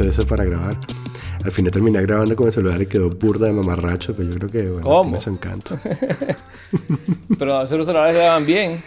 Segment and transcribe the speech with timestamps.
[0.00, 0.76] mucho de eso para grabar.
[1.44, 4.50] Al final terminé grabando con el celular y quedó burda de mamarracho, pero yo creo
[4.50, 5.02] que bueno, ¿Cómo?
[5.04, 5.78] tiene su encanto.
[7.38, 8.82] Pero a veces los celulares graban bien.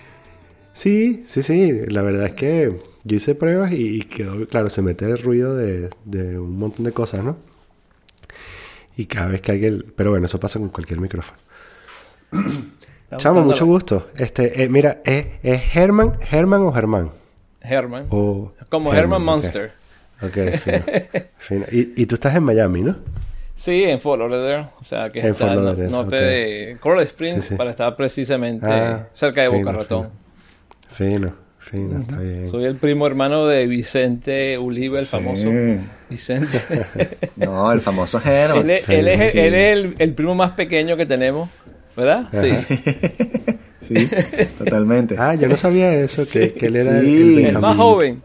[0.73, 1.71] Sí, sí, sí.
[1.87, 5.55] La verdad es que yo hice pruebas y, y quedó, claro, se mete el ruido
[5.55, 7.37] de, de un montón de cosas, ¿no?
[8.97, 9.85] Y cada vez que alguien...
[9.95, 11.37] Pero bueno, eso pasa con cualquier micrófono.
[13.17, 14.07] Chamo, mucho gusto.
[14.17, 17.11] Este, eh, mira, ¿es, es Herman, Herman o Germán?
[17.61, 18.07] Herman.
[18.09, 19.23] O Como Herman.
[19.23, 19.82] Monster.
[20.23, 20.77] Ok, fino.
[21.37, 21.65] fino.
[21.71, 22.95] Y, y tú estás en Miami, ¿no?
[23.55, 24.67] Sí, en Fort Lauderdale.
[24.79, 26.21] O sea, que En está al norte ok.
[26.21, 27.55] de Coral Springs, Sí, sí.
[27.55, 30.09] para estar precisamente Ah, cerca de Boca fino, Ratón.
[30.89, 32.49] Fino, fino, está bien.
[32.49, 35.17] Soy el primo hermano de Vicente Ulibe, el Sí.
[35.17, 35.49] famoso
[36.09, 36.59] Vicente.
[37.35, 38.63] No, el famoso Herman.
[38.63, 39.39] él es, él es- Sí.
[39.39, 41.49] él es el, el primo más pequeño que tenemos,
[41.95, 42.25] ¿verdad?
[42.31, 43.57] Sí.
[43.79, 44.09] Sí,
[44.57, 45.15] totalmente.
[45.19, 47.15] Ah, yo no sabía eso, que, que él era Sí.
[47.15, 47.61] el, El Benjamín.
[47.61, 48.23] más joven.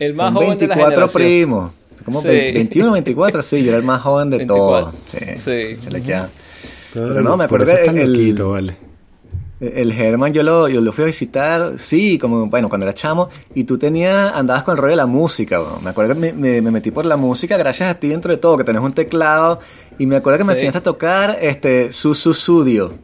[0.00, 1.22] El más Son joven de la 24 generación.
[1.22, 1.72] primos.
[2.04, 2.28] Como Sí.
[2.28, 4.90] 21, 24, sí, yo era el más joven de 24.
[4.90, 4.94] todos.
[5.04, 5.76] Sí, Sí.
[5.80, 6.28] se le queda.
[6.94, 8.74] Pero Pero no, me acuerdo que el- loquito, vale.
[9.60, 13.28] El Herman yo lo, yo lo fui a visitar, sí, como, bueno, cuando era chamo,
[13.54, 16.62] y tú tenías, andabas con el rollo de la música, me acuerdo que me, me-
[16.62, 19.60] me metí por la música gracias a ti dentro de todo, que tenés un teclado,
[19.98, 20.60] y me acuerdo que me Sí.
[20.60, 22.94] enseñaste a tocar, este, su su Sudio.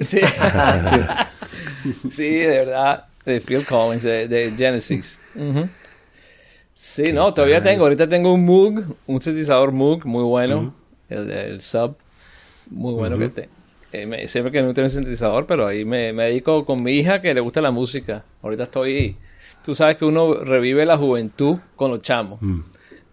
[0.00, 0.20] Sí.
[2.10, 3.04] Sí, de verdad.
[3.24, 5.18] De Phil Collins, de, de Genesis.
[5.34, 5.68] Ujú.
[6.80, 7.82] Sí, no, todavía tengo.
[7.82, 10.72] Ahorita tengo un Moog, un sintetizador Moog muy bueno.
[11.08, 11.96] el, el Sub,
[12.70, 13.48] muy bueno que te.
[13.92, 16.92] eh, me- siempre que no tengo un sintetizador, pero ahí me, me dedico con mi
[16.92, 18.22] hija que le gusta la música.
[18.42, 19.16] Ahorita estoy.
[19.64, 22.38] Tú sabes que uno revive la juventud con los chamos.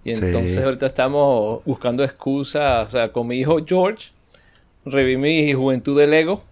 [0.04, 0.24] Y Sí.
[0.26, 2.88] entonces ahorita estamos buscando excusas.
[2.88, 4.12] O sea, con mi hijo George,
[4.86, 6.44] reviví mi juventud de Lego,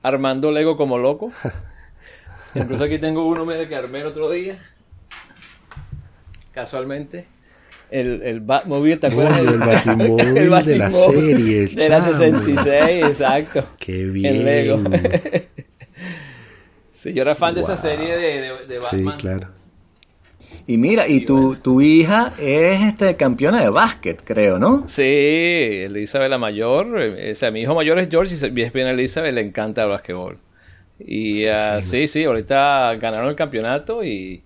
[0.00, 1.32] armando Lego como loco.
[2.54, 4.58] Incluso aquí tengo uno mira, que armé el otro día.
[6.52, 7.26] Casualmente.
[7.90, 9.38] El, el Batmobile, ¿te acuerdas?
[9.40, 9.58] Uy, el
[10.48, 12.12] Batimóvil de la serie, el De la chamo.
[12.14, 13.64] 66, exacto.
[13.78, 14.36] Qué bien.
[14.36, 14.78] En Lego.
[16.90, 19.16] sí, yo era fan de esa serie de, de, de Sí, Batman.
[19.18, 19.48] claro.
[20.66, 24.88] Y mira, y tu, tu hija es este campeona de básquet, creo, ¿no?
[24.88, 28.86] Sí, Elizabeth la mayor, eh, o sea, mi hijo mayor es George y es bien
[28.86, 30.38] Elizabeth, le encanta el basquetbol.
[31.00, 34.42] Y ah, sí, sí, ahorita ganaron el campeonato y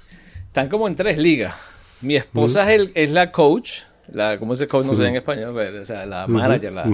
[0.47, 1.55] están como en tres ligas.
[2.01, 4.85] Mi esposa es, el- es la coach, la, ¿cómo se coach?
[4.87, 6.85] No sé en español, pero, o sea, la manager, la,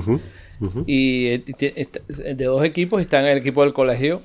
[0.87, 1.43] y eh,
[2.35, 4.23] de dos equipos está en el equipo del colegio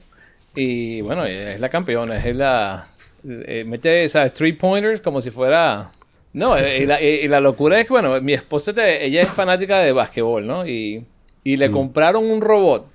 [0.56, 2.88] y bueno es la campeona es la
[3.28, 5.90] eh, mete sabes three pointers como si fuera
[6.34, 9.30] no eh, y la, y la locura es que bueno mi esposa te- ella es
[9.30, 11.04] fanática de básquetbol no y,
[11.44, 12.88] y le compraron un robot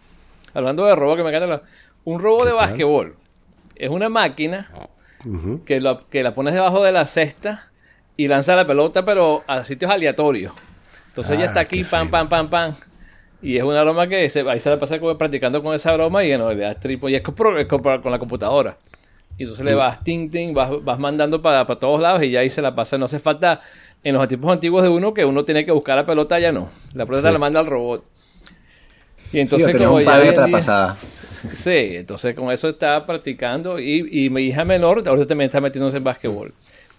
[0.55, 1.63] hablando de robot que me encanta la-
[2.05, 2.59] un robot de tal?
[2.59, 3.15] básquetbol
[3.75, 4.71] es una máquina
[5.65, 7.71] que, lo- que la pones debajo de la cesta
[8.17, 10.53] y lanza la pelota, pero a sitios aleatorios.
[11.09, 12.75] Entonces ella Ah, está aquí, pam, pam, pam, pam.
[13.43, 16.23] Y es una broma que se, ahí se la pasa como practicando con esa broma
[16.25, 17.09] y bueno, le das tripo.
[17.09, 18.77] Y es con, es con- la computadora.
[19.37, 22.41] Y entonces le vas ting, ting, vas, vas mandando para, para todos lados y ya
[22.41, 22.97] ahí se la pasa.
[22.99, 23.61] No hace falta
[24.05, 26.69] en los tiempos antiguos de uno que uno tiene que buscar la pelota, ya no.
[26.95, 27.33] La pelota Sí.
[27.33, 28.05] la manda al robot.
[28.05, 30.95] Y Sí, entonces tenías como un padre en día- pasaba.
[30.95, 35.97] Sí, entonces con eso estaba practicando y, y mi hija menor ahorita también está metiéndose
[35.97, 36.55] en básquetbol.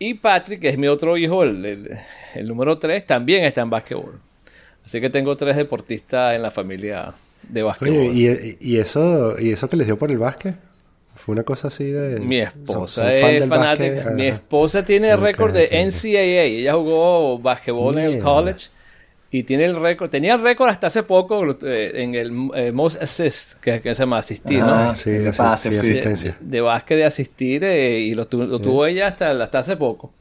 [0.05, 1.99] Y Patrick, que es mi otro hijo, el, el-
[2.35, 4.19] el número 3, también está en básquetbol.
[4.85, 7.13] Así que tengo tres deportistas en la familia
[7.47, 7.97] de básquetbol.
[8.09, 10.55] Oye, ¿y, y eso, ¿y eso que les dio por el básquet?
[11.15, 12.19] ¿Fue una cosa así de...?
[12.19, 13.95] mi esposa son es fanática.
[13.95, 14.13] básquet?
[14.15, 15.67] Mi esposa tiene récord de.
[15.85, 16.43] NCAA.
[16.43, 18.67] Ella jugó básquetbol en el college.
[19.35, 23.01] Y tiene el récord, tenía el récord hasta hace poco eh, en el eh, most
[23.01, 24.67] assist, que, que se llama asistir, ¿no?
[24.67, 25.91] Ah, Ah, sí, de pase, sí, sí.
[25.91, 26.37] asistencia.
[26.39, 30.13] de básquet de asistir eh, y lo, tu- lo tuvo ella hasta, hasta hace poco.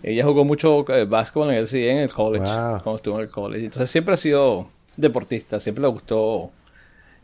[0.00, 2.82] Ella jugó mucho eh, básquetbol en el CIE, en el college, Wow.
[2.84, 3.64] cuando estuvo en el college.
[3.64, 6.52] Entonces siempre ha sido deportista, siempre le gustó.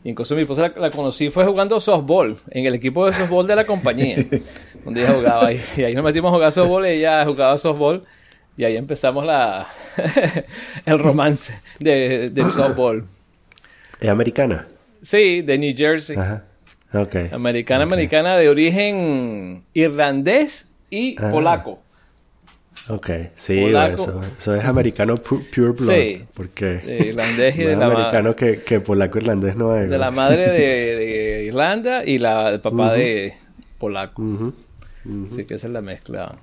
[0.03, 3.55] Incluso mi esposa la, la conocí fue jugando softball en el equipo de softball de
[3.55, 4.17] la compañía,
[4.83, 5.47] donde ella jugaba.
[5.47, 5.57] ahí.
[5.77, 8.03] Y ahí nos metimos a jugar softball y ella jugaba softball.
[8.59, 9.69] Y ahí empezamos la
[10.85, 13.05] el romance de, del softball.
[14.01, 14.67] ¿Es americana?
[15.01, 16.17] Sí, de New Jersey.
[16.17, 16.43] Ajá.
[16.93, 17.15] Ok.
[17.31, 21.29] Americana, americana de origen irlandés y Ah.
[21.31, 21.81] polaco.
[22.89, 23.93] Ok, sí, Polaco.
[23.93, 25.93] eso, eso es americano pu- pure blood.
[25.95, 26.25] Sí.
[26.33, 29.89] Porque De irlandés y no de la, americano que, que polaco irlandés no es.
[29.89, 33.35] de la madre de, de Irlanda y la el papá de
[33.77, 34.21] polaco.
[35.31, 36.35] Así que esa es la mezcla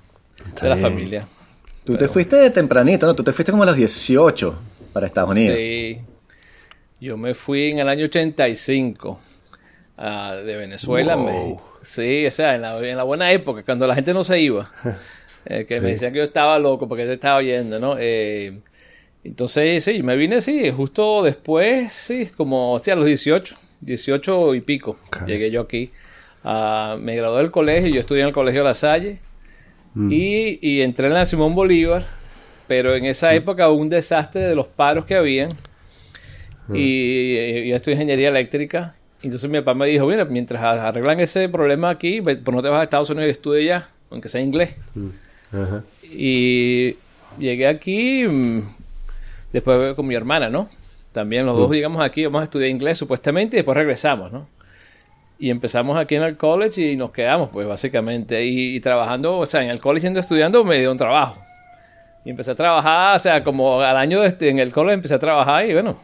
[0.47, 0.89] Está de la bien.
[0.89, 1.27] familia.
[1.87, 3.15] Tú te fuiste tempranito, ¿no?
[3.15, 4.61] Tú te fuiste como a los 18
[4.91, 5.55] para Estados Unidos.
[5.55, 5.99] Sí.
[6.99, 9.19] Yo me fui en el año 85
[9.97, 11.15] ah, de Venezuela.
[11.15, 11.25] Wow.
[11.25, 14.39] me- sí, o sea, en la, en la buena época, cuando la gente no se
[14.39, 14.69] iba.
[15.49, 17.95] Eh, que me decían que yo estaba loco porque se estaba oyendo, ¿no?
[17.97, 18.59] Eh,
[19.23, 24.59] entonces, sí, me vine, sí, justo después, sí, como, sí, a los 18, 18 y
[24.59, 25.89] pico, llegué yo aquí.
[26.43, 29.19] Uh, me gradué del colegio, yo estudié en el Colegio La Salle
[29.97, 30.11] mm.
[30.11, 32.05] y, y, entré en la Simón Bolívar,
[32.67, 33.35] pero en esa mm.
[33.35, 35.49] época hubo un desastre de los paros que habían
[36.67, 36.75] mm.
[36.75, 38.95] y, yo estudié ingeniería eléctrica.
[39.23, 42.81] Entonces mi papá me dijo, mira, mientras arreglan ese problema aquí, pues no te vas
[42.81, 44.75] a Estados Unidos y estudia ya, aunque sea inglés.
[46.03, 46.95] Y
[47.39, 48.25] llegué aquí
[49.51, 50.69] después con mi hermana, ¿no?
[51.13, 54.47] También los dos llegamos aquí, vamos a estudiar inglés supuestamente y después regresamos, ¿no?
[55.39, 58.43] Y empezamos aquí en el college y nos quedamos, pues básicamente.
[58.45, 61.41] Y, trabajando, o sea, en el college siendo estudiando me dio un trabajo.
[62.25, 65.19] Y empecé a trabajar, o sea, como al año este, en el college empecé a
[65.19, 65.97] trabajar y bueno,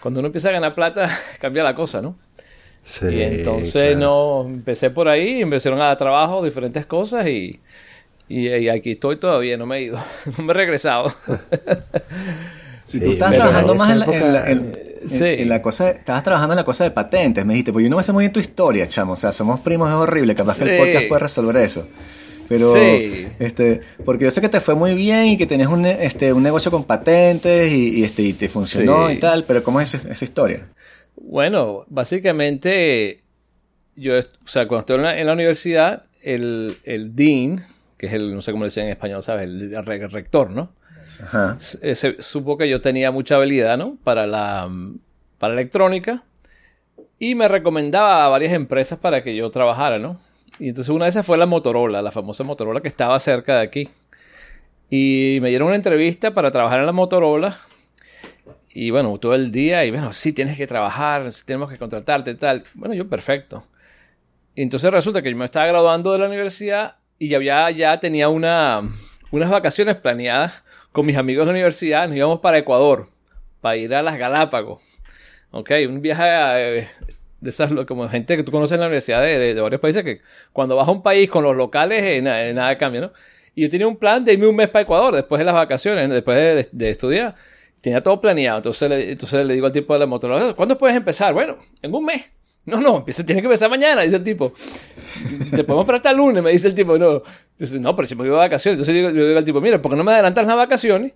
[0.00, 1.10] cuando uno empieza a ganar plata,
[1.40, 2.16] cambia la cosa, ¿no?
[2.84, 7.60] Sí, y entonces no, empecé por ahí, empezaron a dar trabajo, diferentes cosas y,
[8.28, 9.98] y, aquí estoy todavía, no me he ido,
[10.38, 11.12] no me he regresado.
[12.92, 14.06] y tú estabas trabajando más en la,
[14.50, 14.91] en, la,
[15.62, 18.12] cosa, estabas trabajando en la cosa de patentes, me dijiste, pues yo no me sé
[18.12, 21.08] muy bien tu historia, chamo, o sea, somos primos, es horrible, capaz que el podcast
[21.08, 21.86] puede resolver eso.
[22.48, 26.32] Pero, este, porque yo sé que te fue muy bien y que tenías un, este,
[26.32, 30.24] un negocio con patentes y, este, y te funcionó y tal, pero ¿cómo es esa,
[30.24, 30.66] historia?
[31.16, 33.22] Bueno, básicamente,
[33.96, 37.64] yo, o sea, cuando estoy en la, universidad, el, el, dean,
[37.96, 39.44] que es el, no sé cómo le dicen en español, ¿sabes?
[39.44, 40.72] El, el rector, ¿no?
[41.58, 43.96] Se, supo que yo tenía mucha habilidad, ¿no?
[44.02, 44.70] Para la,
[45.38, 46.24] para electrónica.
[47.18, 50.18] Y me recomendaba a varias empresas para que yo trabajara, ¿no?
[50.58, 53.62] Y entonces una de esas fue la Motorola, la famosa Motorola que estaba cerca de
[53.62, 53.88] aquí.
[54.90, 57.58] Y me dieron una entrevista para trabajar en la Motorola.
[58.74, 62.64] Y bueno, todo el día, y bueno, sí tienes que trabajar, tenemos que contratarte tal.
[62.74, 63.64] Bueno, yo perfecto.
[64.54, 68.28] Y entonces resulta que yo me estaba graduando de la universidad y había, ya tenía
[68.28, 68.82] una,
[69.30, 70.62] unas vacaciones planeadas
[70.92, 73.08] con mis amigos de la universidad, nos íbamos para Ecuador,
[73.60, 74.80] para ir a las Galápagos.
[75.50, 76.88] Ok, un viaje eh,
[77.40, 80.20] de esas, como gente que tú conoces en la universidad de, varios países, que
[80.52, 83.12] cuando vas a un país con los locales, eh, eh, nada cambia, ¿no?
[83.54, 86.08] Y yo tenía un plan de irme un mes para Ecuador, después de las vacaciones,
[86.08, 87.34] después de, estudiar.
[87.82, 88.58] Tenía todo planeado.
[88.58, 91.34] Entonces le, entonces le digo al tipo de la moto, ¿cuándo puedes empezar?
[91.34, 92.30] Bueno, en un mes.
[92.64, 94.52] No, no, empieza, tiene que empezar mañana, dice el tipo.
[95.50, 96.96] Te podemos esperar hasta el lunes, me dice el tipo.
[96.96, 97.22] No,
[97.52, 98.80] entonces, no pero si me voy de vacaciones.
[98.80, 101.12] Entonces yo, digo al tipo, mira, ¿por qué no me adelantas las vacaciones?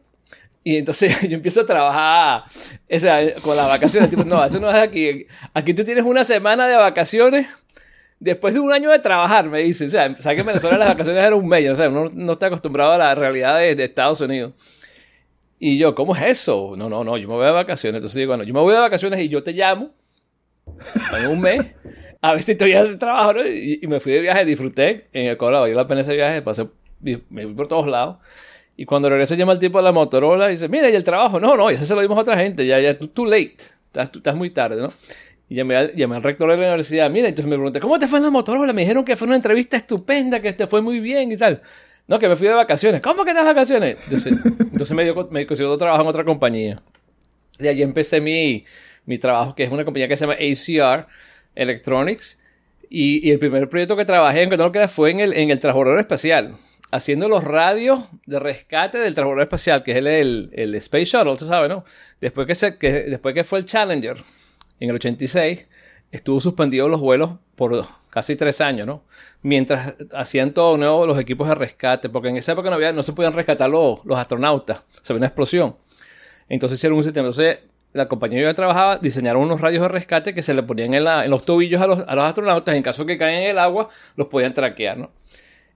[0.64, 2.44] Y entonces yo empiezo a trabajar
[2.90, 4.10] o sea, con las vacaciones.
[4.10, 5.26] Tipo, no, eso no es aquí.
[5.54, 7.46] Aquí tú tienes una semana de vacaciones
[8.19, 9.87] después de un año de trabajar, me dice.
[9.87, 11.70] O sea, sabes que en Venezuela las vacaciones eran un mes.
[11.70, 14.52] O sea, uno no está acostumbrado a la realidad de, de, Estados Unidos.
[15.60, 16.75] Y yo, ¿cómo es eso?
[16.76, 18.00] No, no, no, yo me voy de vacaciones.
[18.00, 19.92] Entonces digo, bueno, yo me voy de vacaciones y yo te llamo
[21.23, 21.61] en un mes,
[22.20, 23.46] a ver si estoy de trabajo, ¿no?
[23.46, 26.67] y, me fui de viaje, disfruté en el Colorado, yo la pena ese viaje, pasé,
[27.00, 28.19] me fui por todos lados.
[28.76, 31.40] Y cuando regreso llama el tipo a la Motorola y dice, mira, y el trabajo,
[31.40, 33.56] no, no, y ese se lo dimos a otra gente, ya, ya, too late,
[33.87, 34.93] estás, estás muy tarde, ¿no?
[35.49, 38.06] Y llamé al, llamé al rector de la universidad, mira, entonces me pregunté, ¿cómo te
[38.08, 38.73] fue en la Motorola?
[38.73, 41.62] Me dijeron que fue una entrevista estupenda, que te fue muy bien y tal.
[42.08, 43.00] No, que me fui de vacaciones.
[43.00, 44.05] ¿Cómo que te de vacaciones?
[44.05, 46.81] Entonces, entonces me, dio, me consiguió trabajo en otra compañía.
[47.58, 48.64] Y ahí empecé mi,
[49.06, 51.06] mi trabajo, que es una compañía que se llama ACR
[51.54, 52.38] Electronics.
[52.88, 56.54] Y, el primer proyecto que trabajé en que fue en el, en el transbordador espacial,
[56.92, 61.84] haciendo los radios de rescate del transbordador espacial, que es el, el, Space Shuttle, ¿no?
[62.20, 64.18] Después que, se, que, después que fue el Challenger,
[64.78, 65.66] en el 86,
[66.12, 69.02] estuvo suspendido los vuelos por casi tres años, ¿no?
[69.42, 73.02] Mientras hacían todo nuevo los equipos de rescate, porque en esa época no, había, no
[73.02, 75.76] se podían rescatar los, los astronautas, se había una explosión.
[76.48, 77.26] Entonces hicieron un sistema.
[77.26, 77.58] Entonces
[77.96, 81.30] la compañía que yo trabajaba diseñaron unos radios de rescate que se le ponían en,
[81.30, 82.74] los tobillos a los, astronautas.
[82.74, 85.10] En caso de que caen en el agua, los podían traquear, ¿no?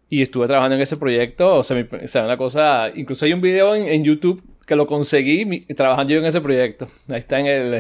[0.09, 1.57] Y estuve trabajando en ese proyecto.
[1.57, 2.91] O sea, una cosa.
[2.95, 6.89] Incluso hay un video en, YouTube que lo conseguí trabajando yo en ese proyecto.
[7.09, 7.75] Ahí está en el,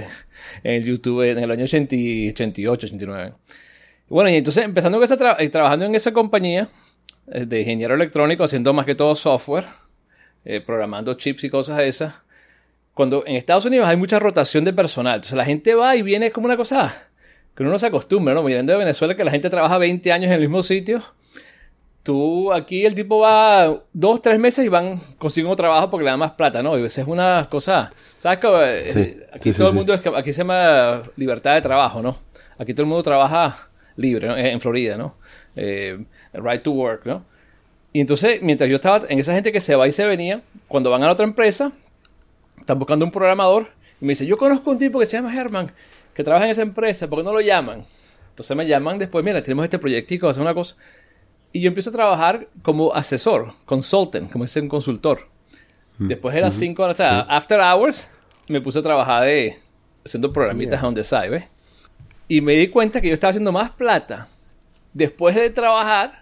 [0.65, 3.33] en el YouTube en el año 88, 89.
[4.09, 6.69] bueno, y entonces empezando eh, trabajando en esa compañía
[7.33, 9.65] eh, de ingeniero electrónico, haciendo más que todo software,
[10.45, 12.15] eh, programando chips y cosas esas
[13.01, 15.15] cuando en Estados Unidos hay mucha rotación de personal.
[15.15, 16.95] Entonces la gente va y viene como una cosa
[17.57, 18.43] que uno no se acostumbra, ¿no?
[18.43, 21.03] Mirando de Venezuela que la gente trabaja 20 años en el mismo sitio.
[22.03, 26.11] Tú aquí el tipo va dos, tres meses y van, consiguen un trabajo porque le
[26.11, 26.77] da más plata, ¿no?
[26.77, 28.39] Y veces es una cosa, ¿sabes?
[28.39, 28.49] Que,
[29.01, 32.19] eh, aquí todo el mundo es que aquí se llama libertad de trabajo, ¿no?
[32.59, 34.37] Aquí todo el mundo trabaja libre, ¿no?
[34.37, 35.15] En Florida, ¿no?
[35.57, 36.05] Eh,
[36.35, 37.25] right to work, ¿no?
[37.95, 40.91] Y entonces, mientras yo estaba en esa gente que se va y se venía, cuando
[40.91, 41.73] van a otra empresa,
[42.71, 43.69] están buscando un programador
[44.01, 45.73] y me dice, yo conozco un tipo que se llama Herman,
[46.15, 47.85] que trabaja en esa empresa, ¿por qué no lo llaman?
[48.31, 50.77] Entonces me llaman después, mira, tenemos este proyectico, hacer una cosa.
[51.53, 55.29] Y yo empiezo a trabajar como asesor, consultant, como dice un consultor.
[55.99, 58.09] Después de las 5 horas, o sea, after hours,
[58.49, 59.57] me puse a trabajar de
[60.07, 61.45] haciendo programitas on the side, ¿ves?
[62.29, 64.29] Y me di cuenta que yo estaba haciendo más plata
[64.95, 66.21] después de trabajar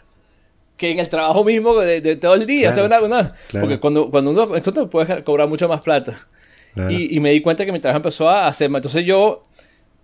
[0.76, 2.72] que en el trabajo mismo de, de todo el día.
[2.72, 3.66] Claro, o sea, una- una- claro.
[3.66, 6.26] Porque cuando, cuando uno esto puede cobrar mucho más plata.
[6.78, 6.90] Claro.
[6.92, 8.70] Y, y me di cuenta que mi trabajo empezó a hacer.
[8.74, 9.42] Entonces yo,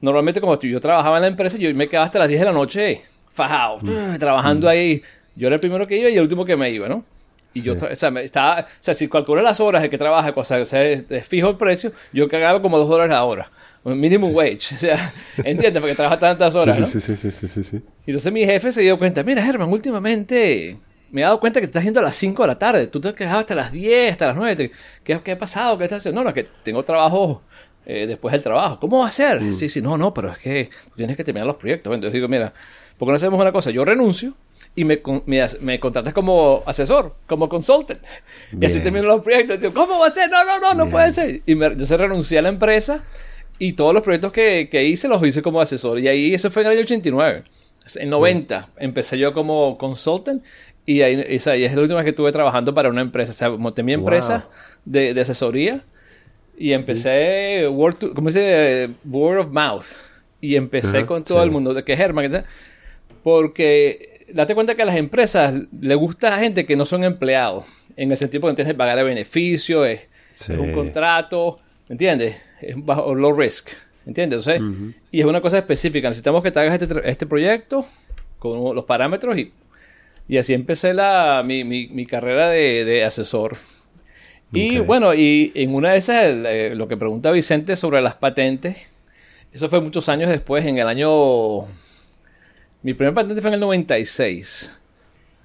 [0.01, 2.53] normalmente como yo trabajaba en la empresa, yo me quedaba hasta las 10 de la
[2.53, 3.01] noche
[3.33, 4.19] fajado, Mm.
[4.19, 5.03] trabajando ahí.
[5.37, 7.05] Yo era el primero que iba y el último que me iba, ¿no?
[7.53, 9.97] Y yo, tra- o sea, me estaba, o sea, si calculo las horas de que
[9.97, 13.51] trabaja, o sea, es- fijo el precio, yo cagaba como dos dólares la hora.
[13.85, 14.59] Minimum wage.
[14.75, 15.81] O sea, ¿entiendes?
[15.81, 16.87] Porque trabaja tantas horas, sí, ¿no?
[16.89, 17.77] sí, sí, sí, sí, sí, sí.
[18.07, 20.77] Y entonces mi jefe se dio cuenta, mira Germán, últimamente
[21.11, 23.01] me he dado cuenta que te estás yendo a las 5 de la tarde, tú
[23.01, 24.71] te has quedado hasta las 10, hasta las 9, te-
[25.05, 25.79] ¿qué, qué ha pasado?
[25.79, 26.21] ¿Qué estás haciendo?
[26.21, 27.43] No, no, es que tengo trabajo
[27.87, 28.79] eh, después del trabajo.
[28.81, 29.41] ¿Cómo va a ser?
[29.41, 29.55] Mm.
[29.55, 31.93] Sí, sí, no, no, pero es que tienes que terminar los proyectos.
[31.95, 32.53] Entonces digo, mira,
[32.99, 33.71] ¿por qué no hacemos una cosa?
[33.71, 34.35] Yo renuncio
[34.75, 38.01] y me, me, me contratas como asesor, como consultant.
[38.59, 38.83] Y así Bien.
[38.85, 39.61] termino los proyectos.
[39.61, 40.29] Digo, ¿Cómo va a ser?
[40.31, 40.91] No, no, no, no Bien.
[40.91, 41.43] puede ser.
[41.47, 43.05] Y me, entonces renuncié a la empresa
[43.59, 46.01] y todos los proyectos que, que hice los hice como asesor.
[46.01, 47.45] Y ahí, eso fue en el año 89.
[47.97, 50.43] En 90 empecé yo como consultant
[50.87, 53.01] y ahí, y, o sea, y es la última vez que estuve trabajando para una
[53.01, 53.31] empresa.
[53.33, 54.49] O sea, monté mi empresa
[54.85, 55.83] de, de asesoría
[56.59, 58.95] y empecé word to- ¿cómo se dice?
[59.05, 59.87] Word of mouth.
[60.41, 61.45] Y empecé Ajá, con todo sí.
[61.45, 61.73] el mundo.
[61.73, 62.45] De que ¿qué tal?
[63.23, 67.65] porque date cuenta que a las empresas le gusta a gente que no son empleados.
[67.97, 70.01] En el sentido que tienes que pagar el beneficio, es,
[70.33, 70.53] Sí.
[70.53, 71.57] es un contrato,
[71.89, 72.37] ¿me entiendes?
[72.61, 73.69] Es bajo low risk,
[74.05, 74.47] ¿entiendes?
[74.47, 76.09] Entonces, Y es una cosa específica.
[76.09, 77.87] Necesitamos que te hagas este, este proyecto
[78.39, 79.53] con los parámetros y,
[80.29, 83.57] y así empecé la, mi, mi, mi carrera de, de asesor.
[84.53, 88.15] Y bueno, y en una de esas, el, eh, lo que pregunta Vicente sobre las
[88.15, 88.87] patentes,
[89.53, 91.63] eso fue muchos años después, en el año...
[92.83, 94.71] Mi primer patente fue en el 96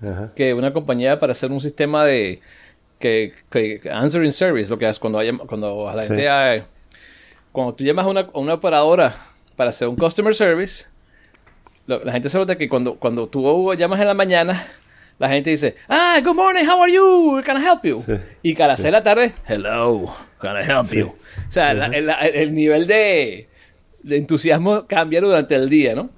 [0.01, 0.31] Ajá.
[0.35, 2.41] que una compañía para hacer un sistema de
[2.99, 6.09] que, que answering service, lo que es cuando, hay- cuando a la Sí.
[6.09, 6.63] gente hay-
[7.51, 9.15] cuando tú llamas a una, a una operadora
[9.55, 10.85] para hacer un customer service,
[11.89, 14.67] lo- la gente se nota que cuando, cuando tú llamas en la mañana,
[15.17, 17.41] la gente dice, ah, good morning, how are you?
[17.43, 18.01] Can I help you?
[18.05, 18.13] Sí.
[18.43, 20.05] Y que a las seis de la tarde, hello,
[20.39, 21.07] can I help you?
[21.07, 23.49] O sea, la- el, el nivel de,
[24.03, 26.09] de entusiasmo cambia durante el día, ¿no?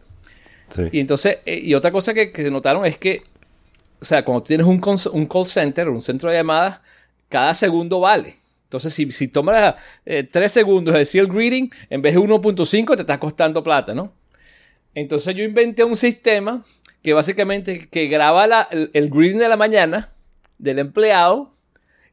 [0.70, 0.84] Sí.
[0.92, 3.24] Y entonces, eh, y otra cosa que, que notaron es que,
[4.02, 4.82] o sea, cuando tú tienes un,
[5.14, 6.80] un call center, un centro de llamadas,
[7.30, 8.36] cada segundo vale.
[8.66, 9.76] Entonces, si, si tomas
[10.06, 13.94] eh, tres segundos de decir el greeting, en vez de 1.5 te está costando plata,
[13.94, 14.14] ¿no?
[14.94, 16.64] Entonces yo inventé un sistema
[17.02, 20.10] que básicamente que graba el, el greeting de la mañana
[20.58, 21.54] del empleado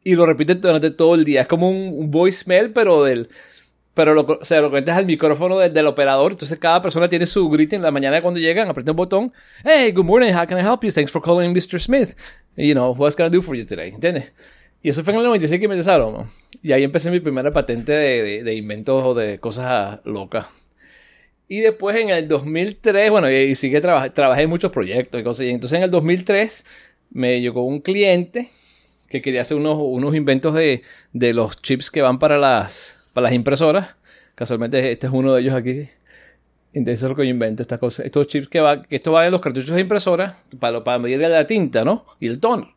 [0.05, 1.43] y lo repite durante todo el día.
[1.43, 3.29] Es como un, voicemail, pero del,
[3.95, 6.33] pero lo, o sea, lo conectas al micrófono del, del operador.
[6.33, 9.33] Entonces cada persona tiene su greeting en la mañana cuando llegan, aprieta un botón.
[9.65, 10.91] Hey, good morning, how can I help you?
[10.91, 11.79] Thanks for calling Mr.
[11.79, 12.15] Smith.
[12.57, 13.91] You know, what's I do for you today?
[13.91, 14.33] ¿Entiendes?
[14.83, 16.27] Y eso fue en el 96 que me empezaron.
[16.63, 20.47] Y ahí empecé mi primera patente de, de, de inventos o de cosas locas.
[21.49, 25.47] Y después en el 2003, bueno, y, sigue traba- trabajé en muchos proyectos y cosas.
[25.47, 26.65] Y entonces en el 2003
[27.11, 28.51] me llegó un cliente
[29.09, 33.27] que quería hacer unos, unos inventos de, de los chips que van para las, para
[33.27, 33.91] las impresoras.
[34.35, 35.89] Casualmente este es uno de ellos aquí.
[36.75, 38.05] Entonces es lo que yo invento, estas cosas.
[38.05, 41.19] Estos chips que van, que esto va en los cartuchos de impresora para, para medir
[41.21, 42.05] la tinta, ¿no?
[42.21, 42.75] Y el tono.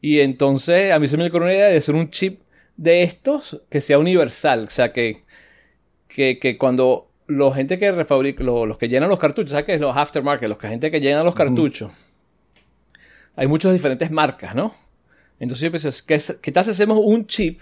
[0.00, 2.40] Y entonces a mí se me ocurrió una idea de hacer un chip
[2.76, 4.64] de estos que sea universal.
[4.64, 5.22] O sea, que,
[6.08, 7.08] que, que cuando
[7.38, 10.48] la gente que refabrica, lo- los que llenan los cartuchos, ¿sabes qué es los aftermarket?
[10.48, 11.90] Los que gente que llenan los cartuchos.
[13.36, 14.74] Hay muchas diferentes marcas, ¿no?
[15.40, 17.60] Entonces yo pensé, ¿qué, es- ¿qué tal si hacemos un chip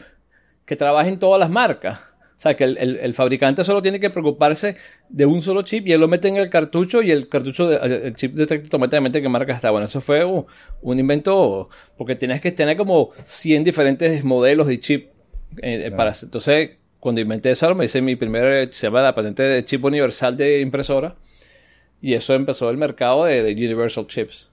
[0.64, 1.98] que trabaje en todas las marcas?
[2.00, 4.76] O sea, que el, el- el fabricante solo tiene que preocuparse
[5.08, 8.06] de un solo chip y él lo mete en el cartucho y el cartucho, de-
[8.08, 9.70] el chip detecta automáticamente qué marca está.
[9.70, 10.46] Bueno, eso fue uh,
[10.82, 15.06] un invento porque tenías que tener como 100 diferentes modelos de chip.
[15.62, 19.42] eh, eh, para, entonces, cuando inventé eso, me hice mi primer, se llama la patente
[19.42, 21.16] de chip universal de impresora.
[22.02, 24.48] Y eso empezó el mercado de, de Universal Chips.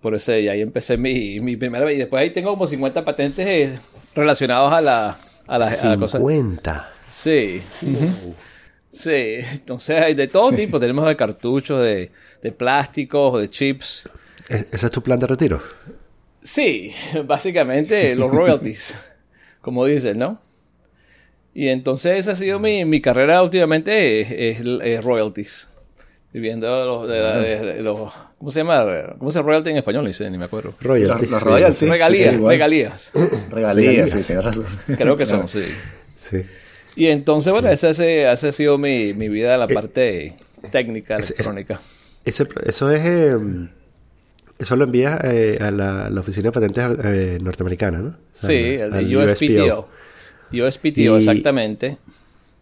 [0.00, 1.96] Por eso, y ahí empecé mi, mi primera vez.
[1.96, 3.78] Y después ahí tengo como 50 patentes eh,
[4.14, 5.16] relacionados a la,
[5.46, 6.18] a la, a la cosa.
[6.18, 6.92] 50.
[7.10, 7.62] Sí.
[8.90, 10.78] Sí, entonces hay de todo tipo.
[10.78, 12.10] Tenemos de cartuchos, de,
[12.42, 14.08] de plásticos, de chips.
[14.48, 15.62] ¿E- ¿Ese es tu plan de retiro?
[16.42, 16.92] Sí,
[17.24, 18.94] básicamente los royalties,
[19.60, 20.40] como dicen, ¿no?
[21.54, 24.30] Y entonces esa ha sido mi, mi carrera últimamente, es,
[24.60, 25.68] es- es royalties.
[26.32, 29.14] Viviendo los, de la- de- de los- ¿Cómo se llama?
[29.18, 30.06] ¿Cómo se royalty en español?
[30.06, 30.72] Dice, ni me acuerdo.
[30.80, 31.30] Royalties.
[31.30, 31.78] los- los sí, royalties.
[31.78, 33.10] Sí, Regalías, sí, regalías.
[33.50, 34.64] Regalías, sí, tienes razón.
[34.96, 35.64] Creo que son, sí.
[36.16, 36.42] Sí.
[36.96, 40.34] Y entonces, bueno, esa, esa, ha sido mi, mi vida en la parte
[40.70, 41.80] técnica, electrónica.
[42.24, 43.02] Ese, eso es.
[43.04, 43.36] eh,
[44.58, 48.16] eso lo envías eh, a la, la, oficina de patentes eh, norteamericana, ¿no?
[48.32, 49.88] sí, el de USPTO.
[50.52, 51.98] USPTO, exactamente.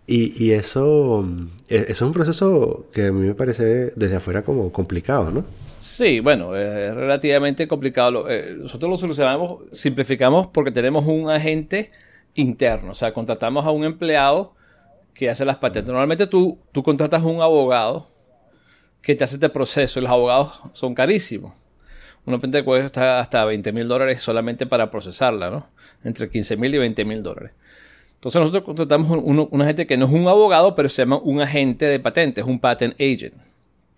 [0.06, 1.24] Y, y eso,
[1.68, 5.42] e, eso es un proceso que a mí me parece desde afuera como complicado, ¿no?
[5.42, 8.28] Sí, bueno, es relativamente complicado.
[8.28, 11.90] Eh, nosotros lo solucionamos, simplificamos porque tenemos un agente
[12.34, 14.54] interno, o sea, contratamos a un empleado
[15.14, 15.90] que hace las patentes.
[15.92, 18.08] Normalmente tú, tú contratas a un abogado
[19.02, 21.54] que te hace este proceso y los abogados son carísimos.
[22.26, 25.68] Una patente cuesta hasta 20 mil dólares solamente para procesarla, ¿no?
[26.04, 27.52] Entre 15 mil y 20 mil dólares.
[28.20, 31.40] Entonces nosotros contratamos un, un, agente que no es un abogado, pero se llama un
[31.40, 33.32] agente de patentes, un patent agent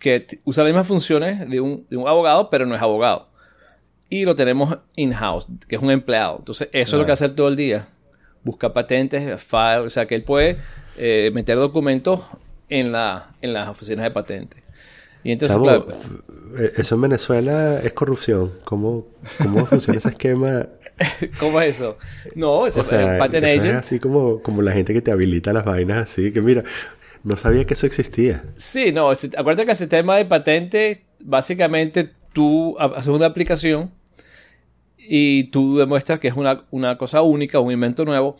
[0.02, 3.28] que usa las mismas funciones de un, abogado, pero no es abogado.
[4.08, 6.36] Y lo tenemos in-house, que es un empleado.
[6.38, 7.86] Entonces, eso es lo que hace todo el día.
[8.44, 10.58] Busca patentes, file, o sea, que él puede
[10.96, 12.20] eh, meter documentos
[12.68, 14.61] en, la, en las oficinas de patentes.
[15.24, 15.56] Y entonces,
[16.58, 18.52] eh, eso en Venezuela es corrupción.
[18.64, 19.06] ¿Cómo,
[19.38, 20.66] cómo funciona ese esquema?
[21.38, 21.96] ¿Cómo es eso?
[22.34, 23.64] No, es, patent agent.
[23.64, 26.64] es así como, como la gente que te habilita las vainas, así que mira,
[27.24, 28.44] no sabía que eso existía.
[28.56, 33.90] Sí, no, acuérdate que el sistema de patente, básicamente tú haces una aplicación
[34.96, 38.36] y tú demuestras que es una, cosa única, un invento nuevo,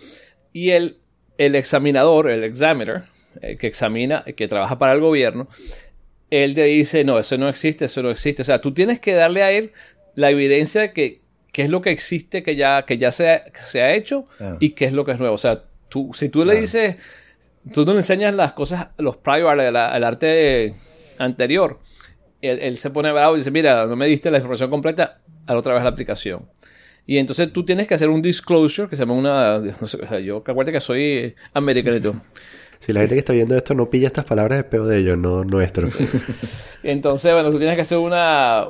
[0.52, 0.98] y el,
[1.38, 3.02] el examinador, el examiner,
[3.40, 5.48] eh, que examina, que trabaja para el gobierno,
[6.32, 8.42] él te dice, no, eso no existe, eso no existe.
[8.42, 9.72] O sea, tú tienes que darle a él
[10.14, 11.20] la evidencia de que
[11.52, 14.24] qué es lo que existe, que ya, que ya se, ha, se ha hecho
[14.58, 15.34] y qué es lo que es nuevo.
[15.34, 16.96] O sea, tú, si tú le dices
[17.72, 20.72] tú no le enseñas las cosas, los prior, el, arte
[21.18, 21.78] anterior.
[22.40, 25.74] Él, se pone bravo y dice, mira, no me diste la información completa, a otra
[25.74, 26.48] vez la aplicación.
[27.06, 29.58] Y entonces tú tienes que hacer un disclosure, que se llama una...
[29.58, 32.12] No sé, yo acuérdate que soy americano.
[32.82, 35.16] Si la gente que está viendo esto no pilla estas palabras, es peor de ellos,
[35.16, 35.88] no nuestro.
[36.82, 38.66] entonces, bueno, tú tienes que hacer una,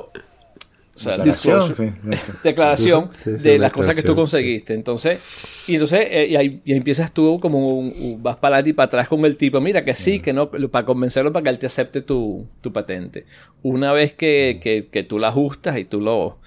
[0.95, 1.71] o sea, declaración,
[2.43, 4.75] declaración de las cosas que tú conseguiste.
[4.75, 5.19] Entonces,
[5.67, 9.07] y entonces eh, y ahí, empiezas tú como un, vas para adelante y para atrás
[9.07, 12.01] con el tipo, mira que sí, que no, para convencerlo para que él te acepte
[12.01, 13.25] tu, tu patente.
[13.63, 16.37] Una vez que, que, que, tú la ajustas y tú lo...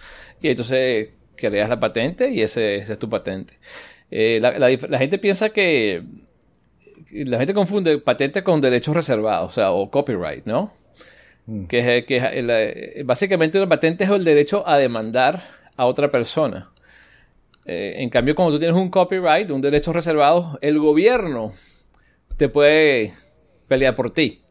[0.43, 3.55] Y entonces creas la patente y ese, ese es tu patente.
[4.13, 6.05] Eh, la, la, gente piensa que...
[7.11, 10.73] La gente confunde patente con derechos reservados, o sea, o copyright, ¿no?
[11.47, 11.67] Mm.
[11.67, 15.43] Que, que eh, básicamente una patente es el derecho a demandar
[15.77, 16.71] a otra persona.
[17.65, 21.53] Eh, en cambio, cuando tú tienes un copyright, un derecho reservado, el gobierno
[22.37, 23.13] te puede
[23.69, 24.43] pelear por ti.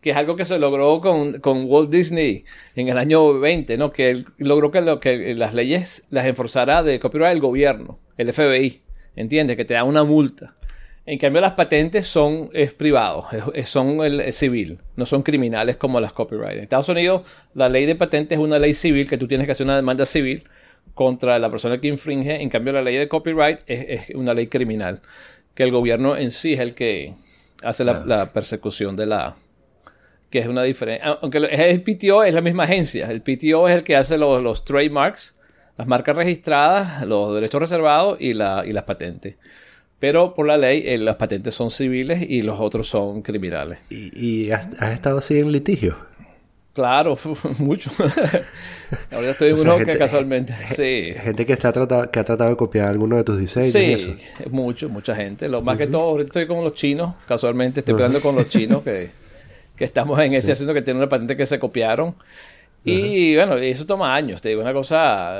[0.00, 3.92] Que es algo que se logró con, Walt Disney en el año 20, ¿no?
[3.92, 8.32] Que él logró que, lo, que las leyes las enforzara de copyright el gobierno, el
[8.32, 8.82] FBI.
[9.14, 9.56] ¿Entiendes?
[9.56, 10.56] Que te da una multa.
[11.04, 13.26] En cambio, las patentes son es privados,
[13.64, 16.58] son el, civil, no son criminales como las copyright.
[16.58, 17.22] En Estados Unidos,
[17.54, 20.06] la ley de patentes es una ley civil que tú tienes que hacer una demanda
[20.06, 20.44] civil
[20.94, 22.40] contra la persona que infringe.
[22.40, 25.00] En cambio, la ley de copyright es, una ley criminal,
[25.56, 27.14] que el gobierno en sí es el que
[27.64, 29.34] hace la, persecución de la,
[30.30, 31.18] que es una diferencia.
[31.20, 33.10] Aunque el PTO es la misma agencia.
[33.10, 35.34] El PTO es el que hace los, los trademarks,
[35.78, 39.34] las marcas registradas, los derechos reservados y, la, y las patentes.
[40.02, 43.78] Pero por la ley, eh, las patentes son civiles y los otros son criminales.
[43.88, 45.94] ¿Y, has, estado así en litigio?
[46.74, 47.16] Claro,
[47.60, 47.88] mucho.
[49.12, 50.54] Ahora estoy en uno que casualmente.
[50.74, 51.14] Sí.
[51.14, 53.70] Gente que, está tratado, que ha tratado de copiar alguno de tus diseños.
[53.70, 54.16] Sí,
[54.50, 55.48] mucho, mucha gente.
[55.48, 58.82] Lo más que todo, ahorita estoy con los chinos, casualmente estoy peleando con los chinos
[58.82, 59.06] que,
[59.76, 62.16] que estamos en ese asunto que tienen una patente que se copiaron.
[62.84, 65.34] Y bueno, eso toma años, te digo una cosa.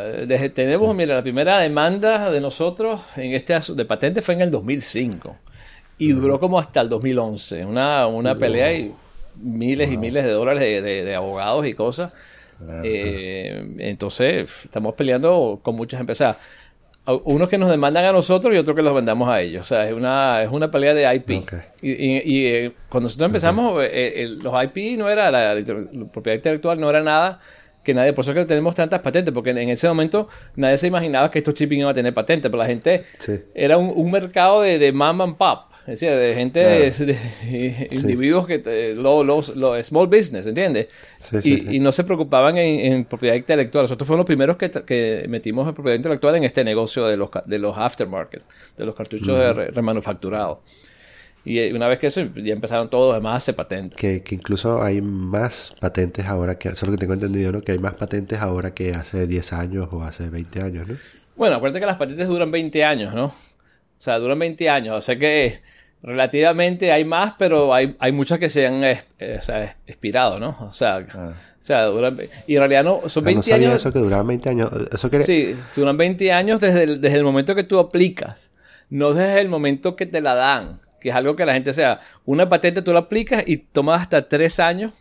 [0.55, 5.37] tenemos, mira, la primera demanda de nosotros en este de patente fue en el 2005
[5.99, 7.65] y duró como hasta el 2011.
[7.65, 8.93] Una, una pelea y
[9.37, 12.13] miles y miles de dólares de, abogados y cosas.
[12.85, 16.37] Eh, entonces, estamos peleando con muchas empresas.
[17.05, 19.63] Unos que nos demandan a nosotros y otros que los vendamos a ellos.
[19.63, 21.31] O sea, es una, es una pelea de IP.
[21.83, 25.61] Y, eh, cuando nosotros empezamos, eh, los IP no era la,
[26.13, 27.41] propiedad intelectual, no era nada
[27.83, 31.29] que nadie, por eso que tenemos tantas patentes, porque en ese momento nadie se imaginaba
[31.31, 33.05] que estos chips iban a tener patentes, pero la gente
[33.55, 35.72] era un, mercado de, de mom and pop.
[35.87, 39.53] Es decir, de gente, de, individuos que, los,
[39.85, 40.87] small business, ¿entiendes?
[41.43, 43.85] y, no se preocupaban en, propiedad intelectual.
[43.85, 47.59] Nosotros fuimos los primeros que, metimos en propiedad intelectual en este negocio de los, de
[47.59, 48.43] los aftermarket,
[48.79, 50.59] de los cartuchos remanufacturados.
[51.45, 53.99] Y eh, una vez que eso, ya empezaron todos los demás a hacer patentes.
[53.99, 57.61] Que, incluso hay más patentes ahora, que eso es lo que tengo entendido, ¿no?
[57.63, 60.97] Que hay más patentes ahora que hace 10 años o hace 20 años, ¿no?
[61.35, 63.25] Bueno, acuérdate que las patentes duran 20 años, ¿no?
[63.25, 63.35] O
[63.99, 64.97] sea, duran 20 años.
[64.97, 65.61] O sea que
[66.03, 69.03] relativamente hay más, pero hay, hay muchas que se han eh,
[69.87, 70.57] expirado, ¿no?
[70.61, 71.35] O sea, ah.
[71.35, 71.89] o sea
[72.49, 73.77] y en realidad no, son 20 ah, no años.
[73.77, 74.71] eso que duran 20 años.
[74.93, 75.25] Eso quiere...
[75.25, 78.51] Sí, duran 20 años desde el, desde el momento que tú aplicas,
[78.91, 82.01] no desde el momento que te la dan, que es algo que la gente sea,
[82.25, 84.93] una patente tú la aplicas y tomas hasta 3 años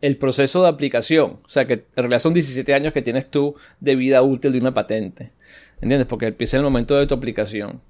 [0.00, 1.38] el proceso de aplicación.
[1.44, 4.58] O sea, que en realidad son 17 años que tienes tú de vida útil de
[4.58, 5.32] una patente.
[5.80, 6.06] ¿Entiendes?
[6.06, 7.80] Porque empieza el momento de tu aplicación.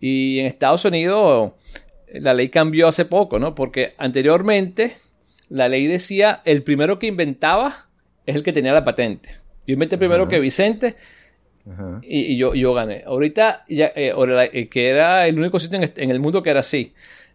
[0.00, 1.52] Y en Estados Unidos
[2.12, 3.54] la ley cambió hace poco, ¿no?
[3.54, 4.96] Porque anteriormente
[5.48, 7.86] la ley decía el primero que inventaba
[8.26, 9.38] es el que tenía la patente.
[9.66, 10.96] Yo inventé primero que Vicente
[12.02, 13.04] y, yo, yo, gané.
[13.06, 14.12] Ahorita, ya, eh,
[14.52, 16.92] eh, que era el único sitio en, el mundo que era así.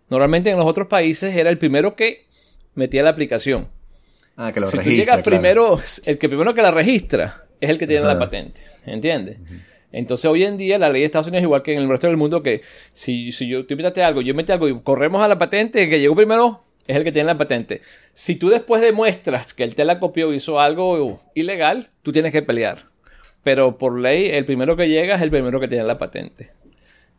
[0.09, 2.25] Normalmente en los otros países era el primero que
[2.73, 3.67] metía la aplicación.
[4.37, 5.23] Ah, que lo registra.
[5.23, 8.59] primero, el que primero que la registra es el que tiene la patente.
[8.85, 9.37] ¿Entiendes?
[9.95, 12.07] Entonces hoy en día la ley de Estados Unidos es igual que en el resto
[12.07, 15.27] del mundo que si, si yo, tú invitaste algo, yo metí algo y corremos a
[15.29, 17.81] la patente, el que llegó primero es el que tiene la patente.
[18.13, 22.41] Si tú después demuestras que él te la copió hizo algo ilegal, tú tienes que
[22.41, 22.83] pelear.
[23.43, 26.51] Pero por ley, el primero que llega es el primero que tiene la patente.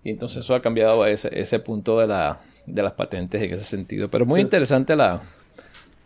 [0.05, 3.65] Y entonces eso ha cambiado ese, ese punto de, la, de las patentes en ese
[3.65, 4.11] sentido.
[4.11, 5.23] Pero muy interesante la,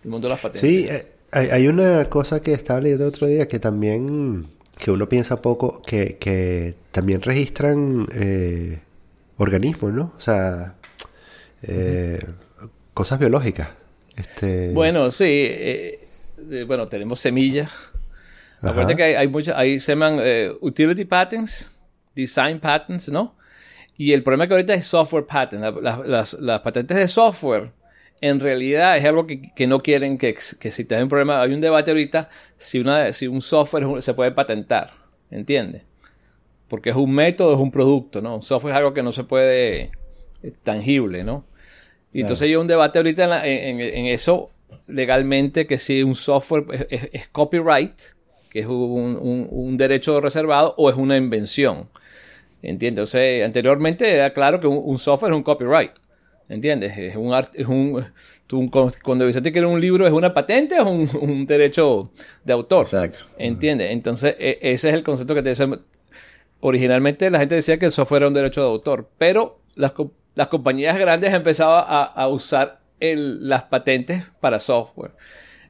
[0.04, 0.60] el mundo de las patentes.
[0.60, 4.44] Sí, eh, hay, hay una cosa que estaba leyendo el otro día que también
[4.80, 8.80] que uno piensa poco, que, que también registran eh,
[9.36, 10.14] organismos, ¿no?
[10.16, 10.74] O sea,
[11.62, 12.18] eh,
[12.94, 13.68] cosas biológicas.
[14.16, 14.72] Este...
[14.72, 15.24] Bueno, sí.
[15.26, 15.98] Eh,
[16.66, 17.70] bueno, tenemos semillas.
[18.62, 20.20] Acuérdate que hay, hay muchas, ahí se llaman
[20.60, 21.70] utility patents,
[22.14, 23.36] design patents, ¿no?
[23.96, 25.82] Y el problema que ahorita es software patents.
[26.06, 27.72] las, las patentes de software
[28.20, 31.60] en realidad es algo que, no quieren que, que, si te un problema, hay un
[31.60, 32.28] debate ahorita
[32.58, 34.90] si, una, si un software se puede patentar,
[35.30, 35.82] ¿entiendes?
[36.68, 38.36] Porque es un método, es un producto, ¿no?
[38.36, 39.90] Un software es algo que no se puede
[40.42, 41.42] eh, tangible, ¿no?
[42.12, 44.50] Y entonces hay un debate ahorita en, eso
[44.88, 47.94] legalmente que si un software es, copyright,
[48.52, 51.88] que es un, derecho reservado, o es una invención.
[52.62, 53.04] ¿Entiendes?
[53.04, 55.92] O sea, anteriormente era claro que un software es un copyright.
[56.50, 56.98] ¿Entiendes?
[56.98, 58.04] Es un arte, es un,
[59.04, 62.10] cuando Vicente quiere un libro, ¿es una patente o es un, derecho
[62.44, 62.80] de autor?
[62.80, 63.36] Exacto.
[63.38, 63.92] ¿Entiendes?
[63.92, 65.68] Entonces, e, ese es el concepto que te dice.
[66.58, 69.92] Originalmente la gente decía que el software era un derecho de autor, pero las,
[70.34, 75.12] las compañías grandes empezaban a, a usar el, las patentes para software.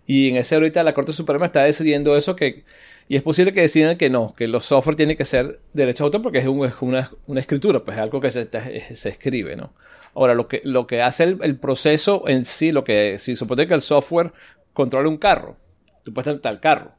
[0.06, 2.64] Y en ese ahorita la Corte Suprema está decidiendo eso que
[3.06, 6.06] y es posible que decidan que no, que los software tienen que ser derecho de
[6.06, 8.46] autor porque es, una, una, escritura, pues es algo que se,
[8.94, 9.72] se escribe, ¿no?
[10.20, 13.72] Ahora, lo que, lo que hace el, proceso en sí, lo que si supone que
[13.72, 14.34] el software
[14.74, 15.56] controla un carro,
[16.04, 16.90] tú puedes patentar el carro,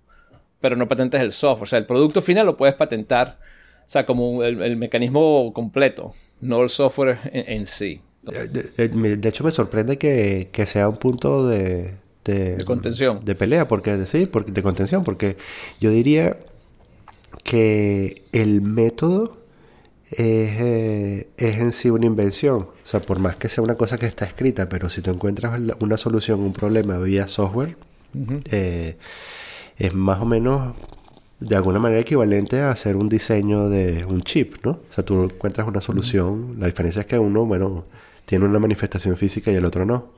[0.59, 1.65] pero no patentes el software.
[1.65, 3.37] O sea, el producto final lo puedes patentar,
[3.85, 8.01] o sea, como el, mecanismo completo, no el software en, sí.
[8.23, 11.93] De, hecho, me sorprende que, sea un punto de,
[12.25, 13.19] de, contención.
[13.19, 15.37] De pelea, porque sí, porque, de contención, porque
[15.79, 16.37] yo diría
[17.43, 19.40] que el método
[20.11, 22.61] es, es, en sí una invención.
[22.61, 25.59] O sea, por más que sea una cosa que está escrita, pero si tú encuentras
[25.79, 27.75] una solución, un problema vía software,
[28.51, 28.97] eh,
[29.77, 30.75] es más o menos
[31.39, 34.71] de alguna manera equivalente a hacer un diseño de un chip, ¿no?
[34.71, 36.57] O sea, tú encuentras una solución.
[36.59, 37.85] La diferencia es que uno, bueno,
[38.25, 40.11] tiene una manifestación física y el otro no.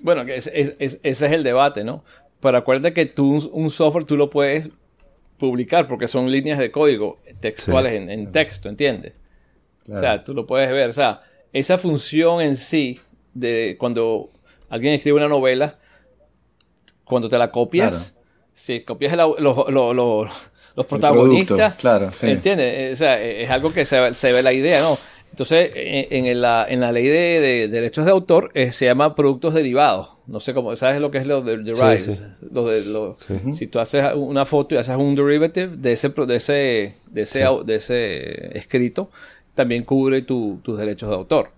[0.00, 2.04] Bueno, ese es el debate, ¿no?
[2.40, 4.70] Pero acuérdate que tú un software tú lo puedes
[5.38, 9.14] publicar porque son líneas de código textuales en, texto, ¿entiendes?
[9.88, 10.90] O sea, tú lo puedes ver.
[10.90, 11.22] O sea,
[11.52, 13.00] esa función en sí
[13.34, 14.26] de cuando
[14.68, 15.78] alguien escribe una novela,
[17.04, 18.14] cuando te la copias,
[18.52, 22.30] si copias los protagonistas, claro, sí.
[22.30, 22.94] ¿entiendes?
[22.94, 24.98] O sea, es algo que se, se ve la idea, ¿no?
[25.36, 30.08] Entonces, en, la, en la ley de, derechos de autor eh, se llama productos derivados.
[30.26, 32.06] No sé cómo, ¿sabes lo que es lo de derivados?
[32.64, 37.20] de, Si tú haces una foto y haces un derivative de ese, de ese, de
[37.20, 39.10] ese, de ese escrito,
[39.54, 41.50] también cubre tus derechos de autor.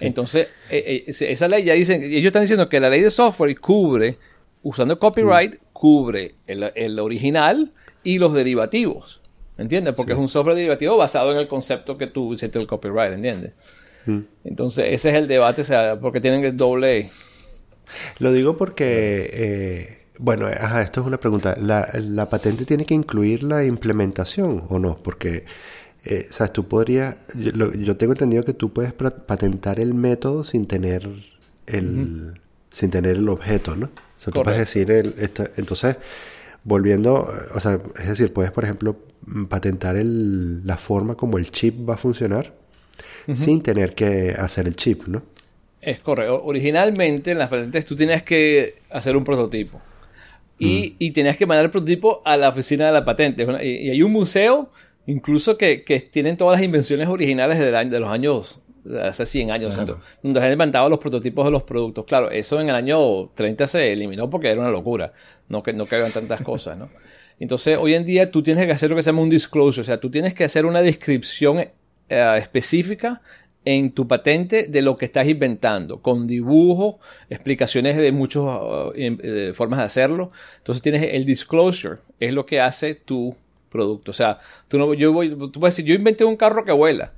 [0.00, 3.58] Entonces, eh, eh, esa ley ya dicen, ellos están diciendo que la ley de software
[3.58, 4.18] cubre,
[4.62, 7.72] usando copyright, cubre el, el original
[8.04, 9.21] y los derivativos.
[9.62, 9.94] ¿Entiendes?
[9.94, 13.52] Porque es un software derivativo basado en el concepto que tú hiciste el copyright, ¿entiendes?
[14.06, 14.18] Mm.
[14.44, 17.10] Entonces, ese es el debate, o sea, porque tienen el doble.
[18.18, 21.56] Lo digo porque, eh, bueno, ajá, esto es una pregunta.
[21.58, 24.98] ¿La, patente tiene que incluir la implementación o no?
[24.98, 25.44] Porque,
[26.04, 26.52] eh, ¿sabes?
[26.52, 27.16] Tú podrías.
[27.34, 31.08] Yo, tengo entendido que tú puedes patentar el método sin tener
[31.66, 32.40] el.
[32.70, 33.86] Sin tener el objeto, ¿no?
[33.86, 35.14] O sea, tú puedes decir el.
[35.56, 35.96] entonces,
[36.64, 37.28] volviendo.
[37.54, 38.96] O sea, es decir, puedes, por ejemplo,
[39.48, 42.52] patentar el, la forma como el chip va a funcionar
[43.32, 45.22] sin tener que hacer el chip, ¿no?
[45.80, 46.42] Es correcto.
[46.44, 49.80] Originalmente en las patentes tú tenías que hacer un prototipo.
[50.58, 50.96] Y, mm.
[50.98, 53.46] y tenías que mandar el prototipo a la oficina de la patente.
[53.62, 54.70] Y, hay un museo
[55.06, 58.60] incluso que, que, tienen todas las invenciones originales del año, de los años,
[59.02, 59.76] hace 100 años,
[60.22, 62.04] donde se han inventado los prototipos de los productos.
[62.04, 65.12] Claro, eso en el año 30 se eliminó porque era una locura,
[65.48, 66.88] no que no caigan tantas cosas, ¿no?
[67.42, 69.84] Entonces, hoy en día tú tienes que hacer lo que se llama un disclosure, o
[69.84, 71.70] sea, tú tienes que hacer una descripción eh,
[72.38, 73.20] específica
[73.64, 76.96] en tu patente de lo que estás inventando, con dibujos,
[77.28, 78.92] explicaciones de muchas uh,
[79.54, 80.30] formas de hacerlo.
[80.58, 83.34] Entonces tienes el disclosure, es lo que hace tu
[83.70, 84.12] producto.
[84.12, 87.10] O sea, tú, no, yo voy, tú puedes decir, yo inventé un carro que vuela.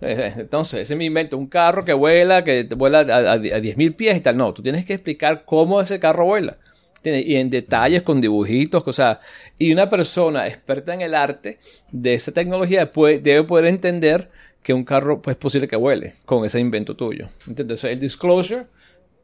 [0.00, 4.20] Entonces, ese me invento un carro que vuela, que vuela a, a 10.000 pies y
[4.20, 4.38] tal.
[4.38, 6.56] No, tú tienes que explicar cómo ese carro vuela
[7.04, 9.18] y en detalles con dibujitos, cosas.
[9.58, 11.58] Y una persona experta en el arte
[11.92, 14.30] de esa tecnología debe poder entender
[14.62, 17.26] que un carro pues, es posible que vuele con ese invento tuyo.
[17.46, 18.64] Entonces, el disclosure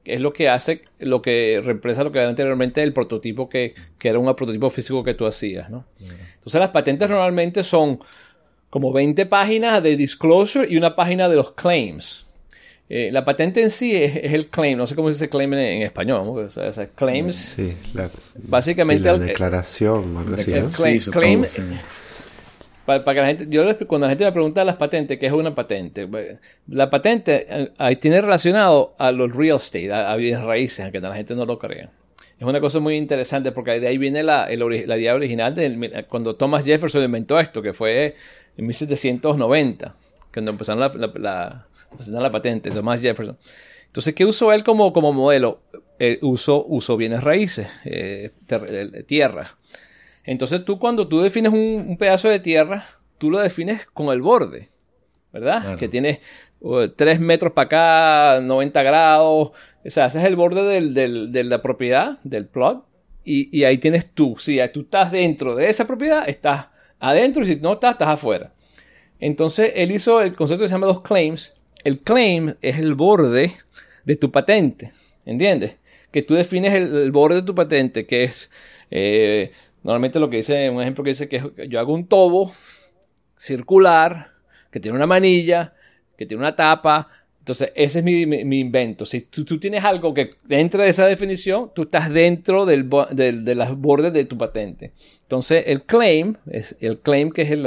[0.04, 4.08] es lo que hace, lo que reemplaza lo que era anteriormente el prototipo que, que
[4.08, 5.84] era un prototipo físico que tú hacías, ¿no?
[6.00, 8.00] Entonces, las patentes normalmente son
[8.70, 12.24] como 20 páginas de disclosure y una página de los claims.
[12.94, 15.80] Eh, la patente en sí es, el claim, no sé cómo se dice claim en,
[15.80, 17.34] español, o sea, claims.
[17.34, 18.06] Sí, la,
[18.50, 19.04] básicamente.
[19.04, 21.10] la declaración, algo así.
[21.10, 21.42] claim,
[22.84, 25.54] para, que la gente, yo cuando la gente me pregunta las patentes, ¿qué es una
[25.54, 26.06] patente?
[26.68, 31.14] La patente eh, ahí tiene relacionado a los real estate, a, bienes raíces, aunque la
[31.14, 31.88] gente no lo crea.
[32.38, 36.36] Es una cosa muy interesante porque de ahí viene la, la idea original de cuando
[36.36, 38.16] Thomas Jefferson inventó esto, que fue
[38.54, 39.94] en 1790,
[40.30, 41.66] cuando empezaron la la
[42.30, 43.36] patente, Thomas Jefferson.
[43.86, 45.60] Entonces, ¿qué usó él como, como modelo?
[45.98, 49.56] Eh, usó, bienes raíces, eh, eh, tierra.
[50.24, 52.86] Entonces, tú cuando tú defines un, pedazo de tierra,
[53.18, 54.70] tú lo defines con el borde,
[55.32, 55.78] ¿verdad?
[55.78, 56.20] Que tiene
[56.96, 57.66] 3 metros para
[58.36, 59.50] acá, 90 grados.
[59.84, 62.84] O sea, ese es el borde de la propiedad, del plot.
[63.24, 64.36] Y, y, ahí tienes tú.
[64.38, 67.42] Si tú estás dentro de esa propiedad, estás adentro.
[67.42, 68.52] Y si no estás, estás afuera.
[69.20, 73.52] Entonces, él hizo el concepto que se llama los claims, el claim es el borde
[74.04, 74.92] de tu patente,
[75.24, 75.76] ¿entiendes?
[76.10, 78.50] Que tú defines el, borde de tu patente, que es
[78.90, 82.52] eh, normalmente lo que dice, un ejemplo que dice que yo hago un tobo
[83.36, 84.32] circular,
[84.70, 85.74] que tiene una manilla,
[86.16, 87.08] que tiene una tapa.
[87.40, 89.04] Entonces, ese es mi, invento.
[89.04, 93.76] Si tú, tienes algo que entra de esa definición, tú estás dentro del, de las
[93.76, 94.92] bordes de tu patente.
[95.22, 97.66] Entonces, el claim, es el claim que es el,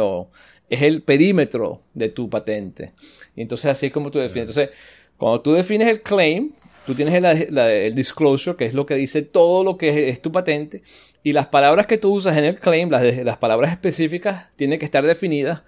[0.69, 2.93] es el perímetro de tu patente.
[3.35, 4.49] Y entonces así es como tú defines.
[4.49, 4.69] Entonces,
[5.17, 6.49] cuando tú defines el claim,
[6.85, 10.81] tú tienes el, disclosure, que es lo que dice todo lo que es, tu patente,
[11.23, 14.85] y las palabras que tú usas en el claim, las, las palabras específicas, tienen que
[14.85, 15.61] estar definidas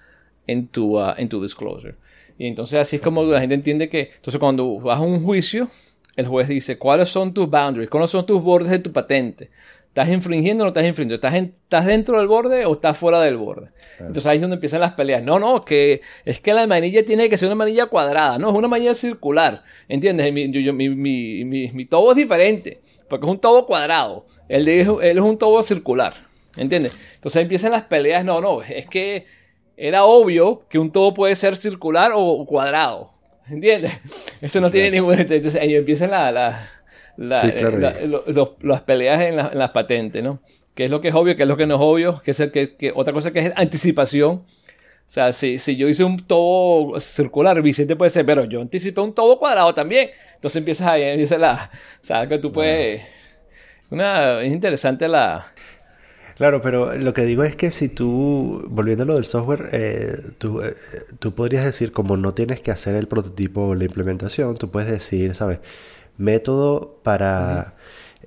[0.46, 1.96] en tu, uh, en tu disclosure.
[2.38, 5.70] Y entonces así es como la gente entiende que, entonces cuando vas a un juicio,
[6.16, 7.90] el juez dice, ¿cuáles son tus boundaries?
[7.90, 9.50] ¿Cuáles son tus bordes de tu patente?
[9.98, 11.16] ¿Estás infringiendo o no estás infringiendo?
[11.16, 13.70] ¿Estás, ¿Estás dentro del borde o estás fuera del borde?
[13.98, 15.24] Entonces ahí es donde empiezan las peleas.
[15.24, 18.38] No, no, que es que la manilla tiene que ser una manilla cuadrada.
[18.38, 19.64] No, es una manilla circular.
[19.90, 20.32] ¿Entiendes?
[20.32, 22.78] Mi, mi, mi, mi tobo es diferente.
[23.10, 24.22] Porque es un tobo cuadrado.
[24.50, 26.14] Él es, él es un tobo circular.
[26.58, 27.00] ¿Entiendes?
[27.16, 28.24] Entonces ahí empiezan las peleas.
[28.24, 29.26] No, no, es que
[29.78, 33.10] era obvio que un tobo puede ser circular o cuadrado.
[33.50, 33.94] ¿Entiendes?
[34.44, 35.20] Eso no tiene ningún...
[35.20, 36.70] Entonces ahí empiezan la
[37.18, 38.10] eh,
[38.62, 40.40] las peleas en, las patentes, ¿no?
[40.76, 41.36] ¿Qué es lo que es obvio?
[41.36, 42.22] ¿Qué es lo que no es obvio?
[42.24, 44.32] ¿Qué es el que, otra cosa que es anticipación?
[44.32, 49.02] O sea, si, si yo hice un tobo circular, Vicente puede ser, pero yo anticipé
[49.02, 50.10] un tobo cuadrado también.
[50.36, 51.72] Entonces empiezas ahí, empieza la.
[52.02, 53.02] O sea, que tú puedes.
[53.90, 55.48] Una, es interesante la.
[56.38, 60.16] Claro, pero lo que digo es que si tú, volviendo a lo del software, eh,
[60.38, 60.76] tú, eh,
[61.18, 64.92] tú podrías decir, como no tienes que hacer el prototipo o la implementación, tú puedes
[64.92, 65.60] decir, ¿sabes?
[66.18, 67.76] Método para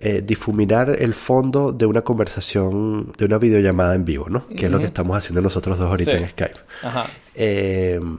[0.02, 4.46] eh, difuminar el fondo de una conversación, de una videollamada en vivo, ¿no?
[4.48, 6.60] Que es lo que estamos haciendo nosotros dos ahorita en Skype.
[7.34, 8.18] Em,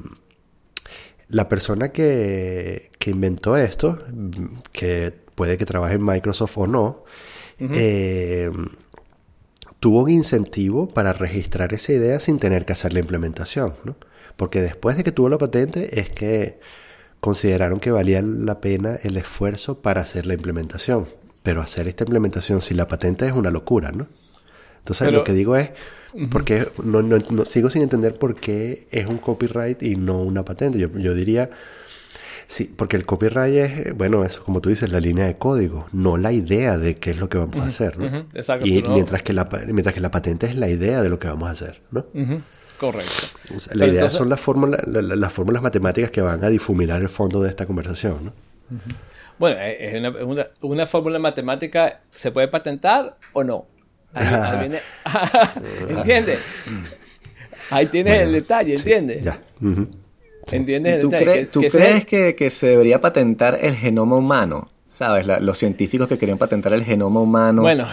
[1.30, 3.98] la persona que, inventó esto,
[4.72, 7.04] que puede que trabaje en Microsoft o no,
[7.58, 8.68] em,
[9.80, 13.96] tuvo un incentivo para registrar esa idea sin tener que hacer la implementación, ¿no?
[14.36, 16.60] Porque después de que tuvo la patente es que
[17.22, 21.08] consideraron que valía la pena el esfuerzo para hacer la implementación.
[21.44, 24.08] Pero hacer esta implementación sin la patente es una locura, ¿no?
[24.80, 25.70] Entonces lo que digo es,
[26.32, 30.80] porque no, no, sigo sin entender por qué es un copyright y no una patente.
[30.80, 31.52] Yo, yo diría,
[32.48, 36.18] sí, porque el copyright es, bueno, eso como tú dices, la línea de código, no
[36.18, 38.26] la idea de qué es lo que vamos a hacer, ¿no?
[38.34, 41.28] Exacto, y mientras, que la, mientras que la patente es la idea de lo que
[41.28, 42.04] vamos a hacer, ¿no?
[42.82, 43.28] Correcto.
[43.76, 47.50] la idea son las fórmulas, las fórmulas matemáticas que van a difuminar el fondo de
[47.50, 48.34] esta conversación, ¿no?
[49.38, 53.68] Bueno, es una, una, una fórmula matemática, ¿se puede patentar o no?
[54.14, 54.80] Ahí, ahí viene,
[55.90, 56.40] ¿entiendes?
[57.70, 59.24] Ahí tienes el detalle, ¿entiendes?
[59.24, 59.40] Ya.
[60.52, 60.92] ¿Entiendes?
[60.94, 61.44] ¿Y el tú, detalle?
[61.44, 64.72] cre- tú que crees que, que se debería patentar el genoma humano?
[64.86, 65.28] ¿Sabes?
[65.28, 67.62] La- los científicos que querían patentar el genoma humano.
[67.62, 67.88] Bueno,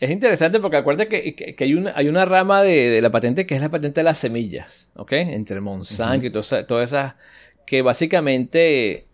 [0.00, 3.10] es interesante porque acuérdate que, que- que hay, una, hay una rama de, de la
[3.10, 5.12] patente que es la patente de las semillas, ¿ok?
[5.12, 6.52] Entre Monsanto y todas
[6.90, 7.14] esas-
[7.66, 9.06] que básicamente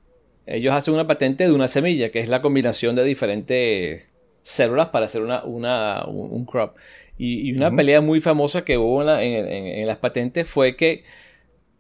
[0.47, 4.03] ellos hacen una patente de una semilla, que es la combinación de diferentes
[4.43, 6.77] células para hacer una, una- un, un crop.
[7.17, 10.47] Y, y una pelea muy famosa que hubo en, la- en- en- en las patentes
[10.49, 11.05] fue que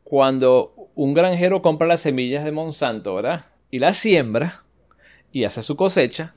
[0.02, 3.46] cuando un granjero compra las semillas de Monsanto, ¿verdad?
[3.70, 4.62] Y las siembra
[5.32, 6.30] y hace su cosecha,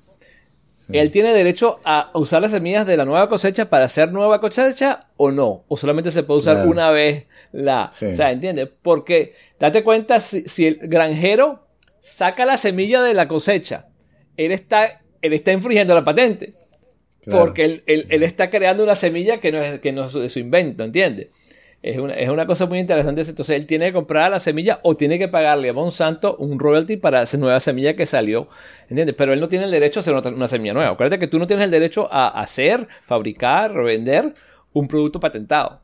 [0.93, 5.01] él tiene derecho a usar las semillas de la nueva cosecha para hacer nueva cosecha
[5.17, 6.69] o no, o solamente se puede usar Claro.
[6.71, 8.05] una vez la, Sí.
[8.07, 8.69] o sea, ¿entiendes?
[8.81, 11.67] Porque date cuenta si, si el granjero
[11.99, 13.87] saca la semilla de la cosecha,
[14.37, 16.53] él está, él está infringiendo la patente.
[17.23, 17.39] Claro.
[17.45, 20.29] Porque él, él- él está creando una semilla que no es, que no es de
[20.29, 21.27] su invento, ¿entiendes?
[21.83, 23.21] Es una, es una cosa muy interesante.
[23.21, 26.97] Entonces él tiene que comprar la semilla o tiene que pagarle a Monsanto un royalty
[26.97, 28.47] para esa nueva semilla que salió,
[28.89, 29.15] ¿entiendes?
[29.15, 30.91] Pero él no tiene el derecho a hacer una semilla nueva.
[30.91, 34.33] Acuérdate que tú no tienes el derecho a hacer, fabricar, vender
[34.73, 35.79] un producto patentado.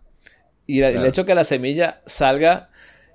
[0.65, 2.69] Y la- el hecho que la semilla salga...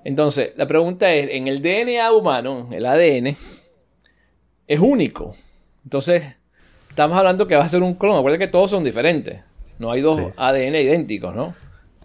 [0.05, 3.37] Entonces, la pregunta es, en el DNA humano, el ADN,
[4.67, 5.35] es único.
[5.85, 6.23] Entonces,
[6.89, 8.17] estamos hablando que va a ser un clon.
[8.19, 9.41] Acuérdate que todos son diferentes.
[9.79, 10.27] No hay dos Sí.
[10.37, 11.55] ADN idénticos, ¿no?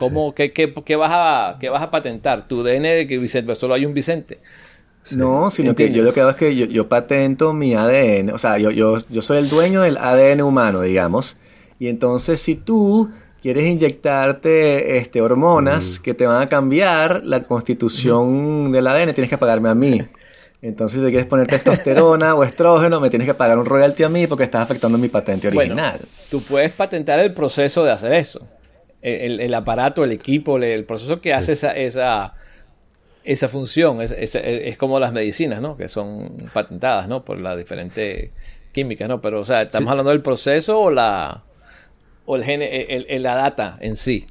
[0.10, 2.48] ¿Cómo, qué, qué- qué vas a, qué vas a patentar?
[2.48, 4.39] Tu DNA de que Vicente, solo hay un Vicente.
[5.12, 8.38] No, sino que yo lo que hago es que yo, yo patento mi ADN, o
[8.38, 11.38] sea, yo, yo, yo soy el dueño del ADN humano, digamos,
[11.78, 13.10] y entonces si tú
[13.42, 19.38] quieres inyectarte este, hormonas que te van a cambiar la constitución del ADN, tienes que
[19.38, 20.02] pagarme a mí.
[20.62, 24.28] Entonces si quieres poner testosterona o estrógeno, me tienes que pagar un royalty a mí
[24.28, 26.00] porque estás afectando mi patente Bueno, original.
[26.32, 28.39] Tú puedes patentar el proceso de hacer eso.
[29.04, 32.34] El, aparato, el equipo, el, el proceso que hace esa, esa,
[33.24, 34.02] esa función.
[34.02, 35.76] Es, es- es como las medicinas, ¿no?
[35.78, 37.24] Que son patentadas, ¿no?
[37.26, 38.32] Por las diferentes
[38.72, 39.20] químicas, ¿no?
[39.22, 41.42] Pero, o sea, estamos hablando del proceso o la
[42.26, 44.26] o el, el- el- la data en sí.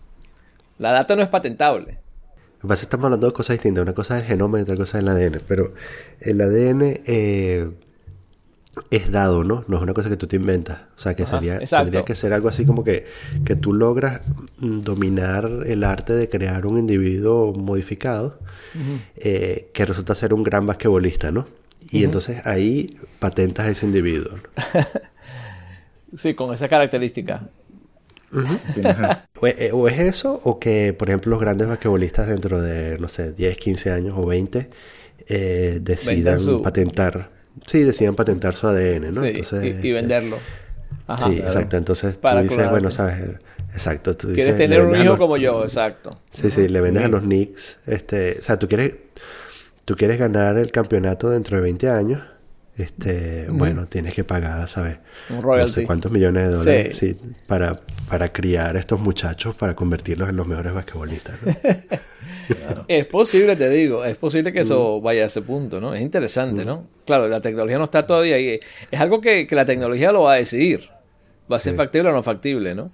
[0.78, 1.98] La data no es patentable.
[2.56, 3.82] Lo que pasa es que estamos hablando de cosas distintas.
[3.82, 5.40] Una cosa es el genoma y otra cosa es el ADN.
[5.46, 5.74] Pero
[6.20, 7.68] el ADN eh,
[8.90, 9.64] es dado, ¿no?
[9.68, 10.78] No es una cosa que tú te inventas.
[10.96, 11.84] O sea, que Ajá, sería, exacto.
[11.84, 13.04] tendría que ser algo así como que,
[13.44, 14.22] que tú logras
[14.58, 18.38] mm, dominar el arte de crear un individuo modificado
[19.16, 21.46] eh, que resulta ser un gran basquetbolista, ¿no?
[21.90, 24.32] Y entonces ahí patentas a ese individuo.
[24.32, 24.80] ¿no?
[26.16, 27.42] Sí, con esa característica.
[29.40, 33.08] O, eh, o es eso, o que, por ejemplo, los grandes basquetbolistas dentro de, no
[33.08, 34.70] sé, 10, 15 años o 20,
[35.28, 37.30] eh, decidan su- patentar,
[37.66, 39.22] sí, decidan patentar su ADN, ¿no?
[39.22, 40.38] Sí, Entonces, y, y este, venderlo.
[41.06, 41.28] Ajá.
[41.28, 41.76] Sí, exacto.
[41.76, 42.70] Entonces Para tú dices, clonarte.
[42.72, 43.40] bueno, sabes,
[43.74, 44.14] exacto.
[44.16, 46.10] Tú Quieres dices, tener un hijo los- como yo, exacto.
[46.30, 47.08] Sí, sí, le vendes Sí.
[47.08, 48.96] a los Knicks, este, o sea, tú quieres,
[49.84, 52.20] tú quieres ganar el campeonato dentro de 20 años,
[52.78, 54.96] este, bueno, tienes que pagar, ¿sabes?
[55.28, 57.12] No sé cuántos millones de dólares, Sí.
[57.22, 61.52] sí, para, para criar a estos muchachos, para convertirlos en los mejores basquetbolistas, ¿no?
[62.88, 64.62] Es posible, te digo, es posible que Mm.
[64.62, 65.94] eso vaya a ese punto, ¿no?
[65.94, 66.86] Es interesante, ¿no?
[67.06, 68.58] Claro, la tecnología no está todavía ahí.
[68.90, 70.88] Es algo que, que la tecnología lo va a decidir.
[71.50, 71.76] Va a ser Sí.
[71.76, 72.90] factible o no factible, ¿no?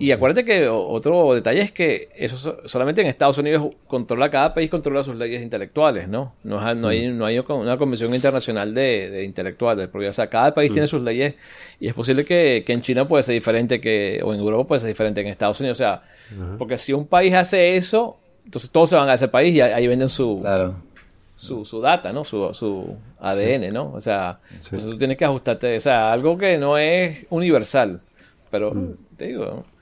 [0.00, 4.54] Y acuérdate que otro detalle es que eso so- solamente en Estados Unidos controla, cada
[4.54, 6.34] país controla sus leyes intelectuales, ¿no?
[6.44, 7.18] No, es- no hay, Mm.
[7.18, 10.10] no hay una convención internacional de, de intelectuales, propiedad.
[10.10, 10.54] O sea, cada Mm.
[10.54, 11.34] país tiene sus leyes
[11.80, 14.80] y es posible que, que en China puede ser diferente que, o en Europa puede
[14.80, 15.78] ser diferente que en Estados Unidos.
[15.78, 16.02] O sea,
[16.58, 19.86] porque si un país hace eso, entonces todos se van a ese país y ahí
[19.88, 20.74] venden su, Claro.
[21.34, 22.24] su, su data, ¿no?
[22.24, 23.92] Su, su ADN, ¿no?
[23.94, 28.00] O sea, entonces tú tienes que ajustarte, o sea, algo que no es universal,
[28.50, 28.72] pero
[29.16, 29.77] te digo, ¿no?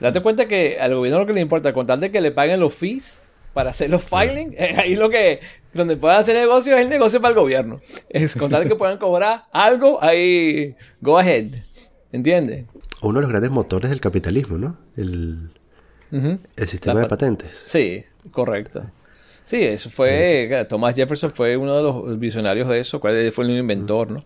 [0.00, 2.60] Date cuenta que al gobierno lo que le importa, con tal de que le paguen
[2.60, 3.22] los fees
[3.54, 5.40] para hacer los filing, eh, ahí lo que,
[5.72, 7.78] donde puedan hacer negocio es el negocio para el gobierno.
[8.10, 11.46] Es con tal de que puedan cobrar algo, ahí, go ahead,
[12.12, 12.66] ¿entiendes?
[13.02, 14.76] Uno de los grandes motores del capitalismo, ¿no?
[14.96, 15.50] El,
[16.10, 17.62] el sistema La de pa- patentes.
[17.64, 18.02] Sí,
[18.32, 18.82] correcto.
[19.42, 23.50] Sí, eso fue, claro, Thomas Jefferson fue uno de los visionarios de eso, fue el
[23.50, 24.24] inventor, ¿no?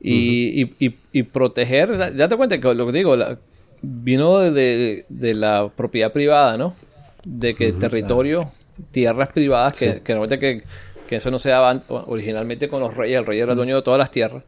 [0.00, 3.36] Y, y, y, y proteger, da- date cuenta que lo que digo, la-
[3.82, 6.74] vino de, de- de la propiedad privada, ¿no?
[7.24, 8.50] De que territorio,
[8.92, 10.64] tierras privadas, que, que normalmente que,
[11.08, 13.98] que eso no se daba originalmente con los reyes, el rey era dueño de todas
[13.98, 14.42] las tierras.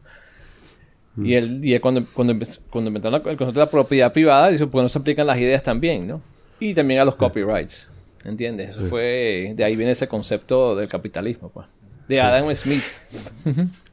[1.23, 2.35] Y él, y él cuando, cuando,
[2.71, 5.63] cuando inventaron el concepto de la propiedad privada, dice, pues no se aplican las ideas
[5.63, 6.23] también, ¿no?
[6.61, 7.89] Y también a los copyrights,
[8.25, 8.71] ¿entiendes?
[8.71, 11.67] Eso fue, de ahí viene ese concepto del capitalismo, pues.
[12.09, 12.83] de Adam Smith.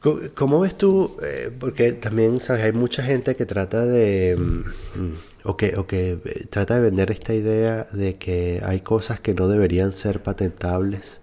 [0.00, 1.16] ¿Cómo, ves tú?
[1.24, 2.64] Eh, porque también, ¿sabes?
[2.64, 4.36] Hay mucha gente que trata de...
[4.36, 9.18] Mm, o que, o que eh, trata de vender esta idea de que hay cosas
[9.18, 11.20] que no deberían ser patentables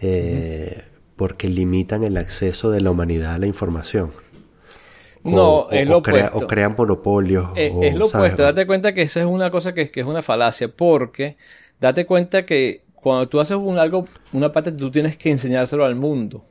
[0.00, 0.82] eh,
[1.16, 4.10] porque limitan el acceso de la humanidad a la información.
[5.22, 6.38] no, es lo opuesto.
[6.38, 7.50] o crean monopolios.
[7.54, 8.42] es lo opuesto.
[8.42, 11.36] Date cuenta que esa es una cosa que, que es una falacia porque
[11.78, 15.94] date cuenta que cuando tú haces un algo, una patente, tú tienes que enseñárselo al
[15.94, 16.44] mundo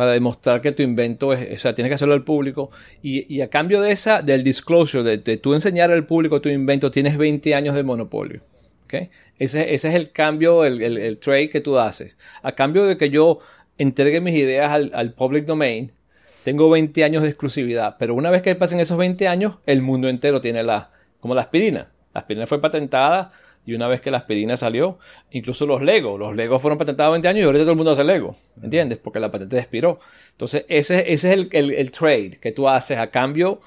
[0.00, 2.70] para demostrar que tu invento es, o sea, tienes que hacerlo al público
[3.02, 6.90] y, a cambio de esa, del disclosure, de, de, tú enseñar al público tu invento,
[6.90, 8.40] tienes 20 años de monopolio.
[8.86, 9.10] ¿okay?
[9.38, 12.16] Ese, ese, es el cambio, el, el, trade que tú haces.
[12.42, 13.40] A cambio de que yo
[13.76, 15.92] entregue mis ideas al, al, public domain,
[16.46, 20.08] tengo 20 años de exclusividad, pero una vez que pasen esos 20 años, el mundo
[20.08, 21.88] entero tiene la, como la aspirina.
[22.14, 23.32] La aspirina fue patentada
[23.66, 24.98] y una vez que la aspirina salió,
[25.30, 28.04] incluso los Lego, los Lego fueron patentados 20 años y ahorita todo el mundo hace
[28.04, 28.98] Lego, ¿entiendes?
[28.98, 29.98] Porque la patente expiró.
[30.32, 33.60] Entonces, ese, ese es el, trade que tú haces a cambio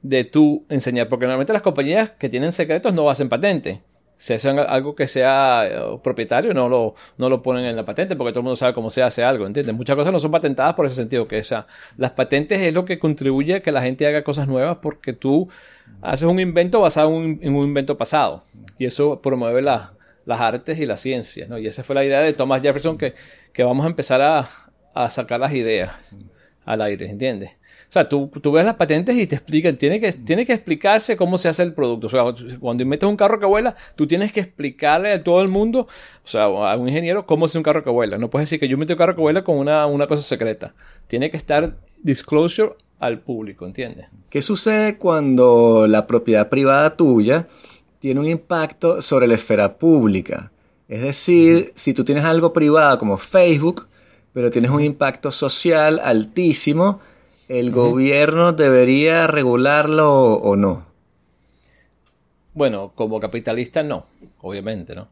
[0.00, 3.80] de tú enseñar, porque normalmente las compañías que tienen secretos no hacen patente.
[4.16, 8.14] Si hacen algo que sea eh, propietario, no lo, no lo ponen en la patente
[8.14, 9.74] porque todo el mundo sabe cómo se hace algo, ¿entiendes?
[9.74, 11.66] Muchas cosas no son patentadas por ese sentido, que o sea,
[11.96, 15.48] las patentes es lo que contribuye a que la gente haga cosas nuevas porque tú
[16.02, 18.44] haces un invento basado en un, invento pasado.
[18.82, 19.90] Y eso promueve las
[20.26, 21.46] artes y la ciencia.
[21.48, 21.56] ¿no?
[21.56, 23.14] Y esa fue la idea de Thomas Jefferson, que,
[23.52, 24.48] que vamos a empezar a,
[24.92, 25.92] a, sacar las ideas
[26.64, 27.50] al aire, ¿entiendes?
[27.88, 31.16] O sea, tú, tú, ves las patentes y te explican, tiene que, tiene que explicarse
[31.16, 32.08] cómo se hace el producto.
[32.08, 32.24] O sea,
[32.58, 35.86] cuando inventas un carro que vuela, tú tienes que explicarle a todo el mundo,
[36.24, 38.18] o sea, a un ingeniero, cómo hace un carro que vuela.
[38.18, 40.74] No puedes decir que yo invento un carro que vuela con una, una cosa secreta.
[41.06, 44.08] Tiene que estar disclosure al público, ¿entiendes?
[44.28, 47.46] ¿Qué sucede cuando la propiedad privada tuya
[48.02, 50.50] tiene un impacto sobre la esfera pública?
[50.88, 53.86] Es decir, si tú tienes algo privado como Facebook,
[54.32, 57.00] pero tienes un impacto social altísimo,
[57.48, 60.84] ¿el gobierno debería regularlo o no?
[62.54, 64.06] Bueno, como capitalista no,
[64.40, 65.06] obviamente, ¿no?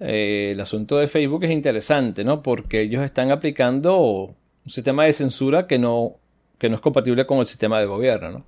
[0.00, 2.42] Eh, el asunto de Facebook es interesante, ¿no?
[2.42, 6.16] Porque ellos están aplicando un sistema de censura que no
[6.58, 8.44] que no es compatible con el sistema de gobierno, ¿no?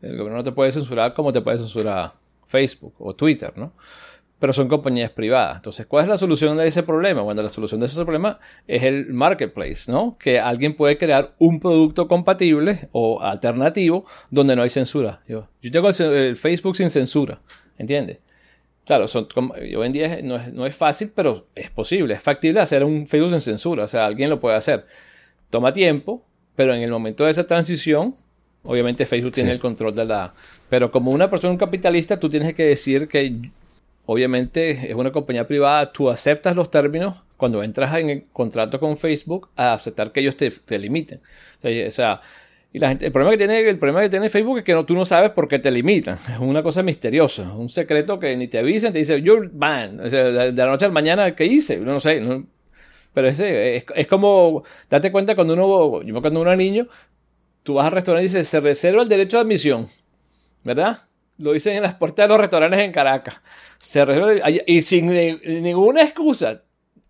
[0.00, 2.14] El gobierno no te puede censurar como te puede censurar
[2.46, 3.72] Facebook o Twitter, ¿no?
[4.38, 5.56] Pero son compañías privadas.
[5.56, 7.22] Entonces, ¿cuál es la solución de ese problema?
[7.22, 10.16] Bueno, la solución de ese problema es el marketplace, ¿no?
[10.18, 15.22] Que alguien puede crear un producto compatible o alternativo donde no hay censura.
[15.26, 17.40] Yo, tengo el, Facebook sin censura,
[17.78, 18.18] ¿entiendes?
[18.84, 22.60] Claro, son, hoy en día no es, no es fácil, pero es posible, es factible
[22.60, 23.84] hacer un Facebook sin censura.
[23.84, 24.86] O sea, alguien lo puede hacer.
[25.48, 26.24] Toma tiempo,
[26.54, 28.16] pero en el momento de esa transición,
[28.66, 30.32] obviamente Facebook tiene el control de la...
[30.68, 33.50] Pero como una persona capitalista, tú tienes que decir que
[34.04, 38.96] obviamente es una compañía privada, tú aceptas los términos cuando entras en el contrato con
[38.96, 41.20] Facebook a aceptar que ellos te, te limiten.
[41.62, 42.20] O sea,
[42.72, 44.84] y la gente, el problema que tiene, el problema que tiene Facebook es que no,
[44.84, 46.18] tú no sabes por qué te limitan.
[46.30, 50.04] Es una cosa misteriosa, un secreto que ni te avisan, te dice, you're banned.
[50.04, 51.78] O sea, de, la noche a la mañana, ¿qué hice?
[51.78, 52.44] No, sé, no,
[53.14, 56.86] pero ese, es, como, date cuenta cuando uno, yo cuando uno era niño,
[57.66, 59.88] tú vas al restaurante y dices, se reserva el derecho de admisión,
[60.62, 61.00] ¿verdad?
[61.36, 63.34] Lo dicen en las puertas de los restaurantes en Caracas.
[63.80, 66.62] Se reserva, y sin ninguna excusa.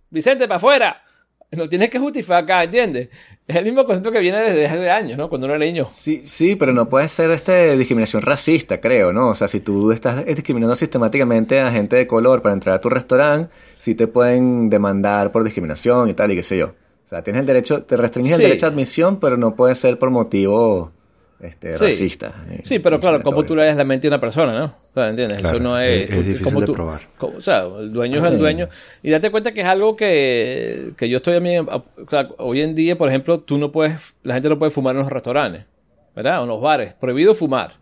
[0.08, 1.02] Vicente, para afuera.
[1.50, 3.10] No tienes que justificar, ¿entiendes?
[3.46, 5.28] Es el mismo concepto que viene desde hace años, ¿no?
[5.28, 5.86] Cuando uno era niño.
[5.90, 9.28] Sí, sí, pero no puede ser este discriminación racista, creo, ¿no?
[9.28, 12.88] O sea, si tú estás discriminando sistemáticamente a gente de color para entrar a tu
[12.88, 16.72] restaurante, sí te pueden demandar por discriminación y tal, y qué sé yo.
[17.06, 19.96] O sea, tienes el derecho, te restringes el derecho a admisión, pero no puede ser
[19.96, 20.90] por motivo
[21.38, 22.34] este, racista.
[22.64, 24.64] Sí, pero claro, como tú lees la mente de una persona, ¿no?
[24.64, 25.38] O sea, ¿entiendes?
[25.38, 26.10] Eso no es...
[26.10, 27.02] Es, difícil de probar.
[27.20, 28.68] o sea, el dueño es el dueño.
[29.04, 31.56] Y date cuenta que es algo que, que yo estoy a mí...
[31.60, 34.16] O sea, hoy en día, por ejemplo, tú no puedes...
[34.24, 35.64] La gente no puede fumar en los restaurantes,
[36.16, 36.40] ¿verdad?
[36.40, 36.92] O en los bares.
[36.94, 37.74] Prohibido fumar.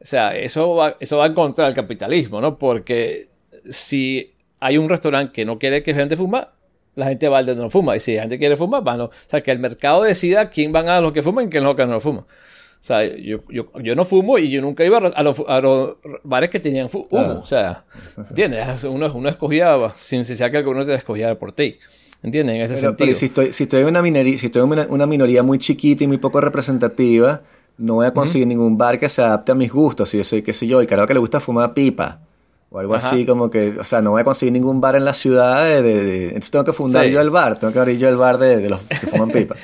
[0.00, 2.58] O sea, eso va, eso va en contra del capitalismo, ¿no?
[2.58, 3.28] Porque
[3.68, 6.52] si hay un restaurante que no quiere que gente fuma,
[6.96, 7.94] la gente va al de no fuma.
[7.94, 9.04] Y si la gente quiere fumar, va no.
[9.04, 11.76] O sea, que el mercado decida quién van a los que fuman y quién los
[11.76, 12.24] que no fuman.
[12.24, 15.96] O sea, yo, yo, yo, no fumo y yo nunca iba a los, a los
[16.24, 17.40] bares que tenían humo.
[17.40, 17.84] O sea,
[18.16, 18.84] ¿entiendes?
[18.84, 21.78] Uno, uno escogía sin necesidad que alguno te escogiera por ti.
[22.22, 22.56] ¿Entiendes?
[22.56, 22.96] En ese sentido.
[22.96, 26.04] Pero si estoy, si estoy en una minoría, si estoy en una, minoría muy chiquita
[26.04, 27.42] y muy poco representativa,
[27.78, 30.08] no voy a conseguir ningún bar que se adapte a mis gustos.
[30.08, 32.20] Si yo soy, qué sé yo, el carajo que le gusta fumar pipa.
[32.76, 35.14] O algo así como que, o sea, no voy a conseguir ningún bar en la
[35.14, 35.64] ciudad.
[35.64, 38.68] De, entonces tengo que fundar yo el bar, tengo que abrir yo el bar de,
[38.68, 39.56] los que fuman pipa.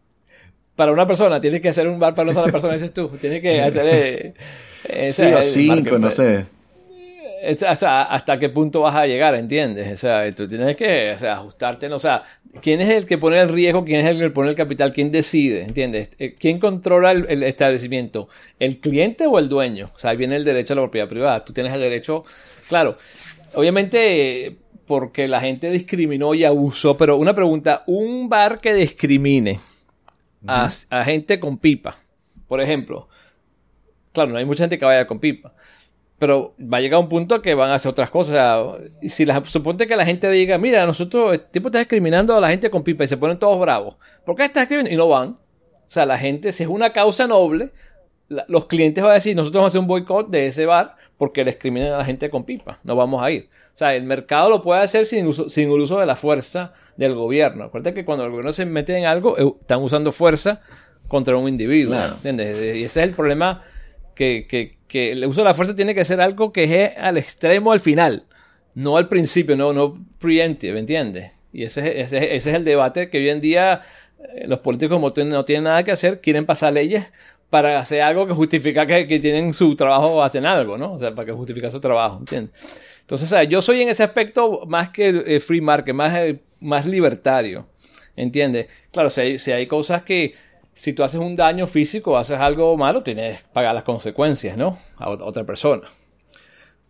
[0.76, 3.08] para una persona, tienes que hacer un bar para una sola persona, dices tú.
[3.20, 4.32] Tienes que hacer.
[4.90, 6.46] Eh, sí, o cinco, no sé.
[7.42, 9.92] Hasta qué punto vas a llegar, ¿entiendes?
[9.92, 12.22] O sea, tú tienes que ajustarte, o sea,
[12.60, 13.84] ¿quién es el que pone el riesgo?
[13.84, 14.92] ¿Quién es el que pone el capital?
[14.92, 15.62] ¿Quién decide?
[15.62, 16.10] ¿Entiendes?
[16.18, 18.28] Eh, ¿Quién controla el, establecimiento?
[18.58, 19.88] ¿El cliente o el dueño?
[19.94, 21.44] O sea, ahí viene el derecho a la propiedad privada.
[21.44, 22.24] Tú tienes el derecho,
[22.68, 22.96] claro,
[23.54, 24.56] obviamente
[24.86, 29.58] porque la gente discriminó y abusó, pero una pregunta, un bar que discrimine
[30.46, 31.98] a, a gente con pipa,
[32.46, 33.08] por ejemplo,
[34.12, 35.52] claro, no hay mucha gente que vaya con pipa
[36.18, 38.64] pero va a llegar un punto que van a hacer otras cosas.
[39.08, 42.48] si la, suponte que la gente diga, mira, nosotros, el tipo está discriminando a la
[42.48, 43.96] gente con pipa y se ponen todos bravos.
[44.24, 44.94] ¿Por qué está discriminando?
[44.94, 45.30] Y no van.
[45.30, 47.70] O sea, la gente, si es una causa noble,
[48.28, 51.44] los clientes van a decir, nosotros vamos a hacer un boicot de ese bar porque
[51.44, 52.80] le discriminan a la gente con pipa.
[52.82, 53.48] No vamos a ir.
[53.72, 57.14] O sea, el mercado lo puede hacer sin, sin el uso de la fuerza del
[57.14, 57.64] gobierno.
[57.64, 60.62] Acuérdate que cuando el gobierno se mete en algo, están usando fuerza
[61.08, 61.94] contra un individuo.
[61.94, 62.58] ¿Entiendes?
[62.58, 63.62] Y ese es el problema
[64.16, 64.75] que, que
[65.12, 68.24] el uso de la fuerza tiene que ser algo que es al extremo al final,
[68.74, 71.32] no al principio, no, no preemptive, ¿me entiendes?
[71.52, 73.80] Y ese, ese, es el debate que hoy en día
[74.18, 77.04] eh, los políticos como no tienen nada que hacer, quieren pasar leyes
[77.50, 80.92] para hacer algo que justifica que, tienen su trabajo o hacen algo, ¿no?
[80.92, 82.54] O sea, para que justifique su trabajo, ¿entiendes?
[83.00, 86.86] Entonces, o yo soy en ese aspecto más que el free market, más, eh, más
[86.86, 87.66] libertario,
[88.16, 88.66] ¿entiendes?
[88.90, 90.34] Claro, si hay cosas que
[90.76, 94.78] si tú haces un daño físico, haces algo malo, tienes que pagar las consecuencias, ¿no?
[94.98, 95.88] A otra persona.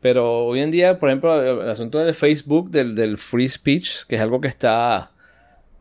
[0.00, 4.20] Pero hoy en día, por ejemplo, el asunto del Facebook, del, free speech, que es
[4.20, 5.12] algo que está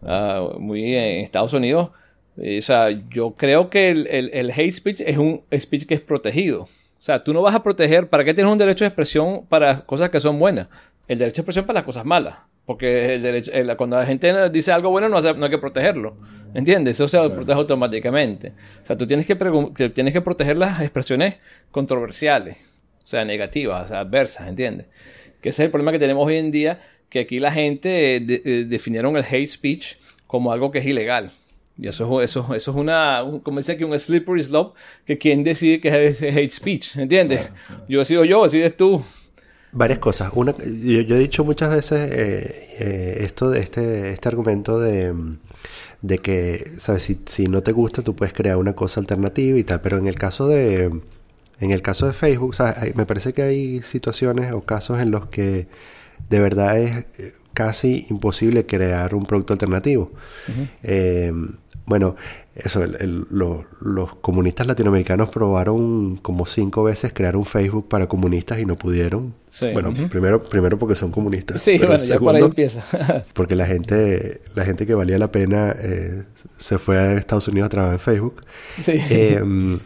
[0.03, 1.89] ah, muy en Estados Unidos,
[2.37, 6.61] o sea, yo creo que el, hate speech es un speech que es protegido.
[6.61, 9.81] O sea, tú no vas a proteger, ¿para qué tienes un derecho de expresión para
[9.81, 10.67] cosas que son buenas?
[11.07, 12.35] El derecho de expresión para las cosas malas.
[12.65, 16.17] Porque el derecho, cuando la gente dice algo bueno, no, no hay que protegerlo.
[16.55, 16.99] ¿Entiendes?
[16.99, 18.53] Eso se protege automáticamente.
[18.81, 19.35] O sea, tú tienes que,
[19.89, 21.35] tienes que proteger las expresiones
[21.71, 22.57] controversiales,
[23.03, 24.87] o sea, negativas, o sea, adversas, ¿entiendes?
[25.43, 28.25] Que ese es el problema que tenemos hoy en día, que aquí la gente eh,
[28.25, 31.31] eh, definieron el hate speech como algo que es ilegal.
[31.77, 35.81] Y eso, eso, eso es una, como dice aquí, un slippery slope, que quien decide
[35.81, 37.49] que es hate speech, ¿entiendes?
[37.89, 39.03] Yo decido yo, decides tú.
[39.75, 40.31] Varias cosas.
[40.33, 45.13] Una, yo, he dicho muchas veces eh, esto de este, este argumento de
[46.05, 47.03] de que, ¿sabes?
[47.03, 49.81] Si, si no te gusta, tú puedes crear una cosa alternativa y tal.
[49.81, 51.01] Pero en el caso de,
[51.59, 52.55] en el caso de Facebook,
[52.93, 55.67] me parece que hay situaciones o casos en los que
[56.29, 60.11] de verdad es eh, casi imposible crear un producto alternativo.
[60.83, 61.33] eh,
[61.87, 62.15] bueno,
[62.55, 62.81] eso,
[63.81, 69.33] los comunistas latinoamericanos probaron como cinco veces crear un Facebook para comunistas y no pudieron.
[69.73, 71.61] Bueno, primero, primero porque son comunistas.
[71.61, 72.81] Sí, bueno, ya por ahí empieza.
[73.33, 76.23] porque la gente, la gente que valía la pena eh,
[76.57, 78.41] se fue a Estados Unidos a trabajar en Facebook.
[78.79, 78.93] Sí.
[79.09, 79.79] Em,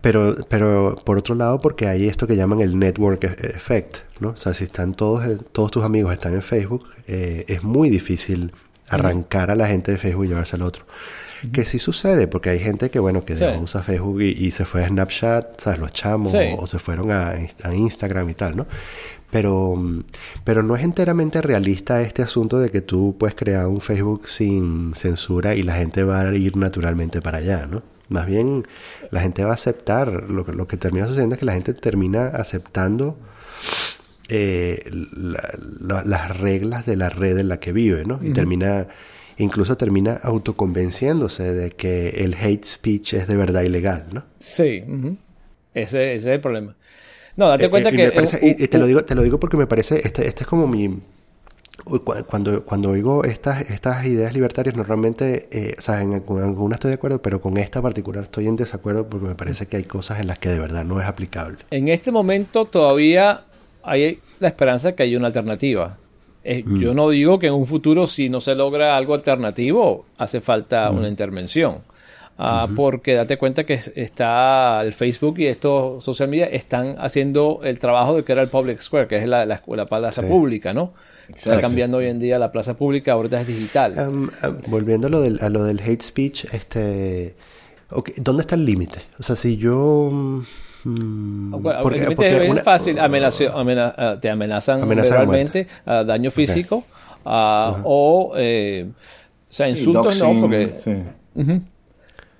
[0.00, 4.30] pero, pero por otro lado, porque hay esto que llaman el network e-, effect, ¿no?
[4.30, 8.52] O sea, si están todos, todos tus amigos están en Facebook, eh, es muy difícil
[8.88, 10.84] arrancar a la gente de Facebook y llevarse al otro.
[11.50, 14.88] Que sí sucede, porque hay gente que, bueno, que usa Facebook y, se fue a
[14.88, 15.80] Snapchat, ¿sabes?
[15.80, 17.34] Los chamos, o, se fueron a,
[17.72, 18.66] Instagram y tal, ¿no?
[19.30, 19.74] Pero,
[20.44, 24.94] pero no es enteramente realista este asunto de que tú puedes crear un Facebook sin
[24.94, 27.82] censura y la gente va a ir naturalmente para allá, ¿no?
[28.08, 28.66] Más bien,
[29.10, 32.26] la gente va a aceptar, lo, lo que termina sucediendo es que la gente termina
[32.26, 33.16] aceptando
[34.28, 34.90] eh,
[36.04, 38.18] las reglas de la red en la que vive, ¿no?
[38.22, 38.86] Y termina
[39.42, 44.24] incluso termina autoconvenciéndose de que el hate speech es de verdad ilegal, ¿no?
[44.40, 44.82] Sí,
[45.74, 46.74] ese, es el problema.
[47.36, 48.46] No, date eh, cuenta eh, que...
[48.46, 51.00] y, te, lo digo, te lo digo porque me parece, este, este es como mi...
[52.28, 56.94] Cuando, cuando oigo estas, estas ideas libertarias, normalmente, eh, o sea, en algunas estoy de
[56.94, 60.28] acuerdo, pero con esta particular estoy en desacuerdo porque me parece que hay cosas en
[60.28, 61.58] las que de verdad no es aplicable.
[61.72, 63.40] En este momento todavía
[63.82, 65.98] hay la esperanza de que haya una alternativa.
[66.44, 66.80] Eh, mm.
[66.80, 70.90] Yo no digo que en un futuro, si no se logra algo alternativo, hace falta
[70.90, 70.96] mm.
[70.96, 71.78] una intervención.
[72.38, 77.78] Ah, porque date cuenta que está el Facebook y estos social media están haciendo el
[77.78, 80.92] trabajo de que era el Public Square, que es la, la, plaza pública, ¿no?
[81.32, 84.30] Está cambiando hoy en día la plaza pública, ahorita es digital.
[84.66, 87.36] volviendo a lo, del, a lo del hate speech, este,
[88.16, 89.02] ¿dónde está el límite?
[89.20, 90.10] O sea, si yo
[90.84, 96.82] Mm, porque, es fácil, ah, te amenazan verbalmente, a daño físico
[97.24, 100.70] o, eh, o sea, insultos no, porque...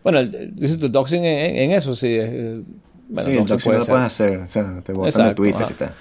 [0.02, 2.08] Bueno, el, doxing en, eso sí.
[2.10, 2.60] Eh,
[3.08, 5.74] bueno, sí, el doxing no lo puedes hacer, o sea, te botan de Twitter y
[5.74, 5.92] tal.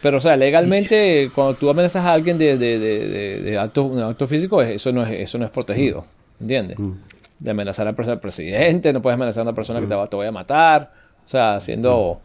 [0.00, 4.26] Pero, o sea, legalmente, cuando tú amenazas a alguien de, de, de, de acto, acto,
[4.26, 6.04] físico, eso no es, eso no es protegido,
[6.40, 6.78] ¿entiendes?
[6.78, 6.92] Mm.
[7.38, 10.28] De amenazar al presidente, no puedes amenazar a una persona que te, va, te vaya
[10.28, 10.92] a matar.
[11.24, 12.20] O sea, haciendo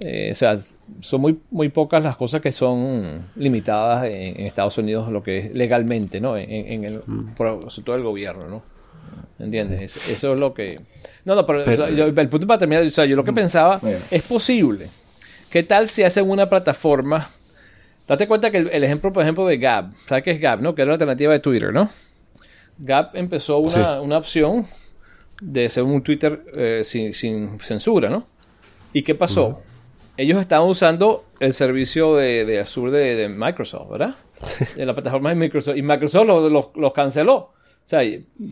[0.00, 0.56] Eh, o sea,
[1.00, 5.54] son muy, muy pocas las cosas que son limitadas en, Estados Unidos, lo que es
[5.54, 6.36] legalmente, ¿no?
[6.36, 7.00] En, el,
[7.36, 8.62] por, sobre todo el gobierno, ¿no?
[9.40, 9.96] ¿Entiendes?
[10.08, 10.80] Eso es lo que...
[11.24, 14.84] No, no, pero, el punto para terminar, o sea, yo lo que pensaba, es posible.
[15.52, 17.28] ¿Qué tal si hacen una plataforma?
[18.08, 20.74] Date cuenta que el, ejemplo, por ejemplo, de Gab, ¿sabes qué es Gab, no?
[20.74, 21.90] Que es la alternativa de Twitter, ¿no?
[22.80, 24.66] Gab empezó una, una opción
[25.40, 28.26] de ser un Twitter eh, sin, sin, censura, ¿no?
[28.92, 29.60] ¿Y qué pasó?
[30.16, 34.16] Ellos estaban usando el servicio de, de Azure de, Microsoft, ¿verdad?
[34.76, 35.76] De la plataforma de Microsoft.
[35.76, 36.26] Y Microsoft
[36.74, 37.36] los canceló.
[37.88, 38.00] O sea,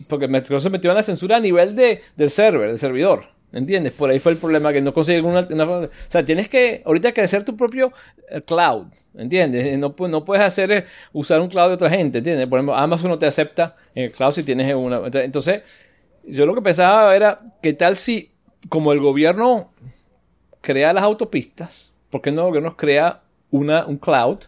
[0.09, 3.25] porque Microsoft metió la censura a nivel de, del server, del servidor.
[3.53, 3.93] ¿Entiendes?
[3.93, 7.45] Por ahí fue el problema que no consigues una, O sea, tienes que ahorita crecer
[7.45, 7.91] tu propio
[8.29, 8.87] eh, cloud.
[9.15, 9.77] ¿Entiendes?
[9.77, 12.17] No, no puedes hacer eh, usar un cloud de otra gente.
[12.17, 12.47] ¿Entiendes?
[12.47, 15.01] Por ejemplo, Amazon no te acepta en el cloud si tienes una.
[15.13, 15.61] Entonces,
[16.27, 18.31] yo lo que pensaba era, ¿qué tal si,
[18.69, 19.71] como el gobierno
[20.67, 24.39] crea las autopistas, ¿por qué no el gobierno crea una, un cloud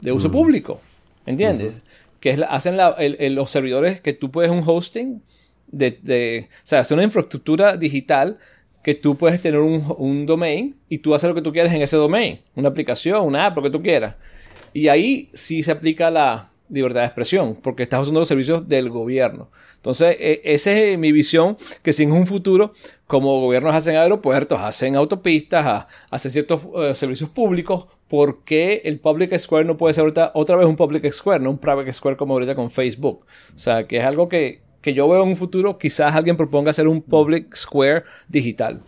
[0.00, 0.80] de uso público?
[1.24, 1.74] ¿Entiendes?
[2.18, 5.22] Que es, hacen los servidores que tú puedes un hosting
[5.68, 8.36] de, de, o sea, hacer una infraestructura digital
[8.82, 11.82] que tú puedes tener un, un, domain y tú haces lo que tú quieres en
[11.82, 14.72] ese domain, una aplicación, una app, lo que tú quieras.
[14.74, 18.90] Y ahí sí se aplica la libertad de expresión, porque estás usando los servicios del
[18.90, 19.50] gobierno.
[19.76, 22.72] Entonces, e, esa es mi visión, que si en un futuro,
[23.10, 29.36] como gobiernos hacen aeropuertos, hacen autopistas, hacen ciertos eh, servicios públicos, ¿por qué el Public
[29.36, 32.34] Square no puede ser ahorita otra vez un Public Square, no un Private Square como
[32.34, 33.26] ahorita con Facebook?
[33.52, 36.86] O sea, que es algo que, yo veo en un futuro, quizás alguien proponga hacer
[36.86, 38.80] un Public Square digital.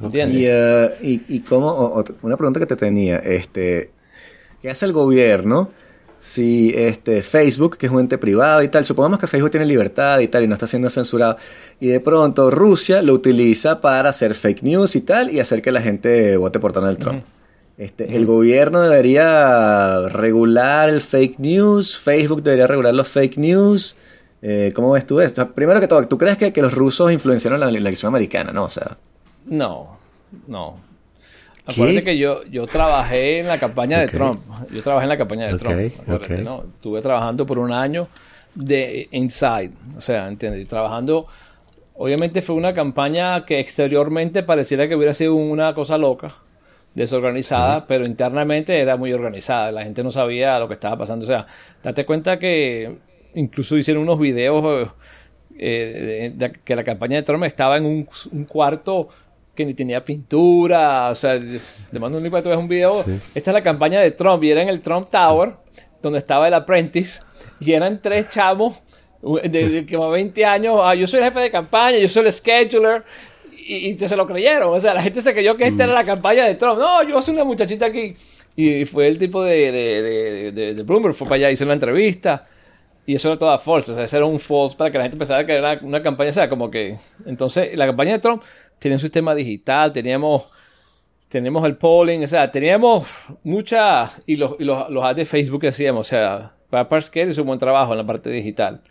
[0.00, 0.40] ¿Entiendes?
[1.00, 3.92] Y, uh, y, cómo, una pregunta que te tenía, este,
[4.60, 5.70] ¿qué hace el gobierno?
[6.22, 10.20] Si este, Facebook, que es un ente privado y tal, supongamos que Facebook tiene libertad
[10.20, 11.36] y tal y no está siendo censurado,
[11.80, 15.72] y de pronto Rusia lo utiliza para hacer fake news y tal y hacer que
[15.72, 17.24] la gente vote por Donald Trump.
[17.76, 23.96] Este, El gobierno debería regular el fake news, Facebook debería regular los fake news.
[24.42, 25.52] Eh, ¿Cómo ves tú esto?
[25.52, 28.52] Primero que todo, ¿tú crees que, que los rusos influenciaron la, la elección americana?
[28.52, 28.96] No, o sea.
[29.46, 29.98] No,
[30.46, 30.76] no.
[31.66, 34.40] Acuérdate que yo, yo trabajé en la campaña de Trump.
[34.72, 35.76] Yo trabajé en la campaña de Trump.
[36.42, 36.62] ¿no?
[36.62, 38.08] Estuve trabajando por un año
[38.54, 39.72] de inside.
[39.96, 40.66] O sea, ¿entiendes?
[40.66, 41.26] Trabajando.
[41.94, 46.34] Obviamente fue una campaña que exteriormente pareciera que hubiera sido una cosa loca,
[46.94, 49.70] desorganizada, pero internamente era muy organizada.
[49.72, 51.24] La gente no sabía lo que estaba pasando.
[51.24, 51.46] O sea,
[51.82, 52.96] date cuenta que
[53.34, 54.90] incluso hicieron unos videos
[55.58, 59.10] eh, de, que la campaña de Trump estaba en un, un cuarto
[59.54, 63.00] que ni tenía pintura, o sea, te mando un link para que tú un video.
[63.00, 65.52] Esta es la campaña de Trump y era en el Trump Tower,
[66.02, 67.20] donde estaba el Apprentice,
[67.60, 68.82] y eran tres chavos
[69.22, 73.04] de, que 20 años, ah, yo soy el jefe de campaña, yo soy el scheduler,
[73.64, 76.44] y, se lo creyeron, o sea, la gente se creyó que esta era la campaña
[76.44, 76.78] de Trump.
[76.78, 78.16] No, yo soy una muchachita aquí.
[78.56, 82.44] Y fue el tipo de, de, de, de Bloomberg, fue para allá, hizo una entrevista.
[83.06, 85.16] Y eso era toda falsa, o sea, eso era un false para que la gente
[85.16, 86.96] pensara que era una campaña, o sea, como que...
[87.24, 88.42] Entonces, la campaña de Trump
[88.82, 90.42] tiene un sistema digital, teníamos,
[91.28, 93.06] tenemos el polling, o sea, teníamos
[93.44, 94.10] mucha...
[94.26, 97.42] Y los, y los, los ads de Facebook que hacíamos, o sea, para Parscale hizo
[97.42, 98.82] un buen trabajo en la parte digital.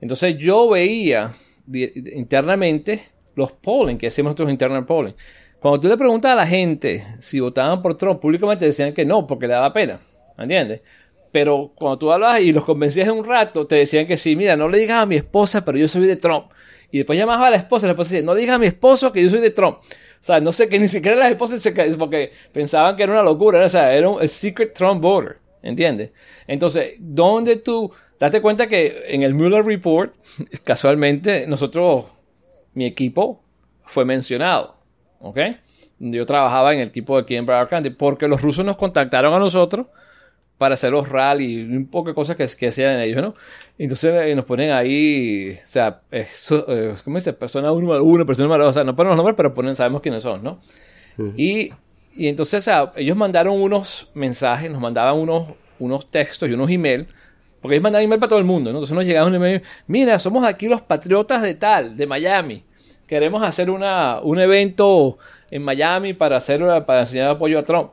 [0.00, 1.32] Entonces, yo veía
[1.72, 3.04] internamente
[3.36, 5.14] los polling que hacemos nosotros internal polling.
[5.60, 9.26] Cuando tú le preguntas a la gente si votaban por Trump, públicamente decían que no,
[9.26, 10.00] porque le daba pena,
[10.38, 10.82] ¿entiendes?
[11.32, 14.56] Pero cuando tú hablabas y los convencías en un rato, te decían que sí, mira,
[14.56, 16.46] no le digas a mi esposa, pero yo soy de Trump.
[16.90, 19.22] Y después llamabas a la esposa, la esposa decía, no digas a mi esposo que
[19.22, 19.76] yo soy de Trump.
[19.76, 23.22] O sea, no sé que ni siquiera las esposas se porque pensaban que era una
[23.22, 26.14] locura, o sea, era un secret Trump voter, ¿entiendes?
[26.46, 30.12] Entonces, ¿dónde tú, date cuenta que en el Mueller Report,
[30.64, 32.12] casualmente, nosotros,
[32.74, 33.40] mi equipo
[33.84, 34.74] fue mencionado,
[35.20, 35.38] ¿ok?
[35.98, 39.32] Yo trabajaba en el equipo de aquí en Broward County, porque los rusos nos contactaron
[39.32, 39.86] a nosotros
[40.58, 43.34] para hacer los rally, un poco de cosas que, que hacían ellos, ¿no?
[43.78, 46.26] Entonces eh, nos ponen ahí, o sea, eh,
[47.04, 47.32] ¿cómo dice?
[47.34, 50.22] Persona número uno, persona número o sea, no ponen los nombres, pero ponen, sabemos quiénes
[50.22, 50.58] son, ¿no?
[51.36, 51.70] y,
[52.14, 55.48] y, entonces, o sea, ellos mandaron unos mensajes, nos mandaban unos,
[55.78, 57.06] unos textos y unos emails,
[57.60, 58.78] porque ellos mandaban email para todo el mundo, ¿no?
[58.78, 62.64] Entonces nos llegaba un email, mira, somos aquí los patriotas de tal, de Miami,
[63.06, 65.18] queremos hacer una, un evento
[65.50, 67.90] en Miami para hacer, para enseñar apoyo a Trump.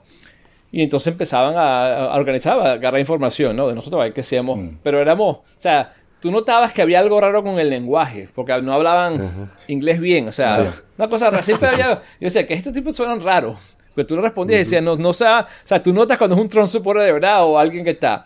[0.73, 3.67] Y entonces empezaban a, organizar, a agarrar información, ¿no?
[3.67, 4.57] De nosotros, a ver qué hacíamos.
[4.57, 4.69] Mm.
[4.81, 8.73] Pero éramos, o sea, tú notabas que había algo raro con el lenguaje, porque no
[8.73, 11.43] hablaban inglés bien, o sea, una cosa rara.
[11.43, 13.59] Siempre había, yo decía, que estos tipos suenan raros.
[13.93, 15.45] Pero tú no respondías y decías, no, no o sea,
[15.83, 18.23] tú notas cuando es un Trump supporter de verdad o alguien que está.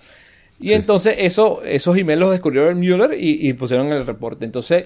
[0.57, 4.45] Y entonces eso, esos emails los descubrió el Mueller y, y pusieron el reporte.
[4.45, 4.85] Entonces,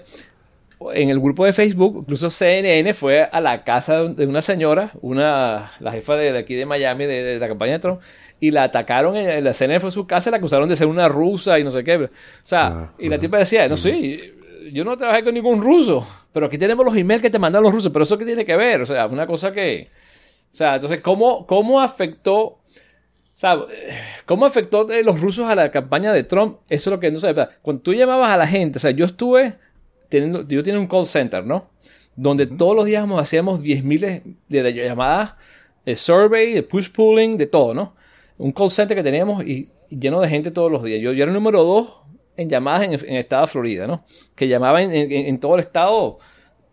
[0.94, 5.72] en el grupo de Facebook, incluso CNN fue a la casa de una señora, una,
[5.80, 8.02] la jefa de, aquí de Miami, de, la campaña de Trump,
[8.40, 10.88] y la atacaron, en, la CNN fue a su casa y la acusaron de ser
[10.88, 11.96] una rusa y no sé qué.
[11.96, 12.10] O
[12.44, 14.20] sea, ah, y la tipa decía, no, sí,
[14.72, 17.74] yo no trabajé con ningún ruso, pero aquí tenemos los emails que te mandan los
[17.74, 19.90] rusos, pero eso qué tiene que ver, o sea, una cosa que...
[20.52, 22.62] O sea, entonces, ¿cómo, cómo afectó
[24.26, 26.58] ¿Cómo afectó los rusos a la campaña de Trump?
[26.70, 27.34] Eso es lo que no sé.
[27.62, 29.56] Cuando tú llamabas a la gente, o sea, yo estuve
[30.12, 31.70] teniendo, yo tenía un call center, ¿no?
[32.16, 35.40] Donde todos los días hacíamos 10.000 de, llamadas,
[35.86, 37.96] de survey, de push pulling, de todo, ¿no?
[38.38, 41.02] Un call center que teníamos y, lleno de gente todos los días.
[41.02, 41.96] Yo, era el número dos
[42.38, 44.06] en llamadas en, el estado de Florida, ¿no?
[44.36, 46.20] Que llamaba en, todo el estado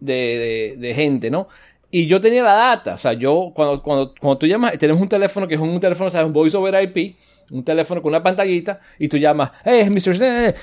[0.01, 1.49] de, de gente, ¿no?
[1.91, 5.09] Y yo tenía la data, o sea, yo, cuando, cuando, cuando tú llamas, tenemos un
[5.09, 6.27] teléfono que es un, teléfono, ¿sabes?
[6.27, 7.17] Un voice over IP,
[7.51, 10.55] un teléfono con una pantallita, y tú llamas, hey, Mr.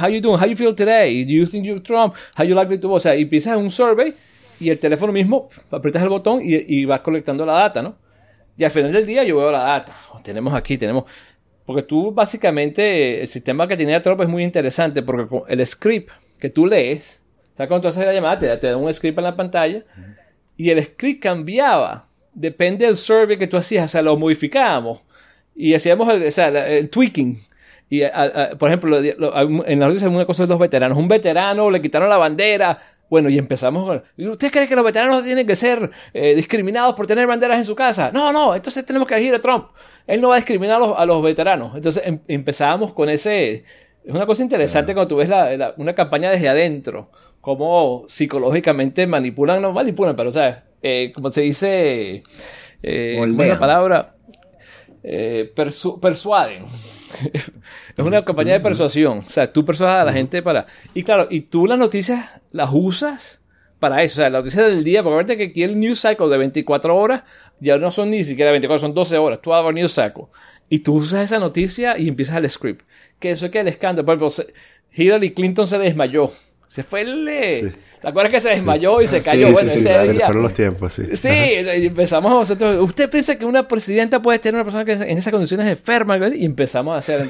[0.00, 0.38] how you doing?
[0.38, 1.24] How you feel today?
[1.24, 2.14] Do you think you're Trump?
[2.36, 4.12] How you like to O sea, y empiezas un survey,
[4.60, 7.96] y el teléfono mismo, aprietas el botón y, y vas colectando la data, ¿no?
[8.56, 9.96] Y al final del día yo veo la data.
[10.12, 11.04] Oh, tenemos aquí, tenemos...
[11.64, 16.10] Porque tú básicamente, el sistema que tenía Trump es muy interesante, porque el script
[16.40, 17.20] que tú lees,
[17.54, 19.82] o sea, cuando tú haces la llamada, te, te da un script en la pantalla,
[20.56, 22.08] y el script cambiaba.
[22.34, 25.00] Depende del survey que tú hacías, o sea, lo modificábamos
[25.54, 27.38] y hacíamos el, o sea, el tweaking.
[27.90, 28.02] Y,
[28.58, 30.96] por ejemplo, en la noticia una cosa de los veteranos.
[30.96, 32.78] Un veterano le quitaron la bandera.
[33.10, 34.02] Bueno, y empezamos con...
[34.30, 37.74] ¿Usted cree que los veteranos tienen que ser eh, discriminados por tener banderas en su
[37.74, 38.10] casa?
[38.10, 39.66] No, no, entonces tenemos que elegir a Trump.
[40.06, 41.76] Él no va a discriminar a los, veteranos.
[41.76, 43.64] Entonces em, empezábamos con ese...
[44.02, 45.30] Es una cosa interesante cuando tú ves
[45.76, 47.10] una campaña desde adentro
[47.42, 52.22] cómo psicológicamente manipulan, no manipulan, pero o sea, eh, como se dice,
[52.82, 54.14] eh, una palabra,
[55.02, 56.64] eh, persuaden.
[57.32, 59.18] es una campaña de persuasión.
[59.18, 60.66] O sea, tú persuadas a la gente para...
[60.94, 63.40] Y claro, y tú las noticias las usas
[63.78, 64.14] para eso.
[64.14, 66.96] O sea, las noticias del día, porque verte que aquí el news cycle de 24
[66.96, 67.22] horas
[67.60, 69.40] ya no son ni siquiera 24, son 12 horas.
[69.42, 70.26] Tú hagas news cycle.
[70.68, 72.86] Y tú usas esa noticia y empiezas el script.
[73.18, 74.06] Que eso es que el escándalo.
[74.06, 74.54] Por ejemplo,
[74.94, 76.30] Hillary Clinton se desmayó.
[76.68, 77.72] Se fue el...
[77.72, 77.78] Sí.
[78.02, 79.46] ¿Te acuerdas que se desmayó y se cayó?
[79.46, 80.26] Sí, bueno, sí, ese día...
[80.26, 81.04] fueron los tiempos, sí.
[81.14, 85.18] Sí, empezamos a hacer ¿Usted piensa que una presidenta puede tener una persona que en
[85.18, 86.18] esas condiciones enferma?
[86.34, 87.24] Y empezamos a hacer, o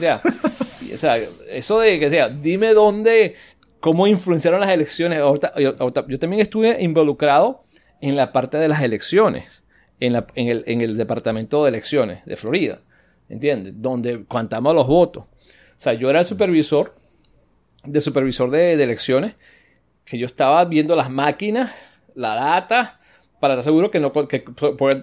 [0.98, 1.16] sea,
[1.50, 3.36] eso de que sea, dime dónde,
[3.80, 5.20] cómo influenciaron las elecciones.
[5.58, 7.64] yo también estuve involucrado
[8.00, 9.62] en la parte de las elecciones,
[10.00, 12.80] en, la, en, el, en el departamento de elecciones de Florida,
[13.28, 13.74] ¿entiendes?
[13.76, 15.24] Donde contamos los votos.
[15.24, 16.92] O sea, yo era el supervisor
[17.84, 19.34] de supervisor de, elecciones,
[20.12, 21.72] que yo estaba viendo las máquinas,
[22.14, 23.00] la data,
[23.40, 24.12] para estar seguro que no...
[24.12, 24.44] Que,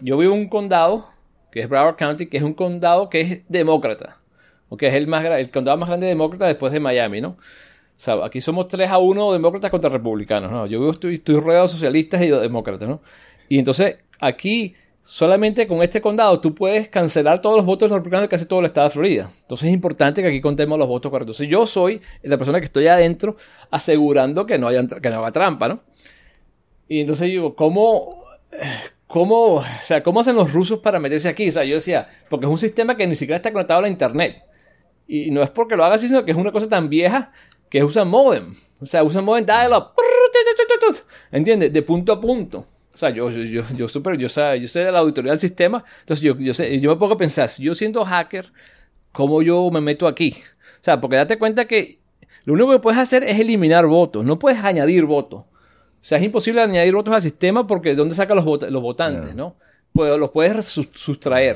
[0.04, 1.10] yo vivo en un condado,
[1.52, 4.18] que es Broward County, que es un condado que es demócrata,
[4.70, 7.30] o que es el, más, el condado más grande demócrata después de Miami, ¿no?
[7.30, 7.38] O
[7.96, 10.68] sea, aquí somos 3 a 1 demócratas contra republicanos, ¿no?
[10.68, 13.02] Yo estoy, estoy rodeado de socialistas y de demócratas, ¿no?
[13.50, 14.76] Y entonces aquí
[15.10, 18.46] solamente con este condado tú puedes cancelar todos los votos de los republicanos de casi
[18.46, 19.32] todo el estado de Florida.
[19.42, 21.38] Entonces es importante que aquí contemos los votos correctos.
[21.38, 23.36] Si yo soy la persona que estoy adentro
[23.72, 25.82] asegurando que no haya, que no haga trampa, ¿no?
[26.88, 28.24] Y entonces digo, ¿cómo,
[29.08, 31.50] cómo, o sea, ¿cómo hacen los rusos para meterse aquí?
[31.50, 33.90] O sea, yo decía, porque es un sistema que ni siquiera está conectado a la
[33.90, 34.44] internet.
[35.08, 37.32] Y no es porque lo haga así, sino que es una cosa tan vieja
[37.68, 38.54] que usa modem.
[38.80, 39.94] O sea, usa modem dial-up.
[41.32, 41.74] ¿Entiendes?
[41.74, 42.68] De punto a punto.
[43.00, 45.86] O sea, yo, yo, yo, super, yo, sé, yo sé de la auditoría del sistema,
[46.02, 48.52] entonces yo, yo, sé, yo me pongo a pensar, si yo siendo hacker,
[49.14, 50.36] ¿cómo yo me meto aquí?
[50.74, 52.00] O sea, porque date cuenta que
[52.44, 55.44] lo único que puedes hacer es eliminar votos, no puedes añadir votos.
[55.44, 59.34] O sea, es imposible añadir votos al sistema porque ¿de dónde sacan los, los votantes,
[59.34, 59.56] no?
[59.94, 61.56] Pues los puedes sustraer.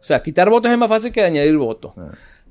[0.00, 1.92] O sea, quitar votos es más fácil que añadir votos.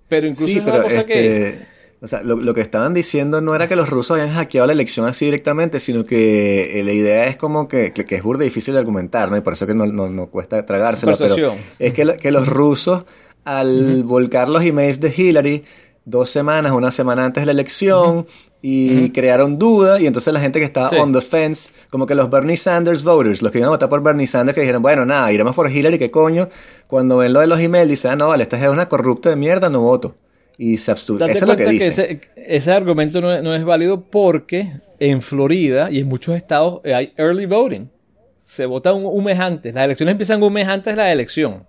[0.10, 1.68] Pero incluso sí, pero cosa que este,
[2.04, 5.06] o sea, lo, que estaban diciendo no era que los rusos habían hackeado la elección
[5.06, 8.82] así directamente, sino que eh, la idea es como que, que, es burda difícil de
[8.82, 9.38] argumentar, ¿no?
[9.38, 11.16] Y por eso que no, no, cuesta tragárselo.
[11.18, 13.06] Pero es que, que los rusos,
[13.46, 15.64] al volcar los emails de Hillary
[16.04, 18.28] dos semanas, una semana antes de la elección,
[18.62, 22.30] y crearon duda, y entonces la gente que estaba on the fence, como que los
[22.30, 25.32] Bernie Sanders voters, los que iban a votar por Bernie Sanders, que dijeron, bueno, nada,
[25.32, 26.50] iremos por Hillary, ¿qué coño?
[26.88, 29.38] Cuando ven lo de los emails, dicen, ah, no, vale, esta es una corrupta de
[29.38, 30.16] mierda, no voto
[30.58, 32.22] y se Eso es lo que dice.
[32.36, 37.90] ese, argumento no es, válido porque en Florida y en muchos estados hay early voting.
[38.46, 39.74] Se vota un, mes antes.
[39.74, 41.66] Las elecciones empiezan un mes antes de la elección.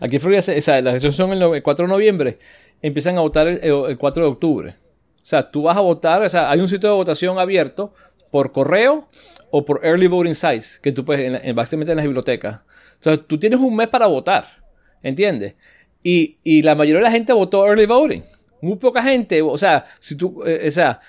[0.00, 2.38] Aquí en Florida, o sea, las elecciones son el 4 de noviembre.
[2.82, 4.70] Empiezan a votar el, 4 de octubre.
[4.70, 7.92] O sea, tú vas a votar, o sea, hay un sitio de votación abierto
[8.30, 9.08] por correo
[9.50, 12.60] o por early voting sites, que tú puedes, en, básicamente en las bibliotecas.
[12.94, 14.46] Entonces, tú tienes un mes para votar,
[15.02, 15.54] ¿entiendes?
[16.08, 18.22] Y, la mayoría de la gente votó early voting.
[18.60, 21.00] Muy poca gente, o sea, si tú, eh, o sea,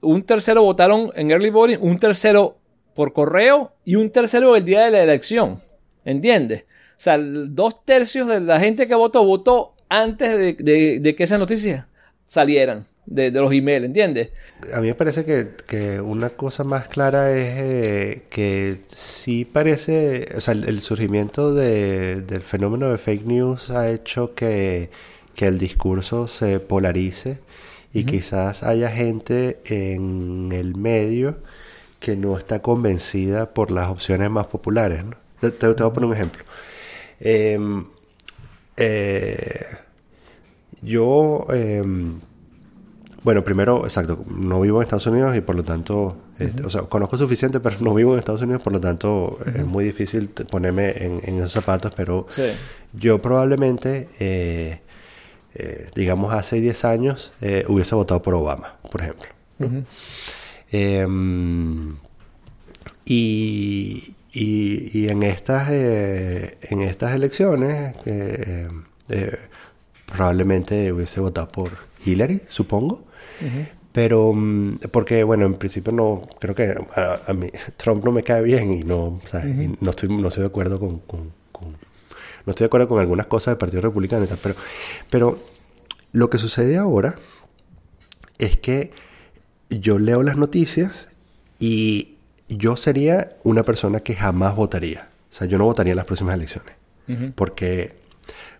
[0.00, 2.56] un tercero votaron en early voting, un tercero
[2.94, 5.60] por correo y un tercero el día de la elección.
[6.04, 6.62] ¿Entiendes?
[6.62, 11.86] O sea, dos tercios de la gente que votó votó antes de, que esas noticias
[12.26, 14.28] salieran de, los emails, ¿entiendes?
[14.74, 20.40] A mí me parece que, una cosa más clara es eh, que sí parece, o
[20.40, 24.90] sea, el, surgimiento del fenómeno de fake news ha hecho que,
[25.38, 27.38] el discurso se polarice
[27.94, 31.36] y quizás haya gente en el medio
[32.00, 35.04] que no está convencida por las opciones más populares.
[35.04, 35.16] ¿no?
[35.52, 36.44] Te, voy a poner un ejemplo.
[37.20, 37.84] Em,
[38.76, 39.64] eh,
[40.82, 42.20] yo, em,
[43.22, 46.82] bueno, primero, exacto, no vivo en Estados Unidos y por lo tanto, este, o sea,
[46.82, 50.90] conozco suficiente, pero no vivo en Estados Unidos, por lo tanto es muy difícil ponerme
[50.96, 52.26] en, esos zapatos, pero
[52.92, 54.80] yo probablemente, eh,
[55.54, 57.32] eh, digamos, hace 10 años
[57.68, 59.28] hubiese votado por Obama, por ejemplo.
[60.70, 61.96] Em,
[63.04, 68.68] y, y, en, estas, eh, en estas elecciones eh,
[69.08, 69.38] eh,
[70.06, 71.70] probablemente hubiese votado por
[72.04, 73.04] Hillary, supongo.
[73.92, 76.74] Pero, mm, porque, bueno, en principio no, creo que
[77.26, 79.20] a, mí Trump no me cae bien y no,
[79.80, 81.02] no, estoy, no estoy de acuerdo con,
[82.46, 84.54] no estoy de acuerdo con algunas cosas del Partido Republicano y tal, pero,
[85.10, 85.36] pero
[86.12, 87.16] lo que sucede ahora
[88.38, 88.92] es que
[89.68, 91.08] yo leo las noticias
[91.58, 92.16] y
[92.48, 95.08] yo sería una persona que jamás votaría.
[95.30, 96.74] O sea, yo no votaría en las próximas elecciones.
[97.34, 97.96] Porque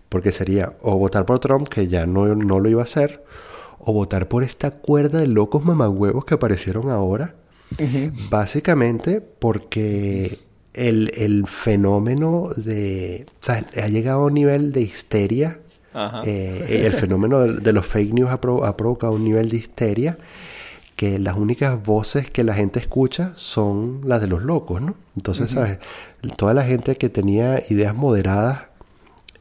[0.09, 3.23] porque sería o votar por Trump, que ya no, no, lo iba a hacer,
[3.79, 7.35] o votar por esta cuerda de locos mamagüevos que aparecieron ahora.
[8.29, 10.37] Básicamente porque
[10.73, 13.25] el, fenómeno de...
[13.41, 15.59] O sea, ha llegado a un nivel de histeria.
[16.25, 20.17] Eh, el fenómeno de, los fake news ha, ha provocado un nivel de histeria
[20.99, 24.95] que las únicas voces que la gente escucha son las de los locos, ¿no?
[25.15, 25.79] Entonces, ¿sabes?
[26.35, 28.63] Toda la gente que tenía ideas moderadas,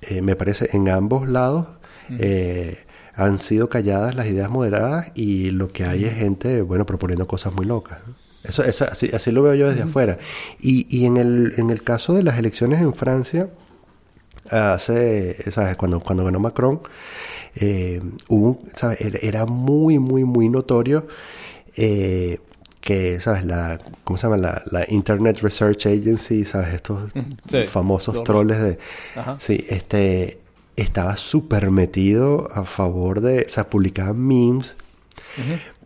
[0.02, 1.66] eh, me parece, en ambos lados,
[2.10, 2.78] eh,
[3.18, 7.52] han sido calladas las ideas moderadas y lo que hay es gente, bueno, proponiendo cosas
[7.52, 7.98] muy locas.
[8.44, 10.18] Eso, así, así, lo veo yo desde afuera.
[10.60, 13.50] Y, y en, el, en el caso de las elecciones en Francia,
[14.48, 15.76] hace, ¿sabes?
[15.76, 16.80] Cuando, cuando ganó Macron,
[17.56, 19.00] eh, hubo, ¿sabes?
[19.00, 21.08] Era muy, muy, muy notorio
[21.76, 22.38] eh,
[22.80, 23.44] que, ¿sabes?
[23.44, 24.36] La, ¿Cómo se llama?
[24.36, 26.72] La, Internet Research Agency, ¿sabes?
[26.72, 27.10] Estos
[27.68, 28.78] famosos troles de...
[29.40, 30.38] Sí, este...
[30.78, 33.42] Estaba súper metido a favor de...
[33.42, 34.76] O sea, publicaban memes.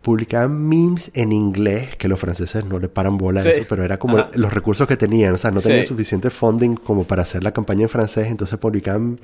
[0.03, 3.97] Publicaban memes en inglés, que los franceses no le paran bola a eso, pero era
[3.97, 5.33] como los recursos que tenían.
[5.33, 9.19] O sea, no tenían suficiente funding como para hacer la campaña en francés, entonces publicaban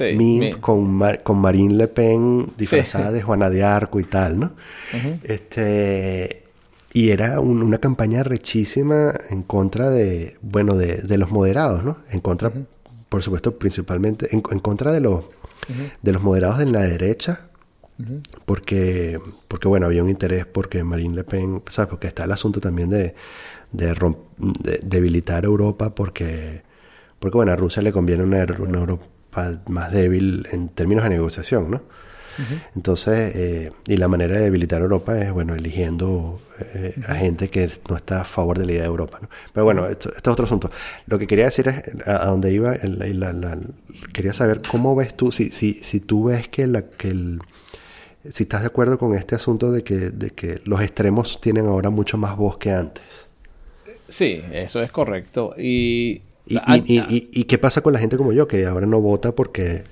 [0.00, 4.52] memes con, con Marine Le Pen disfrazada de Juana de Arco y tal, ¿no?
[5.22, 6.42] Este...
[6.92, 11.98] Y era una campaña rechísima en contra de, bueno, de, los moderados, ¿no?
[12.08, 12.50] En contra,
[13.08, 15.24] por supuesto, principalmente, en, contra de los,
[16.02, 17.40] de los moderados en la derecha,
[18.44, 21.88] porque, porque, bueno, había un interés porque Marine Le Pen, ¿sabes?
[21.88, 23.14] Porque está el asunto también de,
[23.72, 26.62] de, debilitar Europa porque,
[27.18, 29.06] porque, bueno, a Rusia le conviene una, Europa
[29.68, 31.82] más débil en términos de negociación, ¿no?
[32.74, 36.40] Entonces, eh, y la manera de debilitar Europa es, bueno, eligiendo
[36.74, 39.18] eh, a gente que no está a favor de la idea de Europa.
[39.22, 39.28] ¿no?
[39.52, 40.70] Pero bueno, esto, es otro asunto.
[41.06, 42.76] Lo que quería decir es, a, dónde iba,
[44.12, 47.40] quería saber cómo ves tú, si, si, si tú ves que, la, que el
[48.30, 51.90] si estás de acuerdo con este asunto de que, de que los extremos tienen ahora
[51.90, 53.04] mucho más voz que antes.
[54.08, 55.54] Sí, eso es correcto.
[55.56, 59.84] Y, y, qué pasa con la gente como yo, que ahora no vota porque...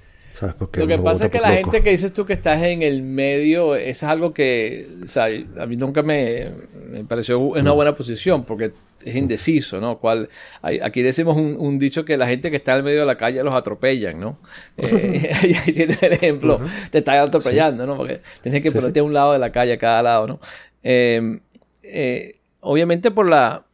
[0.42, 3.76] Lo que pasa es que la gente que dices tú que estás en el medio,
[3.76, 6.46] es algo que o sea, a mí nunca me,
[6.90, 7.74] me pareció una mm.
[7.74, 8.72] buena posición, porque
[9.04, 9.98] es indeciso, ¿no?
[9.98, 10.28] Cual,
[10.62, 13.54] aquí decimos un, dicho que la gente que está en medio de la calle los
[13.54, 14.38] atropellan, ¿no?
[14.76, 16.58] Eh, ahí tienes el ejemplo,
[16.90, 17.96] te están atropellando, ¿no?
[17.96, 20.40] Porque tienes que ponerte a un lado de la calle, a cada lado, ¿no?
[20.82, 21.40] Em,
[21.82, 23.64] eh, obviamente por la,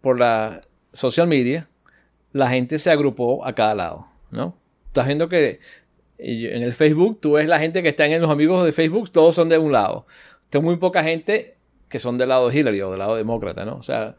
[0.00, 0.60] por la
[0.92, 1.68] social media,
[2.32, 4.56] la gente se agrupó a cada lado, ¿no?
[4.94, 5.58] Estás viendo que
[6.18, 9.34] en el Facebook, tú ves la gente que está en los amigos de Facebook, todos
[9.34, 10.06] son de un lado.
[10.50, 11.56] Tengo muy poca gente
[11.88, 13.74] que son del lado de Hillary o del lado demócrata, ¿no?
[13.74, 14.14] O sea,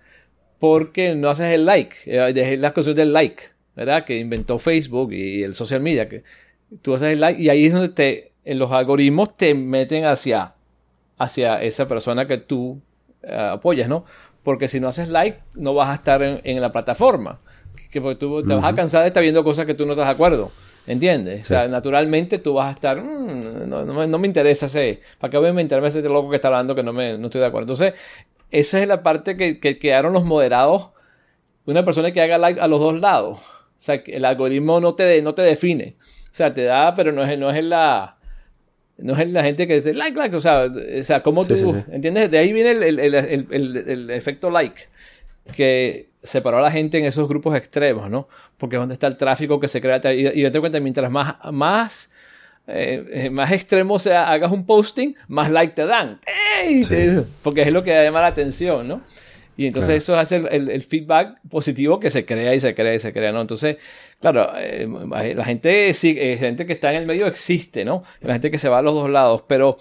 [0.59, 3.41] porque no haces el like, eh, las cosas del like,
[3.73, 4.03] ¿verdad?
[4.03, 6.23] Que inventó Facebook y el social media, que
[6.82, 10.55] tú haces el like y ahí es donde te, en los algoritmos te meten hacia,
[11.17, 12.82] hacia esa persona que tú
[13.23, 14.03] eh, apoyas, ¿no?
[14.43, 17.39] Porque si no haces like, no vas a estar en, la plataforma.
[17.89, 20.07] Que porque tú te vas a cansar de estar viendo cosas que tú no estás
[20.07, 20.51] de acuerdo.
[20.88, 21.42] ¿Entiendes?
[21.42, 25.02] O sea, naturalmente tú vas a estar, "Mm, no, no me- no me interesa ese,
[25.20, 27.42] ¿para qué voy a inventarme ese loco que está hablando que no, me, no estoy
[27.42, 27.74] de acuerdo?
[27.74, 27.94] Entonces,
[28.52, 30.90] esa es la parte que, que quedaron los moderados,
[31.66, 33.40] una persona que haga like a los dos lados.
[33.40, 35.96] O sea, que el algoritmo no te, de- no te define.
[36.00, 38.18] O sea, te da, pero no es, no es la...
[38.98, 41.66] No es la gente que dice like, like, o sea, o sea como tú, Sí,
[41.66, 41.84] sí, sí.
[41.92, 42.32] ¿entiendes?
[42.32, 44.84] De ahí viene el- el- el- el efecto like
[45.54, 48.28] que separó a la gente en esos grupos extremos, ¿no?
[48.57, 50.01] Porque es donde está el tráfico que se crea.
[50.13, 52.09] Y, y date cuenta, mientras más, más,
[52.67, 56.19] eh, eh, más extremo sea, hagas un posting, más like te dan.
[56.59, 56.84] ¡Ey!
[56.84, 56.89] Sí.
[56.89, 59.01] Te- porque es lo que llama la atención, ¿no?
[59.57, 60.19] Y entonces Claro.
[60.21, 63.32] eso hace el, el- feedback positivo que se crea y se crea y se crea,
[63.32, 63.39] ¿no?
[63.39, 63.78] Entonces,
[64.19, 64.86] claro, eh,
[65.34, 68.03] la gente, sí, eh, gente que está en el medio existe, ¿no?
[68.19, 69.78] La gente que se va a los dos lados, pero...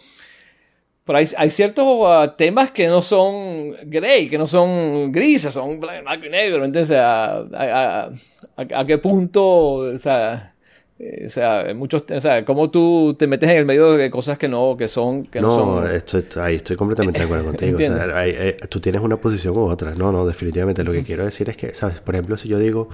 [1.07, 5.79] Pero hay, hay ciertos ah, temas que no son gray, que no son grises, son
[5.81, 6.65] bla- blanco y negro.
[6.65, 8.11] Entonces, a, a-
[8.57, 10.55] a- a- qué punto, o sea,
[10.99, 14.39] eh, o sea, muchos, o sea, cómo tú te metes en el medio de cosas
[14.39, 15.91] que no, que son, que no, No, son.
[15.95, 17.77] esto- ahí estoy completamente de acuerdo contigo.
[17.77, 19.95] O sea, hay- hay- tú tienes una posición u otra.
[19.95, 20.85] No, no, definitivamente.
[20.85, 22.01] Lo que quiero decir es que, ¿sabes?
[22.01, 22.89] Por ejemplo, si yo digo,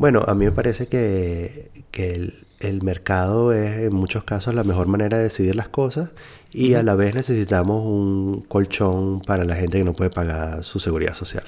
[0.00, 4.64] bueno, a mí me parece que, que el, el mercado es en muchos casos la
[4.64, 6.08] mejor manera de decidir las cosas
[6.50, 10.78] y a la vez necesitamos un colchón para la gente que no puede pagar su
[10.78, 11.44] seguridad social.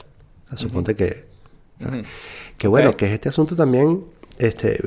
[0.54, 1.24] Suponte que,
[2.58, 4.04] que bueno, que este asunto también,
[4.38, 4.78] este,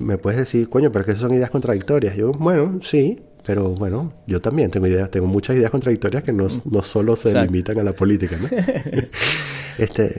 [0.00, 2.16] me puedes decir, coño, pero que son ideas contradictorias.
[2.16, 6.46] Yo, bueno, sí, pero bueno, yo también tengo ideas, tengo muchas ideas contradictorias que no,
[6.70, 7.52] no solo se Exacto.
[7.52, 8.48] limitan a la política, ¿no?
[9.78, 10.14] este,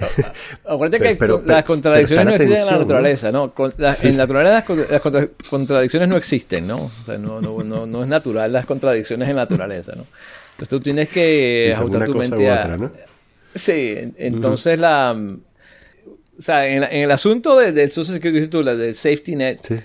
[0.66, 2.80] Acuérdate Pero- que pero- las contradicciones no existen en la ¿no?
[2.80, 3.54] naturaleza, ¿no?
[3.78, 6.78] La- Sí, en la naturaleza las, con- las contra- contradicciones no existen, ¿no?
[6.78, 10.06] O sea, no, no, no, no es natural las contradicciones en la naturaleza, ¿no?
[10.54, 12.56] Entonces tú tienes que ajustar tu mente a...
[12.60, 12.92] otra, ¿no?
[13.54, 15.16] Sí, en- entonces la...
[16.42, 19.36] O sea, en, en el asunto de- del Social Security, dices tú, la del safety
[19.36, 19.76] net, Sí,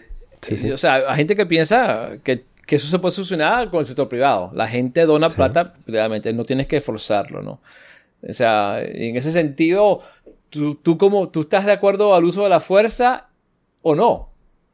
[0.41, 0.71] sí, eh, sí.
[0.71, 4.09] O sea, hay gente que piensa que, que eso se puede solucionar con el sector
[4.09, 4.51] privado.
[4.55, 7.61] La gente dona plata privadamente, no tienes que forzarlo, ¿no?
[8.27, 10.01] O sea, en ese sentido,
[10.49, 13.27] tú, tú, como, tú estás de acuerdo al uso de la fuerza
[13.83, 14.31] o no.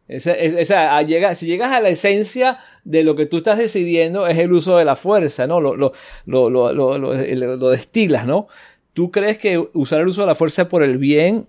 [0.06, 4.26] Esa, es- esa- a si llegas a la esencia de lo que tú estás decidiendo
[4.28, 5.60] es el uso de la fuerza, ¿no?
[5.60, 5.92] Lo, lo,
[6.26, 8.46] lo, lo, lo, lo- el- lo destilas, ¿no?
[8.92, 11.46] ¿Tú crees que usar el uso de la fuerza por el bien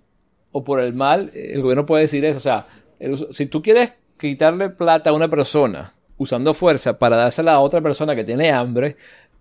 [0.54, 2.38] o por el mal, el gobierno puede decir eso?
[2.38, 2.64] O sea,
[3.02, 7.82] el si tú quieres quitarle plata a una persona usando fuerza para dársela a otra
[7.82, 8.96] persona que tiene hambre,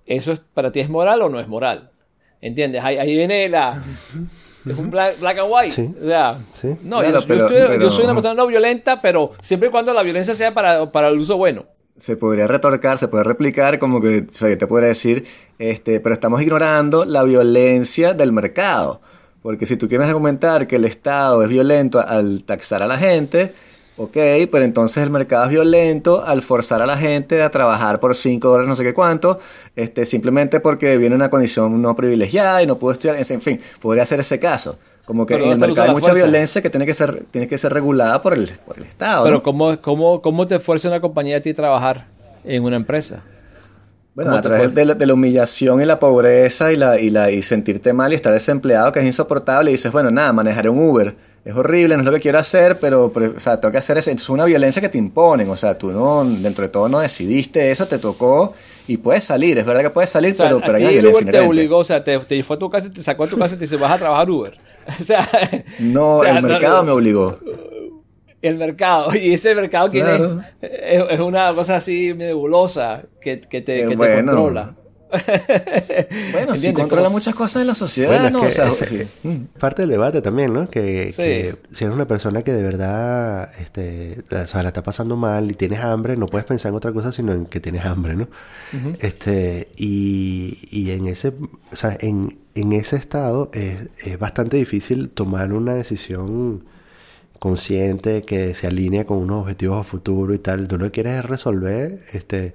[0.06, 1.90] ¿eso es, para ti es moral o no es moral?
[2.40, 2.82] ¿Entiendes?
[2.82, 3.80] Ahí, ahí viene la...
[4.68, 5.70] Es un black, black and white.
[5.70, 5.90] Sí.
[6.02, 6.68] O sea, Sí.
[6.82, 9.68] no, Claro, yo, yo pero- estoy- yo pero- soy una persona no violenta, pero siempre
[9.68, 11.66] y cuando la violencia sea para, para el uso bueno.
[11.96, 15.24] se podría retorcar, se puede replicar, como que, o sea, yo te podría decir,
[15.58, 19.00] este, pero estamos ignorando la violencia del mercado.
[19.43, 23.53] Porque si tú quieres argumentar que el Estado es violento al taxar a la gente,
[23.97, 24.16] ok,
[24.51, 28.47] pero entonces el mercado es violento al forzar a la gente a trabajar por 5
[28.47, 29.38] dólares, no sé qué cuánto,
[29.74, 34.05] este, simplemente porque viene una condición no privilegiada y no pudo estudiar, en fin, podría
[34.05, 34.78] ser ese caso.
[35.05, 36.24] Como que Pero en el ¿dónde está el uso mercado hay mucha fuerza?
[36.26, 39.24] violencia que tiene que ser, tiene que ser regulada por el, por el Estado.
[39.24, 39.43] Pero ¿no?
[39.43, 42.05] ¿cómo, cómo, ¿cómo te fuerza una compañía a ti a trabajar
[42.45, 43.24] en una empresa?
[44.14, 47.08] Bueno, ¿Cómo a través de la, de la humillación y la pobreza y, la, y,
[47.08, 50.68] la, y sentirte mal y estar desempleado, que es insoportable, y dices, bueno, nada, manejaré
[50.68, 51.14] un Uber.
[51.44, 53.98] Es horrible, no es lo que quiero hacer, pero, pero, o sea, tengo que hacer
[53.98, 54.10] eso.
[54.10, 57.70] Es una violencia que te imponen, o sea, tú no, dentro de todo no decidiste
[57.70, 58.54] eso, te tocó
[58.86, 61.22] y puedes salir, es verdad que puedes salir, O sea, pero, hay una el violencia
[61.22, 63.28] Uber te obligó, o sea, te, te fue a tu casa y te sacó a
[63.28, 64.58] tu casa y te dice, vas a trabajar Uber.
[65.00, 65.28] O sea,
[65.78, 67.38] No, o sea, el mercado no, me obligó.
[68.43, 69.14] El mercado.
[69.16, 70.40] Y ese mercado que Claro.
[70.61, 74.32] es, es, es una cosa así nebulosa que, que te, Eh, que te bueno.
[74.32, 74.74] controla.
[76.32, 78.40] Bueno, sí controla muchas cosas de la sociedad, Bueno, es ¿no?
[78.40, 79.49] que O sea, ese- sí.
[79.61, 80.66] Parte del debate también, ¿no?
[80.68, 81.16] Que, Sí.
[81.22, 85.51] que si eres una persona que de verdad este, o sea, la está pasando mal
[85.51, 88.28] y tienes hambre, no puedes pensar en otra cosa sino en que tienes hambre, ¿no?
[89.01, 91.32] este, y, y en ese,
[91.72, 96.64] o sea, en, en ese estado es, es bastante difícil tomar una decisión
[97.43, 100.68] consciente que se alinea con unos objetivos a futuro y tal.
[100.68, 102.55] Tú lo que quieres es resolver este,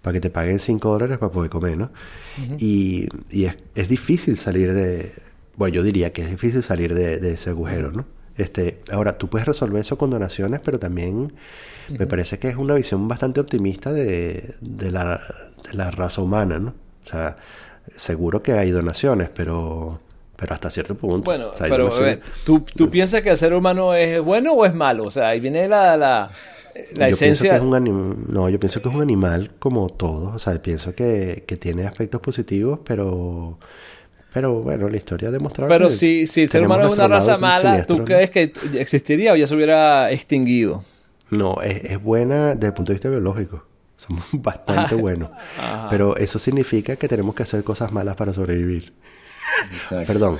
[0.00, 1.90] para que te paguen 5 dólares para poder comer, ¿no?
[2.58, 5.12] Y, y es, es difícil salir de...
[5.56, 8.06] Bueno, yo diría que es difícil salir de, de ese agujero, ¿no?
[8.38, 11.34] Este, ahora, tú puedes resolver eso con donaciones, pero también
[11.90, 15.20] me parece que es una visión bastante optimista de, de la,
[15.62, 16.70] de la raza humana, ¿no?
[16.70, 17.36] O sea,
[17.94, 20.00] seguro que hay donaciones, pero,
[20.42, 21.24] pero hasta cierto punto.
[21.24, 23.94] Bueno, O sea, hay pero a donaciones- ver, ¿tú, ¿tú piensas que el ser humano
[23.94, 25.04] es bueno o es malo?
[25.04, 26.28] O sea, ahí viene la, la,
[26.96, 27.56] la yo pienso que esencia.
[27.56, 30.94] es un anim- no, yo pienso que es un animal como todos, o sea, pienso
[30.94, 33.58] que, que tiene aspectos positivos, pero
[34.34, 37.06] pero bueno, la historia ha demostrado Pero que si, si el ser humano es una
[37.06, 38.04] raza mala, ¿tú ¿no?
[38.04, 40.82] crees que existiría o ya se hubiera extinguido?
[41.30, 43.62] No, es, es buena desde el punto de vista biológico.
[43.98, 45.28] Somos bastante buenos.
[45.90, 48.92] Pero eso significa que tenemos que hacer cosas malas para sobrevivir.
[49.72, 50.12] Exacto.
[50.12, 50.36] Perdón.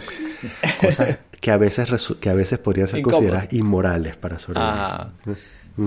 [0.81, 1.89] Cosas que a veces,
[2.21, 4.73] que a veces podrían ser consideradas inmorales para sobrevivir.
[4.73, 5.13] Ajá.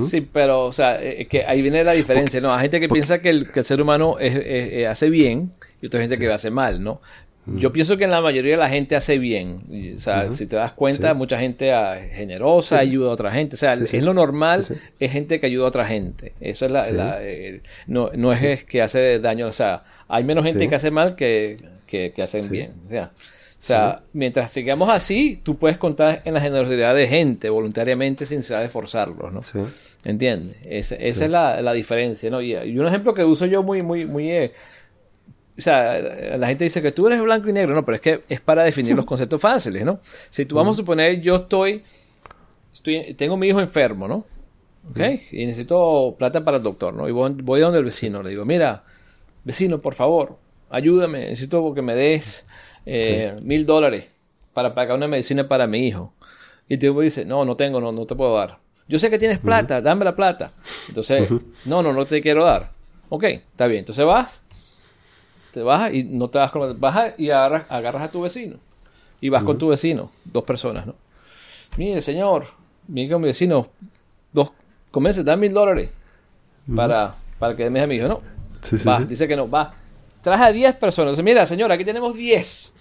[0.09, 2.51] Sí, pero, o sea, eh, que ahí viene la diferencia, ¿no?
[2.53, 5.51] Hay gente que piensa que el, que el ser humano es- eh, hace bien
[5.81, 7.01] y otra gente que hace mal, ¿no?
[7.47, 9.61] Yo pienso que la mayoría de la gente hace bien.
[9.69, 11.15] Y, o sea, si te das cuenta, Sí.
[11.15, 13.53] mucha gente ah, es generosa, ayuda a otra gente.
[13.53, 13.97] O sea, Sí, sí.
[13.97, 14.79] es lo normal, Sí, sí.
[14.99, 16.33] es gente que ayuda a otra gente.
[16.41, 16.83] Eso es la...
[16.85, 16.93] Sí.
[16.93, 20.67] la, eh, no, no es que hace daño, o sea, hay menos gente Sí.
[20.69, 21.57] que hace mal que,
[21.95, 22.49] que, que hacen Sí.
[22.49, 22.73] bien.
[22.85, 27.49] O sea, o sea, mientras sigamos así, tú puedes contar en la generosidad de gente
[27.49, 29.41] voluntariamente sin necesidad de forzarlos, ¿no?
[29.41, 29.59] Sí.
[30.03, 30.57] ¿Entiendes?
[30.63, 32.41] Esa, esa es la, la diferencia, ¿no?
[32.41, 34.29] Y, y un ejemplo que uso yo muy, muy, muy...
[34.29, 34.51] eh,
[35.57, 35.99] o sea,
[36.37, 38.63] la gente dice que tú eres blanco y negro, no, pero es que es para
[38.63, 39.99] definir los conceptos fáciles, ¿no?
[40.29, 41.81] Si tú vamos a suponer, yo estoy,
[42.73, 44.25] estoy tengo mi hijo enfermo, ¿no?
[44.91, 44.99] ¿Ok?
[45.31, 47.07] Y necesito plata para el doctor, ¿no?
[47.09, 48.83] Y voy, voy donde el vecino, le digo, mira,
[49.43, 50.37] vecino, por favor,
[50.75, 52.45] ayúdame, necesito que me des
[52.85, 54.05] eh, mil dólares
[54.53, 56.13] para pagar una medicina para mi hijo.
[56.67, 58.57] Y el tipo dice, no, no tengo, no, no te puedo dar.
[58.87, 60.51] Yo sé que tienes plata, dame la plata.
[60.89, 61.31] Entonces,
[61.65, 62.71] no, no, no te quiero dar.
[63.09, 63.79] Ok, está bien.
[63.79, 64.43] Entonces vas,
[65.53, 68.57] te bajas y no te vas con bajas y agarras, agarras a tu vecino.
[69.21, 70.95] Y vas con tu vecino, dos personas, ¿no?
[71.77, 72.47] Mire, señor,
[72.87, 73.69] mire con mi vecino,
[74.33, 74.51] dos,
[74.91, 75.89] comienza, da mil dólares
[76.75, 78.21] para, para que me a mi hijo, ¿no?
[78.61, 79.05] Sí, sí, va, sí.
[79.05, 79.73] dice que no, va.
[80.25, 81.21] Traje a 10 personas.
[81.21, 82.71] Mira, señor, aquí tenemos 10.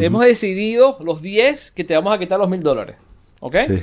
[0.00, 2.96] Hemos decidido los 10 que te vamos a quitar los mil dólares.
[3.38, 3.56] ¿Ok?
[3.64, 3.82] Sí.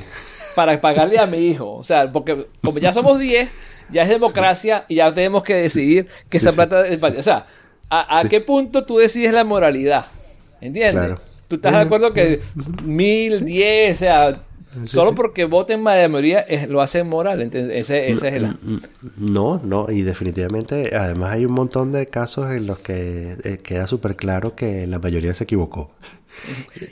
[0.58, 1.74] Para pagarle a mi hijo.
[1.74, 3.50] O sea, porque como ya somos 10,
[3.94, 6.56] ya es democracia y ya tenemos que decidir que esa sí.
[6.58, 7.46] plata para- O sea,
[7.90, 10.04] ¿a, a qué punto tú decides la moralidad?
[10.60, 10.96] ¿Entiendes?
[10.96, 11.20] Claro.
[11.48, 12.42] ¿Tú estás de acuerdo que
[12.84, 14.44] mil, diez, o sea,
[14.86, 15.16] solo sí.
[15.16, 17.42] porque voten mayoría es- lo hacen moral?
[17.42, 18.48] Ese, ese es el...
[19.18, 23.88] No, no, y definitivamente, además hay un montón de casos en los que eh, queda
[23.88, 25.92] súper claro que la mayoría se equivocó.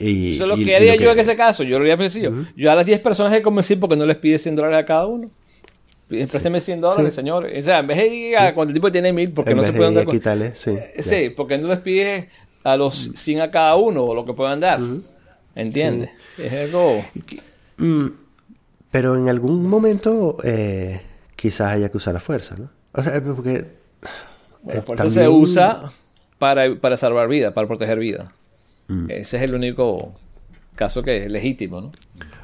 [0.00, 1.62] Y, Eso es lo y- que haría yo en ese caso.
[1.62, 2.32] Yo lo haría sencillo.
[2.56, 5.06] Yo a las 10 personas que convencí porque no les pide 100 dólares a cada
[5.06, 5.30] uno.
[6.08, 7.16] Pide- Présteme 100 dólares, Sí.
[7.20, 7.46] señor.
[7.46, 9.62] O sea, en vez de ir a cuando el tipo tiene 1000, porque en no
[9.62, 10.06] vez se de pueden dar.
[10.06, 10.72] quitarle, sí.
[10.96, 11.02] ya.
[11.02, 12.26] Sí, porque no les pides
[12.64, 14.78] a los 100 a cada uno o lo que puedan dar.
[15.54, 16.10] ¿Entiendes?
[16.38, 17.02] Es algo.
[17.78, 18.06] Mm,
[18.90, 21.00] pero en algún momento eh,
[21.34, 22.70] quizás haya que usar la fuerza, ¿no?
[22.92, 23.76] O sea, porque...
[24.66, 25.80] La eh, fuerza se usa
[26.38, 28.32] para, para salvar vida, para proteger vida.
[28.88, 29.10] Mm.
[29.10, 30.14] Ese es el único
[30.74, 31.92] caso que es legítimo, ¿no?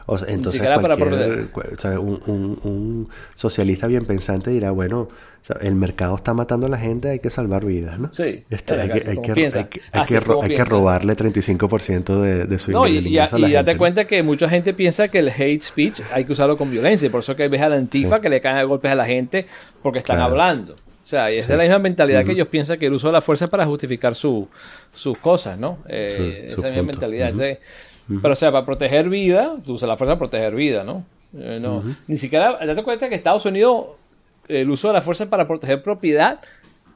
[0.07, 5.09] O sea, entonces para o sea, un, un- un socialista bien pensante dirá, bueno,
[5.45, 8.13] sea, el mercado está matando a la gente, hay que salvar vidas, ¿no?
[8.15, 9.59] Sí, Este, hay, que, hay, que, piensa.
[9.61, 10.71] hay que- hay Así que ro- como hay que piensa.
[10.71, 13.79] robarle 35% de, de su No, y, y, ingreso a la y date gente, ¿no?
[13.79, 17.11] cuenta que mucha gente piensa que el hate speech hay que usarlo con violencia.
[17.11, 18.23] Por eso que ves a la antifa Sí.
[18.23, 19.47] que le caen a golpes a la gente
[19.83, 20.31] porque están Claro.
[20.33, 20.75] hablando.
[20.75, 23.15] O sea, y esa es la misma mentalidad que ellos piensan que el uso de
[23.15, 24.49] la fuerza es para justificar su,
[24.93, 25.79] sus cosas, ¿no?
[25.89, 27.29] Eh, Su- esa su es la misma mentalidad.
[27.31, 27.59] Entonces,
[28.21, 31.05] Pero, o sea, para proteger vida, tú usas la fuerza para proteger vida, ¿no?
[31.37, 31.83] Eh, no.
[32.09, 33.87] Ni siquiera, date cuenta que Estados Unidos,
[34.61, 36.41] el uso de la fuerza para proteger propiedad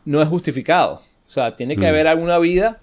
[0.05, 0.95] no es justificado.
[1.27, 2.79] O sea, tiene que haber alguna vida.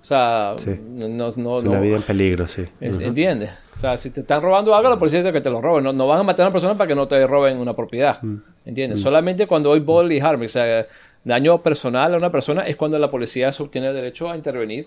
[0.00, 0.78] O sea, Sí.
[0.80, 2.64] no, no, no, una vida en peligro, sí.
[2.80, 3.04] es- Ujú.
[3.06, 3.50] ¿Entiendes?
[3.74, 5.84] O sea, si te están robando algo, la policía dice que te lo roben.
[5.84, 8.22] No, no van a matar a una persona para que no te roben una propiedad.
[8.22, 8.36] Mm.
[8.64, 9.00] ¿Entiendes?
[9.00, 10.86] Solamente cuando hay bodily harm, o sea,
[11.24, 14.86] daño personal a una persona, es cuando la policía sub- tiene el derecho a intervenir.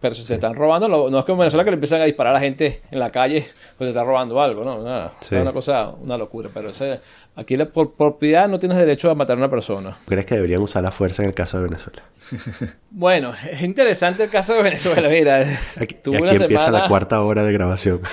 [0.00, 2.04] Pero si te están robando, lo- no es como en Venezuela que le empiezan a
[2.04, 4.80] disparar a la gente en la calle, pues te está robando algo, ¿no?
[4.82, 5.14] Nada.
[5.20, 5.34] Sí.
[5.34, 6.48] Es una cosa, una locura.
[6.54, 7.00] Pero o sea,
[7.40, 9.96] aquí la, por propiedad no tienes derecho a matar a una persona.
[10.06, 12.02] ¿Crees que deberían usar la fuerza en el caso de Venezuela?
[12.90, 15.08] Bueno, es interesante el caso de Venezuela.
[15.08, 15.40] Mira,
[15.80, 18.00] Aquí, empieza semana- la cuarta hora de grabación.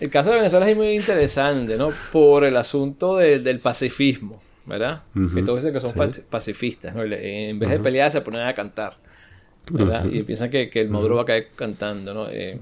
[0.00, 1.92] El caso de Venezuela es muy interesante, ¿no?
[2.12, 5.02] Por el asunto de- del pacifismo, ¿verdad?
[5.34, 7.02] Que todos dicen que son pa- pacifistas, ¿no?
[7.04, 8.94] En vez de pelear se ponen a cantar,
[9.70, 10.04] ¿verdad?
[10.06, 12.26] Y piensan que, que el Maduro va a caer cantando, ¿no?
[12.30, 12.58] Eh.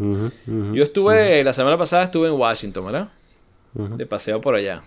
[0.73, 3.09] Yo estuve, la semana pasada estuve en Washington, ¿verdad?
[3.75, 4.83] De paseo por allá.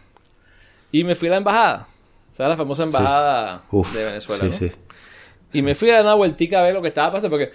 [0.91, 1.87] Y me fui a la embajada,
[2.31, 2.51] ¿sabes?
[2.51, 4.53] La famosa embajada Uf, de Venezuela, sí, ¿no?
[4.53, 4.71] sí.
[5.53, 7.51] Y me fui a dar una vueltica a ver lo que estaba pasando, porque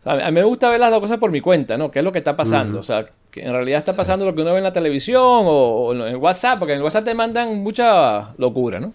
[0.00, 1.90] o sea, a mí me gusta ver las dos cosas por mi cuenta, ¿no?
[1.90, 2.78] ¿Qué es lo que está pasando?
[2.78, 5.50] O sea, que en realidad está pasando lo que uno ve en la televisión o,
[5.50, 8.92] o en el WhatsApp, porque en el WhatsApp te mandan mucha locura, ¿no?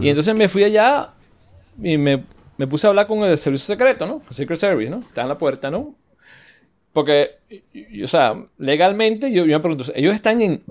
[0.00, 1.08] Y entonces me fui allá
[1.82, 2.22] y me,
[2.56, 4.22] me puse a hablar con el servicio secreto, ¿no?
[4.28, 4.98] El Secret Service, ¿no?
[5.00, 5.94] Está en la puerta, ¿no?
[6.92, 10.62] Porque, y- y, o sea, legalmente yo, yo me pregunto, ¿ellos están en,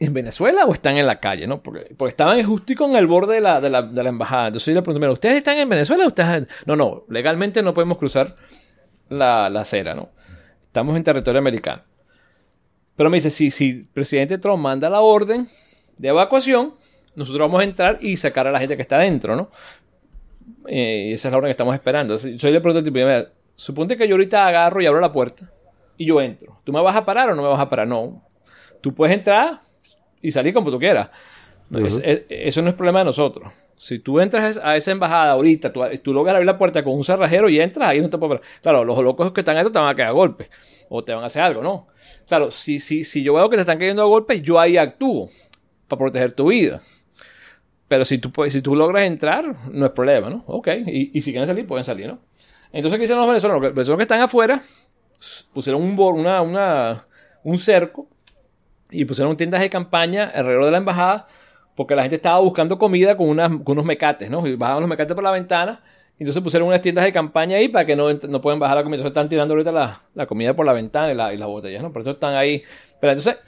[0.00, 1.60] en Venezuela o están en la calle, no?
[1.62, 4.48] Porque, porque estaban justico en el borde de la, de la, de la embajada.
[4.48, 6.46] Entonces yo le pregunto, mira, ¿ustedes están en Venezuela ustedes...?
[6.66, 8.34] No, no, legalmente no podemos cruzar
[9.08, 10.08] la, la acera, ¿no?
[10.66, 11.82] Estamos en territorio americano.
[12.96, 15.48] Pero me dice, si, si el presidente Trump manda la orden
[15.98, 16.74] de evacuación,
[17.16, 19.48] nosotros vamos a entrar y sacar a la gente que está adentro, ¿no?
[20.68, 22.18] Eh, esa es la orden que estamos esperando.
[22.18, 23.24] Soy le pregunto al tipo, mira,
[23.56, 25.44] suponte que yo ahorita agarro y abro la puerta
[25.96, 26.58] y yo entro.
[26.64, 27.88] ¿Tú me vas a parar o no me vas a parar?
[27.88, 28.20] No.
[28.82, 29.60] Tú puedes entrar
[30.22, 31.10] y salir como tú quieras.
[32.28, 33.52] eso no es problema de nosotros.
[33.76, 37.48] Si tú entras a esa embajada ahorita, tú, logras abrir la puerta con un cerrajero
[37.48, 39.94] y entras, ahí no te puedo Claro, los locos que están ahí te van a
[39.94, 40.48] caer a golpes
[40.88, 41.84] o te van a hacer algo, ¿no?
[42.26, 45.30] Claro, si, si, si yo veo que te están cayendo a golpes, yo ahí actúo
[45.86, 46.82] para proteger tu vida.
[47.86, 50.44] Pero si tú, si tú logras entrar, no es problema, ¿no?
[50.46, 52.18] Ok, y, si quieren salir, pueden salir, ¿no?
[52.70, 53.62] Entonces, ¿qué hicieron los venezolanos?
[53.62, 54.62] Los venezolanos que están afuera
[55.54, 57.06] pusieron un, una, una,
[57.44, 58.08] un cerco
[58.90, 61.26] y pusieron tiendas de campaña alrededor de la embajada
[61.74, 64.46] porque la gente estaba buscando comida con, unas, con unos mecates, ¿no?
[64.46, 65.80] Y bajaban los mecates por la ventana
[66.18, 68.82] y entonces pusieron unas tiendas de campaña ahí para que no, no puedan bajar la
[68.82, 68.96] comida.
[68.96, 71.82] Entonces están tirando ahorita la, la comida por la ventana y, la, y las botellas,
[71.82, 71.92] ¿no?
[71.92, 72.62] Por eso están ahí.
[73.00, 73.40] Pero entonces,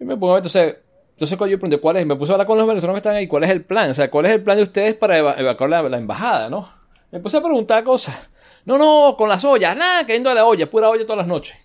[0.00, 0.76] me pongo entonces
[1.18, 2.06] entonces yo pregunté, ¿cuál es?
[2.06, 3.90] Me puse a hablar con los venezolanos que están ahí, ¿cuál es el plan?
[3.90, 6.68] O sea, ¿cuál es el plan de ustedes para evacuar la, embajada, no?
[7.10, 8.16] Me puse a preguntar cosas.
[8.64, 11.56] No, no, con las ollas, nada, cayendo a la olla, pura olla todas las noches.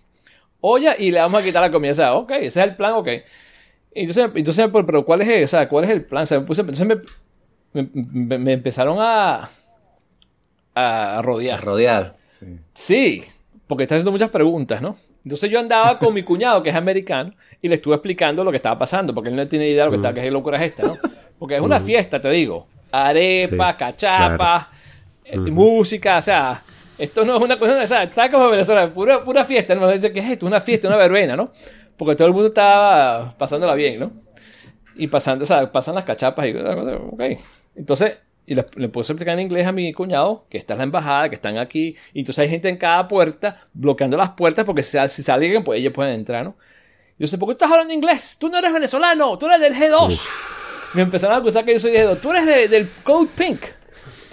[0.66, 1.92] Olla y le vamos a quitar la comida.
[1.92, 3.08] O sea, ok, ese es el plan, ok.
[3.92, 6.22] Entonces, entonces pero ¿cuál es, o sea, ¿cuál es el plan?
[6.22, 6.86] O sea, me puse, entonces
[7.74, 9.50] me, me, empezaron a,
[10.74, 11.58] a rodear.
[11.58, 12.58] A rodear, sí.
[12.74, 13.24] Sí,
[13.66, 14.96] porque está haciendo muchas preguntas, ¿no?
[15.22, 18.56] Entonces yo andaba con mi cuñado, que es americano, y le estuve explicando lo que
[18.56, 20.72] estaba pasando, porque él no tiene idea de lo que está, que es locura es
[20.72, 20.94] esta, ¿no?
[21.38, 22.66] Porque es una fiesta, te digo.
[22.90, 24.70] Arepa, cachapa,
[25.24, 26.62] eh, música, o sea,
[26.98, 29.88] esto no es una cosa, o sea, está como Venezuela, pura, pura fiesta, ¿no?
[29.88, 30.46] ¿Qué es esto?
[30.46, 31.50] Una fiesta, una verbena, ¿no?
[31.96, 34.12] Porque todo el mundo estaba pasándola bien, ¿no?
[34.96, 37.22] Y pasando, o sea, pasan las cachapas y, ok.
[37.76, 38.16] Entonces,
[38.46, 41.28] y le, le puse explicar en inglés a mi cuñado que está en la embajada,
[41.28, 41.96] que están aquí.
[42.12, 45.64] Y entonces hay gente en cada puerta bloqueando las puertas porque si, si sale alguien,
[45.64, 46.56] pues ellos pueden entrar, ¿no?
[47.18, 48.36] Y yo sé, ¿por qué estás hablando inglés?
[48.38, 50.20] Tú no eres venezolano, tú eres del G2.
[50.94, 52.20] Me empezaron a acusar que yo soy del G2.
[52.20, 53.60] Tú eres del Code Pink.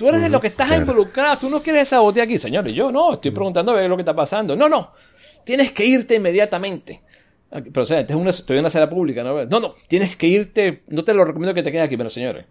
[0.01, 1.37] Tú eres de lo que estás involucrado.
[1.37, 2.67] Tú no quieres esa botella aquí, señor.
[2.67, 4.55] Y yo no, estoy preguntando a ver lo que está pasando.
[4.55, 4.89] No, no.
[5.45, 7.01] Tienes que irte inmediatamente.
[7.51, 9.45] Pero, o sea, estoy en una sala pública, ¿no?
[9.45, 10.81] No, no, tienes que irte.
[10.87, 12.45] No te lo recomiendo que te quedes aquí, pero señores.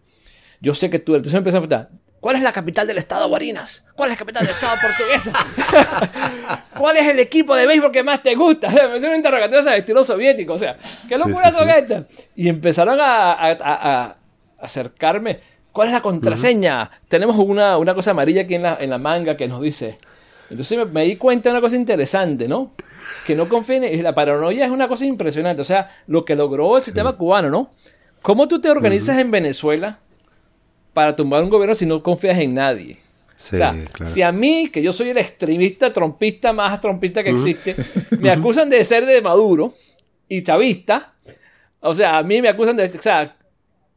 [0.61, 1.89] Yo sé que tú, entonces empecé a preguntar,
[2.21, 3.85] ¿cuál es la capital del estado Guarinas?
[3.97, 6.53] ¿Cuál es la capital del estado portuguesa?
[6.79, 8.69] ¿Cuál es el equipo de béisbol que más te gusta?
[8.69, 10.77] me hicieron un interrogatorio de estilo soviético, o sea,
[11.09, 12.05] ¿qué locura son estas?
[12.37, 14.17] Y empezaron a,
[14.61, 15.41] acercarme.
[15.73, 16.91] ¿Cuál es la contraseña?
[17.09, 19.99] Tenemos una, una, cosa amarilla aquí en la, en la manga que nos dice.
[20.51, 22.73] Entonces me, di cuenta de una cosa interesante, ¿no?
[23.27, 25.63] Que no confíen, en la paranoia es una cosa impresionante.
[25.63, 27.71] O sea, lo que logró el sistema cubano, ¿no?
[28.23, 29.99] ¿Cómo tú te organizas en Venezuela
[30.93, 32.97] para tumbar un gobierno si no confías en nadie.
[32.97, 33.75] o sea,
[34.05, 37.75] si a mí, que yo soy el extremista trompista más trompista que existe,
[38.21, 39.73] me acusan de ser de Maduro
[40.29, 41.15] y chavista,
[41.81, 43.37] o sea, a mí me acusan de, o sea,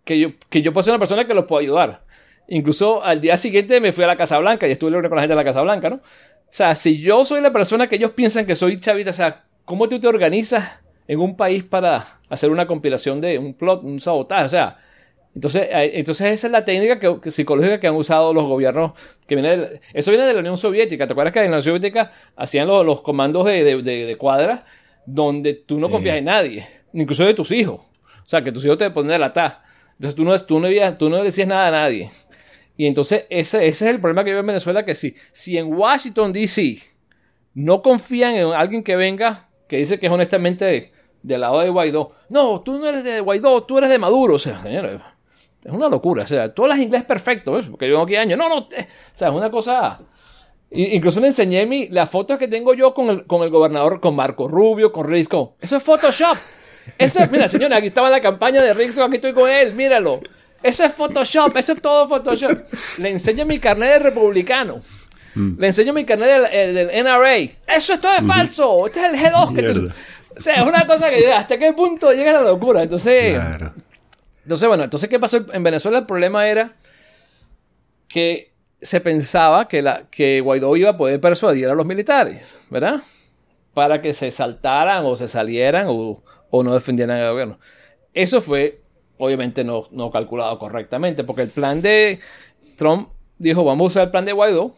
[0.04, 2.04] que yo, que yo puedo ser una persona que los puedo ayudar.
[2.48, 5.34] Incluso al día siguiente me fui a la Casa Blanca y estuve con la gente
[5.34, 5.96] de la Casa Blanca, ¿no?
[5.96, 9.44] O sea, si yo soy la persona que ellos piensan que soy chavista, o sea,
[9.66, 14.00] ¿cómo tú te organizas en un país para hacer una compilación de un plot, un
[14.00, 14.46] sabotaje?
[14.46, 14.78] O sea,
[15.36, 18.92] entonces, eh, entonces esa es la técnica que, psicológica que han usado los gobiernos.
[19.28, 21.08] Que viene eso viene de la Unión Soviética.
[21.08, 24.66] ¿Te acuerdas que en la Unión Soviética hacían los, comandos de, de, cuadra
[25.06, 27.80] donde tú no confías en nadie, incluso de tus hijos?
[27.80, 29.64] O sea, que tus hijos te ponen la ta.
[29.94, 32.10] Entonces tú no, tú, tú no le decías nada a nadie.
[32.76, 36.34] Y entonces ese, es el problema que veo en Venezuela, que si, si en Washington,
[36.34, 36.82] D.C.
[37.54, 40.90] no confían en alguien que venga, que dice que es honestamente
[41.22, 44.36] del lado de Guaidó, no, tú no eres de Guaidó, tú eres de Maduro.
[44.36, 45.00] O sea, señores,
[45.64, 46.24] es una locura.
[46.24, 47.66] O sea, tú hablas inglés perfecto, ¿ves?
[47.68, 48.38] Porque yo aquí años.
[48.38, 48.58] No, no.
[48.58, 48.68] o
[49.14, 50.00] sea, es una cosa.
[50.72, 54.16] Incluso le enseñé mi, las fotos que tengo yo con el, con el gobernador, con
[54.16, 55.54] Marco Rubio, con Risco.
[55.62, 56.36] Eso es Photoshop.
[56.98, 60.22] Eso es, mira, señora, aquí estaba la campaña de Risco, aquí estoy con él, míralo.
[60.62, 62.52] Eso es Photoshop, eso es todo Photoshop.
[62.98, 64.82] Le enseño mi carnet de republicano.
[65.36, 65.60] Mm.
[65.60, 67.38] Le enseño mi carnet del, NRA.
[67.68, 68.88] Eso es todo es falso.
[68.88, 69.56] Este es el G2.
[69.56, 69.92] Que
[70.36, 72.84] o sea, es una cosa que hasta qué punto llega la locura.
[72.84, 73.74] Entonces, claro.
[74.44, 76.00] Entonces, bueno, entonces, ¿qué pasó en Venezuela?
[76.00, 76.74] El problema era
[78.10, 78.52] que
[78.82, 83.02] se pensaba que, la, que Guaidó iba a poder persuadir a los militares, ¿verdad?
[83.74, 86.22] Para que se saltaran o se salieran o,
[86.62, 87.58] no defendieran al gobierno.
[88.14, 88.76] Eso fue,
[89.18, 92.20] obviamente, no, no calculado correctamente, porque el plan de
[92.78, 93.08] Trump
[93.40, 94.76] dijo, vamos a usar el plan de Guaidó,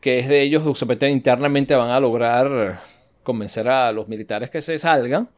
[0.00, 0.62] que es de ellos,
[1.08, 2.78] internamente van a lograr
[3.22, 5.30] convencer a los militares que se salgan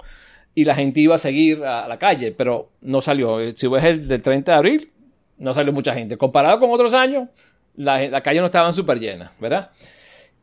[0.57, 3.39] y la gente iba a seguir a la calle, pero no salió.
[3.55, 4.91] Si ves el del 30 de abril,
[5.39, 6.17] no salió mucha gente.
[6.17, 7.29] Comparado con otros años,
[7.77, 9.71] la, la calle no estaban súper llenas, ¿verdad?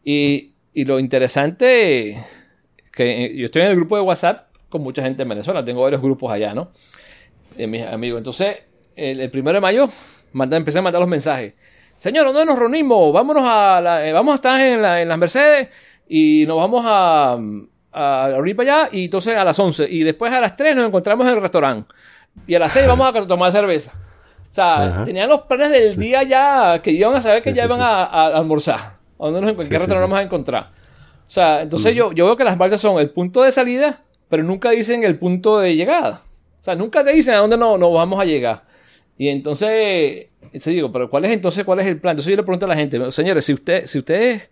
[0.04, 2.24] Y, y, lo interesante,
[2.94, 5.82] que eh, yo estoy en el grupo de WhatsApp con mucha gente en Venezuela, tengo
[5.82, 6.72] varios grupos allá, ¿no?
[7.58, 8.20] De mis amigos.
[8.20, 9.88] Entonces, el, primero de mayo,
[10.34, 11.54] empecé a mandar los mensajes.
[11.56, 13.14] Señor, ¿dónde nos reunimos?
[13.14, 15.70] Vámonos a la, eh, vamos a estar en, en las Mercedes
[16.08, 17.34] y nos vamos a,
[17.94, 21.26] a, a allá y entonces a las 11 y después a las 3 nos encontramos
[21.28, 21.94] en el restaurante
[22.48, 23.94] y a las 6 vamos a tomar cerveza.
[24.50, 27.82] O sea, tenían los planes del día ya que iban a saber que ya iban
[27.82, 28.80] a, almorzar.
[28.80, 30.83] ¿A dónde nos, ¿En qué restaurante vamos a encontrar?
[31.34, 34.44] O sea, entonces yo, yo veo que las marcas son el punto de salida, pero
[34.44, 36.22] nunca dicen el punto de llegada.
[36.60, 38.62] O sea, nunca te dicen a dónde nos no vamos a llegar.
[39.18, 42.12] Y entonces, se digo, pero ¿cuál es entonces cuál es el plan?
[42.12, 44.48] Entonces yo le pregunto a la gente, señores, si, usted, si ustedes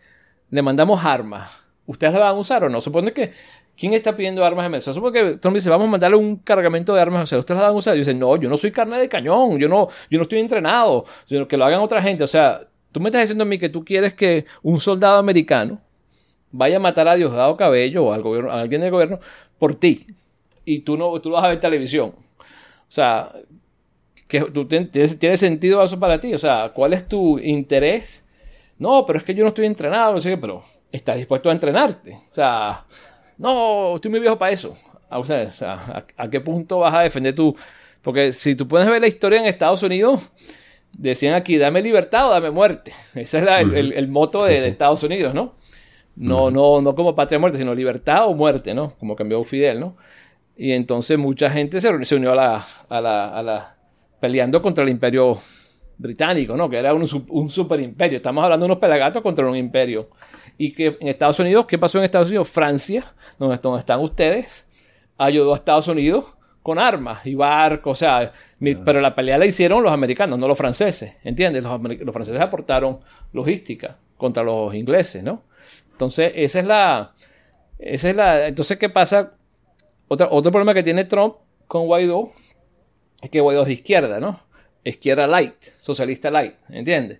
[0.49, 1.51] le mandamos armas,
[1.85, 2.81] ¿ustedes las van a usar o no?
[2.81, 3.31] Supone que,
[3.77, 4.95] ¿quién está pidiendo armas en Venezuela?
[4.95, 7.75] Supone que Trump dice, vamos a mandarle un cargamento de armas a ¿ustedes las van
[7.75, 7.95] a usar?
[7.95, 11.05] Y dicen, no, yo no soy carne de cañón, yo no, yo no estoy entrenado,
[11.27, 12.23] sino que lo hagan otra gente.
[12.23, 15.79] O sea, tú me estás diciendo a mí que tú quieres que un soldado americano
[16.51, 19.19] vaya a matar a Diosdado Cabello o al gobierno, a alguien del gobierno
[19.59, 20.05] por ti.
[20.65, 22.13] Y tú no, tú lo vas a ver televisión.
[22.39, 23.31] O sea,
[24.27, 26.33] que tú tienes, ¿tiene sentido eso para ti?
[26.33, 28.29] O sea, ¿cuál es tu interés?
[28.79, 31.53] No, pero es que yo no estoy entrenado, no sé qué, pero estás dispuesto a
[31.53, 32.13] entrenarte.
[32.13, 32.83] O sea,
[33.37, 34.75] no, estoy muy viejo para eso.
[35.09, 37.55] Ah, o sea, ¿a, qué punto vas a defender tú?
[38.01, 40.21] Porque si tú puedes ver la historia en Estados Unidos,
[40.93, 42.93] decían aquí, dame libertad o dame muerte.
[43.13, 45.55] Ese es el, el, moto de, Estados Unidos, ¿no?
[46.15, 48.93] No, no, no como patria muerte, sino libertad o muerte, ¿no?
[48.99, 49.95] Como cambió Fidel, ¿no?
[50.57, 53.75] Y entononió mucha gente se, se unió a la, a la, a la,
[54.19, 55.37] peleando contra el imperio
[55.97, 56.69] británico, ¿no?
[56.69, 58.17] Que era un, un super imperio.
[58.17, 60.09] Estamos hablando de unos pelagatos contra un imperio.
[60.57, 62.49] Y que en Estados Unidos, ¿qué pasó en Estados Unidos?
[62.49, 64.67] Francia, donde, están ustedes,
[65.17, 68.31] ayudó a Estados Unidos con armas y barcos, o sea,
[68.85, 71.63] pero la pelea la hicieron los americanos, no los franceses, ¿entiendes?
[71.63, 72.99] Los, los franceses aportaron
[73.33, 75.43] logística contra los ingleses, ¿no?
[76.01, 77.13] Entonces, esa es la.
[77.77, 78.47] Esa es la.
[78.47, 79.33] Entonces, ¿qué pasa?
[80.07, 81.35] Otro, problema que tiene Trump
[81.67, 82.31] con Guaidó
[83.21, 84.39] es que Guaidó es de izquierda, ¿no?
[84.83, 87.19] Izquierda light, socialista light, ¿entiendes?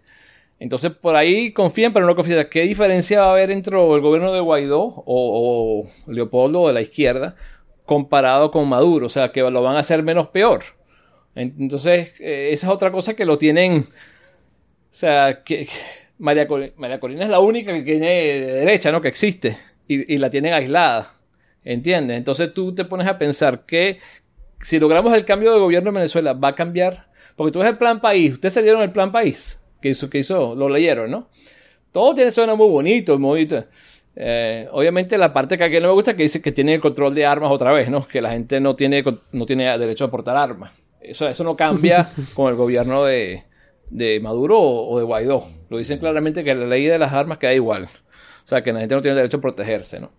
[0.57, 2.47] Entonces, por ahí confían, pero no confían.
[2.49, 7.35] ¿Qué diferencia va a haber entre el gobierno de Guaidó o, Leopoldo de la izquierda
[7.85, 9.05] comparado con Maduro?
[9.05, 10.63] O sea, que lo van a hacer menos peor.
[11.35, 13.83] Entonces, eh, esa es otra cosa que lo tienen.
[13.83, 15.69] O sea, que
[16.21, 19.01] María, Corina, es la única que tiene derecha, ¿no?
[19.01, 19.57] Que existe
[19.87, 21.15] y, la tienen aislada.
[21.63, 22.17] ¿Entiendes?
[22.17, 23.99] Entonces tú te pones a pensar que
[24.61, 27.07] si logramos el cambio de gobierno en Venezuela, va a cambiar.
[27.35, 28.33] Porque tú ves el plan país.
[28.33, 31.27] Ustedes se dieron el plan país que hizo, que hizo, lo leyeron, ¿no?
[31.91, 33.47] Todo tiene suena muy bonito, muy
[34.15, 37.15] eh, obviamente la parte que a no me gusta que dice que tiene el control
[37.15, 38.07] de armas otra vez, ¿no?
[38.07, 40.71] Que la gente no tiene, no tiene derecho a portar armas.
[41.01, 43.43] Eso, eso no cambia con el gobierno de,
[43.91, 45.43] de Maduro o, de Guaidó.
[45.69, 47.83] Lo dicen claramente que la ley de las armas queda igual.
[47.83, 50.09] O sea, que la gente no tiene derecho a protegerse, ¿no?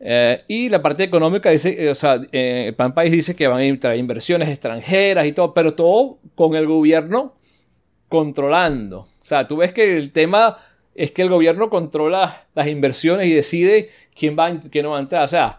[0.00, 3.48] Eh, y la parte económica dice, eh, o sea, eh, el Pan País dice que
[3.48, 7.34] van a entrar inversiones extranjeras y todo, pero todo con el gobierno
[8.08, 9.00] controlando.
[9.00, 10.56] O sea, tú ves que el tema
[10.94, 15.00] es que el gobierno controla las inversiones y decide quién va, quién no va a
[15.00, 15.24] entrar.
[15.24, 15.58] O sea,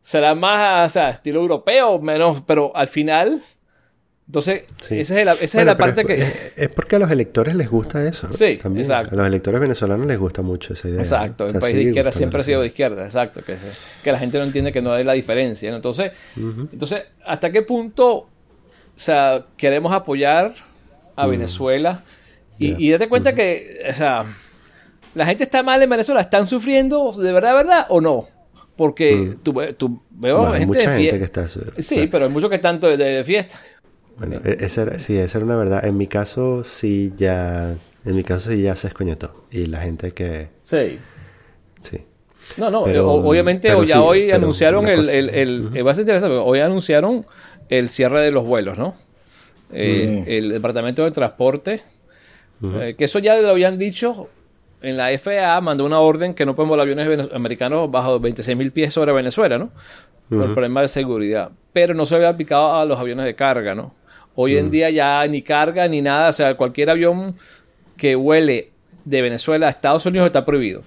[0.00, 3.42] será más, o sea, estilo europeo, menos, pero al final
[4.32, 6.26] entonces, esa es la, esa es la parte que...
[6.56, 8.32] Es, porque a los electores les gusta eso.
[8.32, 9.14] Sí, exacto.
[9.14, 11.02] A los electores venezolanos les gusta mucho esa idea.
[11.02, 13.42] Exacto, el país de izquierda siempre ha sido de izquierda, exacto.
[13.44, 13.58] Que,
[14.02, 15.76] que la gente no entiende que no hay la diferencia.
[15.76, 18.30] Entonces, entonces, ¿hasta qué punto o
[18.96, 20.54] sea, queremos apoyar
[21.14, 22.02] a Venezuela?
[22.58, 24.24] Y, date cuenta que, o sea,
[25.14, 28.26] la gente está mal en Venezuela, ¿están sufriendo de verdad, verdad o no?
[28.76, 31.46] Porque tú, tú veo gente, mucha gente que está...
[31.48, 33.60] Sí, pero hay muchos que están de fiesta.
[34.18, 35.84] Bueno, e-, esa sí, esa era una verdad.
[35.84, 37.74] En mi caso, sí ya.
[38.04, 39.46] En mi caso, sí ya se escoñetó.
[39.50, 40.48] Y la gente que.
[40.62, 40.98] Sí.
[41.80, 42.04] Sí.
[42.56, 46.60] No, no, eh, obviamente ya hoy anunciaron el, el, el, Va a ser interesante, hoy
[46.60, 47.24] anunciaron
[47.68, 48.94] el cierre de los vuelos, ¿no?
[49.72, 51.80] Eh, el Departamento de Transporte,
[52.62, 54.28] eh, que eso ya lo habían dicho
[54.82, 58.72] en la FAA, mandó una orden que no pueden volar aviones americanos bajo 26 mil
[58.72, 59.70] pies sobre Venezuela, ¿no?
[60.28, 61.50] Por problemas de seguridad.
[61.72, 63.94] Pero no se había aplicado a los aviones de carga, ¿no?
[64.34, 64.70] Hoy en mm.
[64.70, 67.36] día ya ni carga ni nada, o sea, cualquier avión
[67.96, 68.70] que huele
[69.04, 70.82] de Venezuela a Estados Unidos está prohibido.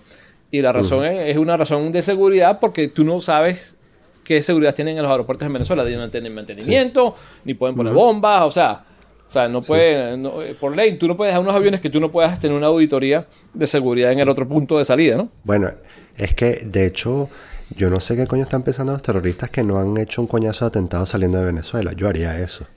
[0.52, 3.76] Y la razón es, una razón de seguridad porque tú no sabes
[4.24, 5.84] qué seguridad tienen en los aeropuertos en Venezuela.
[5.84, 8.86] No tienen mantenimiento, ni pueden poner bombas, o sea,
[9.28, 12.00] o sea, no pueden, eh, por ley, tú no puedes dejar unos aviones que tú
[12.00, 15.30] no puedas tener una auditoría de seguridad en el otro punto de salida, ¿no?
[15.44, 15.70] Bueno,
[16.16, 17.28] es que de hecho,
[17.76, 20.66] yo no sé qué coño están pensando los terroristas que no han hecho un coñazo
[20.66, 21.92] de atentado saliendo de Venezuela.
[21.94, 22.68] Yo haría eso.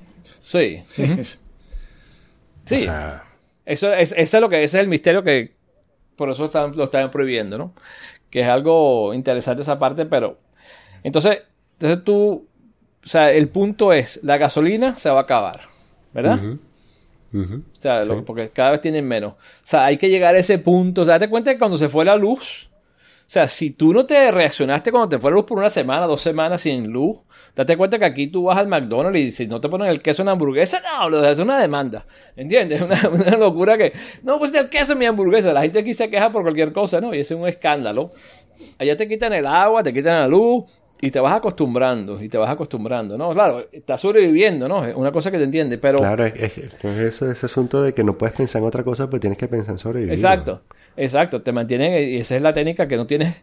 [0.40, 0.80] Sí.
[2.64, 2.86] Sí.
[3.64, 5.56] eso es, es lo que ese es el misterio que
[6.16, 7.72] por eso lo están prohibiendo, ¿no?
[8.30, 10.36] que es algo interesante esa parte, pero
[11.02, 11.42] entonces,
[11.74, 12.46] entonces tú,
[13.05, 15.60] o sea, el punto es, la gasolina se va a acabar,
[16.12, 16.38] ¿verdad?
[17.32, 19.32] O sea, porque cada vez tienen menos.
[19.32, 21.02] O sea, hay que llegar a ese punto.
[21.02, 22.68] O sea, date cuenta que cuando se fue la luz,
[23.30, 26.90] sea, si tú no te reaccionaste cuando te fue por una semana, dos semanas sin
[26.90, 27.18] luz,
[27.55, 30.22] date cuenta que aquí tú vas al McDonald's y si no te ponen el queso
[30.22, 32.02] en hamburguesa, no, lo es una demanda.
[32.36, 32.80] ¿Entiendes?
[32.88, 33.92] Una, una locura que,
[34.22, 35.52] no, pues el queso en mi hamburguesa.
[35.52, 37.12] La gente aquí se queja por cualquier cosa, ¿no?
[37.12, 38.09] Y es un escándalo.
[38.78, 40.64] Allá te quitan el agua, te quitan la luz,
[41.00, 43.32] y te vas acostumbrando, y te vas acostumbrando, ¿no?
[43.32, 44.84] Claro, estás sobreviviendo, ¿no?
[44.84, 45.98] Es una cosa que te entiende, pero...
[45.98, 49.38] Claro, es, eso, ese asunto de que no puedes pensar en otra cosa, pues tienes
[49.38, 50.12] que pensar en sobrevivir.
[50.12, 50.62] Exacto,
[50.96, 53.36] exacto, te mantienen, y esa es la técnica que no tienes,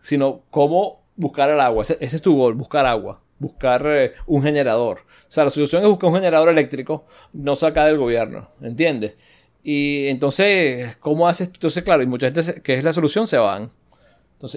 [0.00, 5.00] sino cómo buscar el agua, ese, es tu gol, buscar agua, buscar eh, un generador.
[5.00, 7.04] O sea, la solución es buscar un generador eléctrico,
[7.34, 9.14] no sacar del gobierno, ¿entiendes?
[9.62, 11.48] Y entonces, ¿cómo haces?
[11.52, 13.70] Entonces, claro, y mucha gente, que es la solución, se van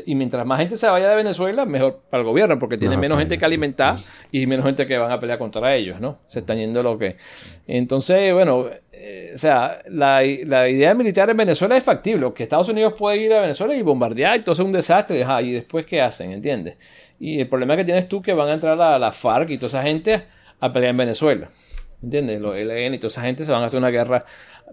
[0.05, 3.19] y mientras más gente se vaya de Venezuela, mejor para el gobierno, porque tiene menos
[3.19, 3.95] gente que alimentar
[4.31, 6.19] y menos gente que van a pelear contra ellos, ¿no?
[6.27, 7.18] Se están yendo lo que.
[7.68, 12.93] Entonces, bueno, eh, o sea, la, idea militar en Venezuela es factible, que Estados Unidos
[12.97, 16.31] puede ir a Venezuela y bombardear, y todo es un desastre, y después, ¿qué hacen?
[16.31, 16.77] ¿Entiendes?
[17.19, 19.68] Y el problema que tienes tú que van a entrar a la FARC y toda
[19.68, 20.23] esa gente
[20.59, 21.49] a pelear en Venezuela.
[22.01, 22.41] ¿Entiendes?
[22.41, 24.23] Los LN y toda esa gente se van a hacer una guerra,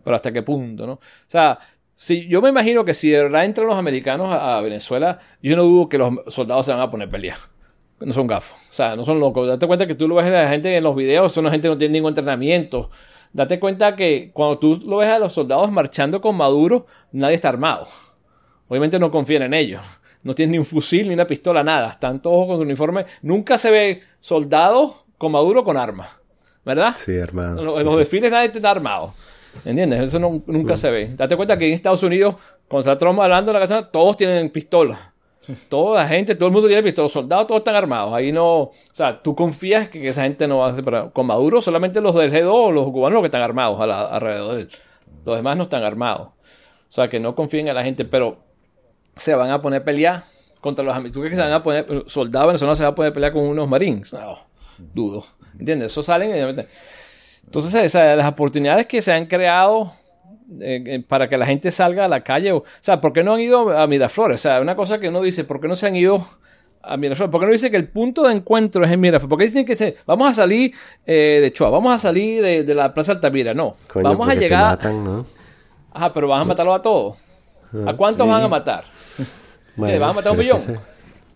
[0.02, 0.94] pero ¿hasta qué punto, no?
[0.94, 1.58] O sea,
[1.94, 5.62] Sí, yo me imagino que si de verdad entran los americanos a, Venezuela, yo no
[5.62, 7.38] dudo que los soldados se van a poner a pelear.
[8.00, 9.46] No son gafos, o sea, no son locos.
[9.48, 11.68] Date cuenta que tú lo ves a la gente en los videos, son la gente
[11.68, 12.90] que no tiene ningún entrenamiento.
[13.32, 17.48] Date cuenta que cuando tú lo ves a los soldados marchando con Maduro, nadie está
[17.48, 17.86] armado.
[18.68, 19.82] Obviamente no confían en ellos.
[20.22, 21.90] No tienen ni un fusil, ni una pistola, nada.
[21.90, 23.04] Están todos con uniforme.
[23.22, 26.08] Nunca se ve soldados con Maduro con armas.
[26.64, 26.94] ¿Verdad?
[26.96, 27.78] Sí, armado.
[27.78, 29.12] En los, desfiles nadie está armado.
[29.64, 30.00] ¿Entiendes?
[30.02, 31.14] Eso nunca se ve.
[31.16, 32.36] Date cuenta que en Estados Unidos,
[32.68, 34.98] cuando está Trump hablando en la casa, todos tienen pistolas.
[35.68, 37.14] Toda la gente, todo el mundo tiene pistolas.
[37.14, 38.12] Los soldados todos están armados.
[38.12, 38.60] Ahí no.
[38.60, 40.84] O sea, tú confías que, esa gente no va a hacer.
[41.12, 44.70] Con Maduro, solamente los del G2 los cubanos los que están armados alrededor de él.
[45.24, 46.28] Los demás no están armados.
[46.28, 48.38] O sea, que no confíen en la gente, pero
[49.16, 50.24] se van a poner a pelear
[50.60, 51.14] contra los amigos.
[51.14, 52.04] ¿Tú crees que se van a poner.
[52.06, 54.12] Soldados venezolanos se van a poner a pelear con unos marines?
[54.12, 54.38] No,
[54.78, 55.24] dudo.
[55.58, 55.92] ¿Entiendes?
[55.92, 56.56] Eso salen.
[57.46, 59.92] Entonces, las oportunidades que se han creado
[60.60, 63.34] eh, eh, para que la gente salga a la calle, o, sea, ¿por qué no
[63.34, 64.40] han ido a Miraflores?
[64.40, 66.26] O sea, una cosa que uno dice, ¿por qué no se han ido
[66.82, 67.30] a Miraflores?
[67.30, 69.28] ¿Por qué no dice que el punto de encuentro es en Miraflores?
[69.30, 70.74] ¿Por qué dicen que se, vamos a salir
[71.06, 73.54] eh, de Chua, vamos a salir de, la Plaza Altamira?
[73.54, 74.78] No, vamos a llegar...
[75.92, 77.14] Ajá, pero van a matarlo a todos.
[77.86, 78.84] ¿A ah, cuántos van a matar?
[79.76, 80.60] ¿Van a matar a un millón?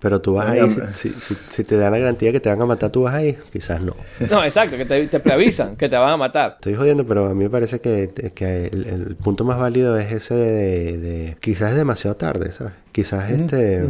[0.01, 0.61] Pero tú vas ahí,
[0.95, 3.83] si, si, te dan la garantía que te van a matar, tú vas ahí, quizás
[3.83, 3.95] no.
[4.31, 6.55] No, exacto, que te, te preavisan que te van a matar.
[6.61, 10.35] Estoy jodiendo, pero a mí me parece que, que el, punto más válido es ese
[10.35, 12.75] de, quizás es demasiado tarde, ¿sabes?
[12.93, 13.85] Quizás este,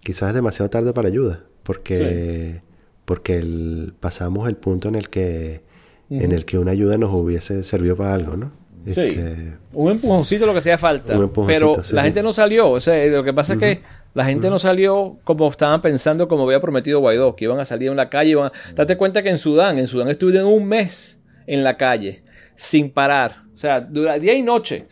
[0.00, 2.62] quizás es demasiado tarde para ayuda, porque,
[3.04, 5.62] porque pasamos el punto en el que,
[6.10, 8.52] en el que una ayuda nos hubiese servido para algo, ¿no?
[8.86, 9.00] Sí.
[9.00, 11.14] Este, un empujoncito lo que hacía falta.
[11.46, 12.70] pero la gente no salió.
[12.70, 13.80] O sea, lo que pasa es que
[14.12, 17.90] la gente no salió como estaban pensando, como había prometido Guaidó, que iban a salir
[17.90, 18.36] en la calle.
[18.74, 22.22] Date cuenta que en Sudán, en Sudán estuvieron un mes en la calle,
[22.54, 23.36] sin parar.
[23.54, 24.86] O sea, día y noche,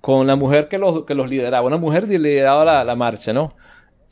[0.00, 1.66] con la mujer que los, que los lideraba.
[1.66, 3.56] Una mujer lideraba la, la marcha, ¿no?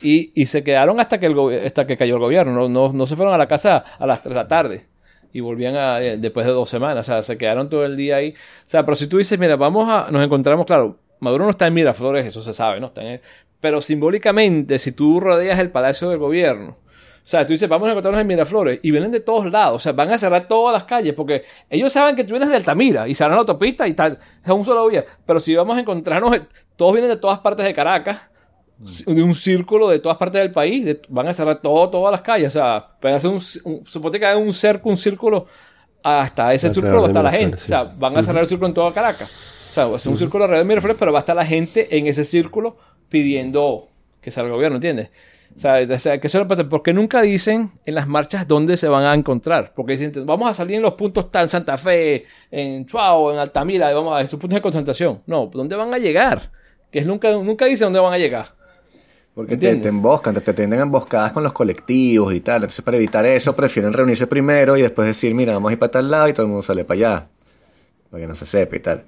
[0.01, 2.53] Y, y, se quedaron hasta que, el, hasta que cayó el gobierno.
[2.53, 4.85] No, no, no se fueron a la casa a las 3 de la tarde
[5.33, 7.07] y volvían a, eh, después de dos semanas.
[7.07, 8.31] O sea, se quedaron todo el día ahí.
[8.31, 11.67] O sea, pero si tú dices, mira, vamos a, nos encontramos, claro, Maduro no está
[11.67, 12.87] en Miraflores, eso se sabe, ¿no?
[12.87, 13.21] Está en,
[13.59, 16.77] pero simbólicamente, si tú rodeas el palacio del gobierno,
[17.27, 19.79] o sea, tú dices, vamos a encontrarnos en Miraflores y vienen de todos lados, o
[19.79, 23.07] sea, van a cerrar todas las calles porque ellos saben que tú vienes de Altamira
[23.07, 24.13] y se la autopista y tal,
[24.43, 25.03] es un solo vía.
[25.25, 26.39] Pero si vamos a encontrarnos,
[26.77, 28.21] todos vienen de todas partes de Caracas,
[28.77, 32.55] de un círculo de todas partes del país, van a cerrar todo, todas las calles,
[32.55, 35.47] o sea, puede hacer un, suponte que hay un cerco, un círculo
[36.03, 38.67] hasta ese círculo va a estar la gente, o sea, van a cerrar el círculo
[38.67, 39.29] en toda Caracas.
[39.29, 41.45] O sea, va a ser un círculo alrededor de Miraflores, pero va a estar la
[41.45, 42.77] gente en ese círculo
[43.09, 43.89] pidiendo
[44.21, 45.09] que salga el gobierno, ¿entiendes?
[45.55, 46.29] O sea, que
[46.69, 49.73] porque nunca dicen en las marchas dónde se van a encontrar.
[49.75, 53.91] Porque dicen, vamos a salir en los puntos tal, Santa Fe, en Chuao, en Altamira,
[53.93, 55.21] vamos a esos puntos de concentración.
[55.25, 56.51] No, ¿dónde van a llegar?
[56.91, 58.56] Que es nunca, nunca dicen dónde van a llegar.
[59.37, 62.55] Porque te, te, emboscan, te, te tienden emboscadas con los colectivos y tal.
[62.55, 65.91] Entonces, para evitar eso, prefieren reunirse primero y después decir, mira, vamos a ir para
[65.91, 67.27] tal lado y todo el mundo sale para allá.
[68.09, 69.03] Para que no se sepa y tal.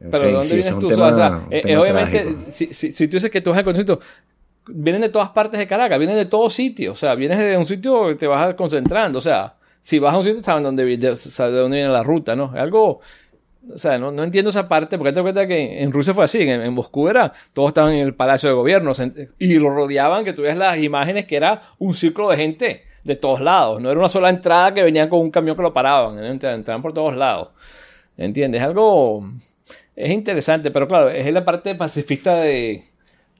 [0.00, 0.86] Pero ¿de dónde vienes tú?
[0.88, 4.00] o sea, eh, obviamente, si, si, si, tú dices que tú vas al concierto,
[4.66, 6.94] vienen de todas partes de Caracas, vienen de todos sitios.
[6.94, 9.20] O sea, vienes de un sitio que te vas concentrando.
[9.20, 11.16] O sea, si vas a un sitio, sabes dónde, de,
[11.52, 12.52] dónde viene la ruta, ¿no?
[12.52, 13.02] Es algo.
[13.72, 16.72] O sea, no, entiendo esa parte, porque te cuenta que en Rusia fue así, en,
[16.72, 18.92] Moscú era, todos estaban en el palacio de gobierno
[19.38, 23.16] y lo rodeaban, que tú ves las imágenes que era un círculo de gente de
[23.16, 26.18] todos lados, no era una sola entrada que venían con un camión que lo paraban,
[26.18, 27.48] entraban por todos lados.
[28.16, 28.60] ¿Entiendes?
[28.60, 29.28] Es algo,
[29.94, 32.82] es interesante, pero claro, es la parte pacifista de,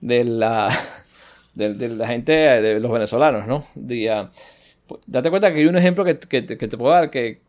[0.01, 0.71] de la,
[1.55, 3.65] de, la gente, de los venezolanos, ¿no?
[4.87, 7.41] Pues, date cuenta que hay un ejemplo que, que, que te puedo dar, que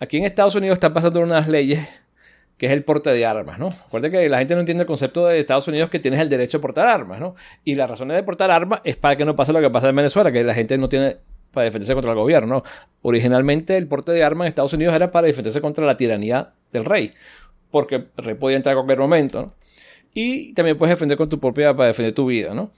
[0.00, 1.86] aquí en Estados Unidos están pasando unas leyes
[2.62, 3.70] que es el porte de armas, ¿no?
[3.70, 6.58] Recuerda que la gente no entiende el concepto de Estados Unidos que tienes el derecho
[6.58, 7.34] a portar armas, ¿no?
[7.64, 9.96] Y la razón de portar armas es para que no pase lo que pasa en
[9.96, 11.16] Venezuela, que la gente no tiene
[11.50, 12.62] para defenderse contra el gobierno, ¿no?
[13.02, 16.84] Originalmente el porte de armas en Estados Unidos era para defenderse contra la tiranía del
[16.84, 17.12] rey,
[17.72, 19.54] porque el rey podía entrar a cualquier momento, ¿no?
[20.14, 22.70] Y también puedes defender con tu propia para defender tu vida, ¿no?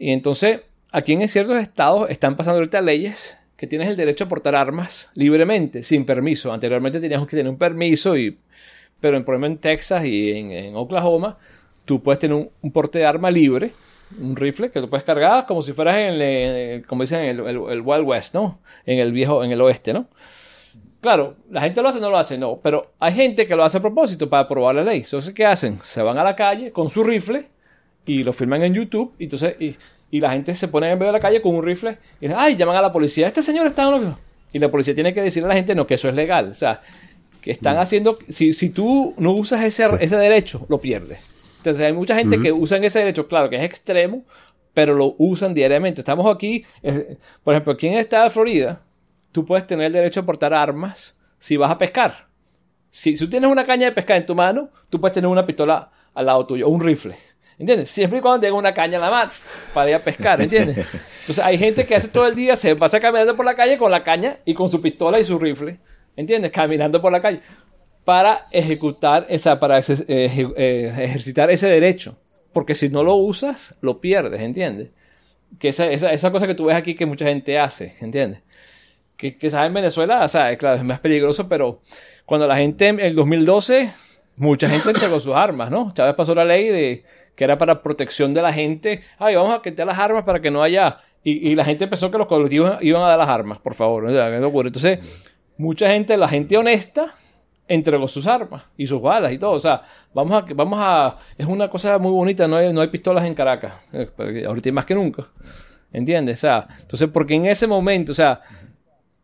[0.00, 4.28] Y entonces, aquí en ciertos estados están pasando ahorita leyes que tienes el derecho a
[4.28, 6.52] portar armas libremente, sin permiso.
[6.52, 8.36] Anteriormente tenías que tener un permiso y
[9.02, 11.36] pero en, problema en Texas y en, Oklahoma,
[11.84, 13.72] tú puedes tener un, porte de arma libre,
[14.18, 17.80] un rifle que tú puedes cargar como si fueras en, el, como dicen, el, el,
[17.80, 18.60] Wild West, ¿no?
[18.86, 20.06] En el viejo, en el oeste, ¿no?
[21.02, 23.78] Claro, la gente lo hace, no lo hace, no, pero hay gente que lo hace
[23.78, 25.02] a propósito para probar la ley.
[25.04, 25.80] Entonces, ¿qué hacen?
[25.82, 27.48] Se van a la calle con su rifle
[28.06, 29.76] y lo filman en YouTube y entonces y,
[30.20, 32.76] la gente se pone en medio de la calle con un rifle y ay, llaman
[32.76, 34.18] a la policía, este señor está en lo
[34.52, 36.50] Y la policía tiene que decirle a la gente, no, que eso es legal.
[36.50, 36.82] O sea,
[37.42, 41.34] que están haciendo, si, si tú no usas ese, ese derecho, lo pierdes.
[41.58, 44.24] Entonces hay mucha gente que usa ese derecho, claro que es extremo,
[44.72, 46.00] pero lo usan diariamente.
[46.00, 48.80] Estamos aquí, eh, por ejemplo, aquí en el estado de Florida,
[49.32, 52.28] tú puedes tener el derecho a portar armas si vas a pescar.
[52.90, 55.44] Si, si tú tienes una caña de pescar en tu mano, tú puedes tener una
[55.44, 57.16] pistola al lado tuyo, o un rifle.
[57.58, 57.90] ¿Entiendes?
[57.90, 59.30] Siempre y cuando tenga una caña en la mano
[59.74, 60.78] para ir a pescar, ¿entiendes?
[60.92, 63.90] Entonces hay gente que hace todo el día, se pasa caminando por la calle con
[63.90, 65.78] la caña y con su pistola y su rifle.
[66.16, 66.52] ¿Entiendes?
[66.52, 67.40] Caminando por la calle,
[68.04, 72.16] para ejecutar esa, para eh, eh, ejercitar ese derecho.
[72.52, 74.94] Porque si no lo usas, lo pierdes, ¿entiendes?
[75.58, 78.40] Que esa, esa, cosa que tú ves aquí que mucha gente hace, ¿entiendes?
[79.16, 81.80] Que, que en Venezuela, o sea, claro, es más peligroso, pero
[82.26, 83.90] cuando la gente en el 2012,
[84.36, 85.92] mucha gente entregó sus armas, ¿no?
[85.94, 87.04] Chávez pasó la ley de
[87.36, 89.02] que era para protección de la gente.
[89.18, 91.00] Ay, vamos a quitar las armas para que no haya.
[91.24, 94.10] Y, la gente pensó que los colectivos iban a dar las armas, por favor.
[94.10, 97.14] Entonces, mucha gente, la gente honesta,
[97.68, 99.52] entregó sus armas y sus balas y todo.
[99.52, 102.88] O sea, vamos a, vamos a, es una cosa muy bonita, no hay, no hay
[102.88, 105.28] pistolas en Caracas, eh, ahorita hay más que nunca.
[105.92, 106.38] ¿Entiendes?
[106.38, 108.40] O sea, entonces, porque en ese momento, o sea,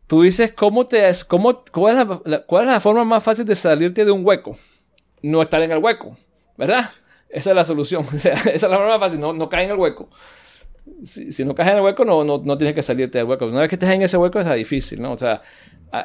[0.05, 1.01] tú dices, ¿cómo te,
[1.71, 4.55] cuál, es la, cuál es la forma más fácil de salirte de un hueco?
[5.23, 6.15] No estar en el hueco,
[6.57, 6.87] ¿verdad?
[7.27, 8.05] Esa es la solución.
[8.13, 10.09] esa es la forma más fácil, no, no caer en el hueco
[11.03, 13.45] si, no caes en el hueco, no, no, no, tienes que salirte del hueco.
[13.47, 15.13] Una vez que estés en ese hueco, es difícil, ¿no?
[15.13, 15.41] O sea,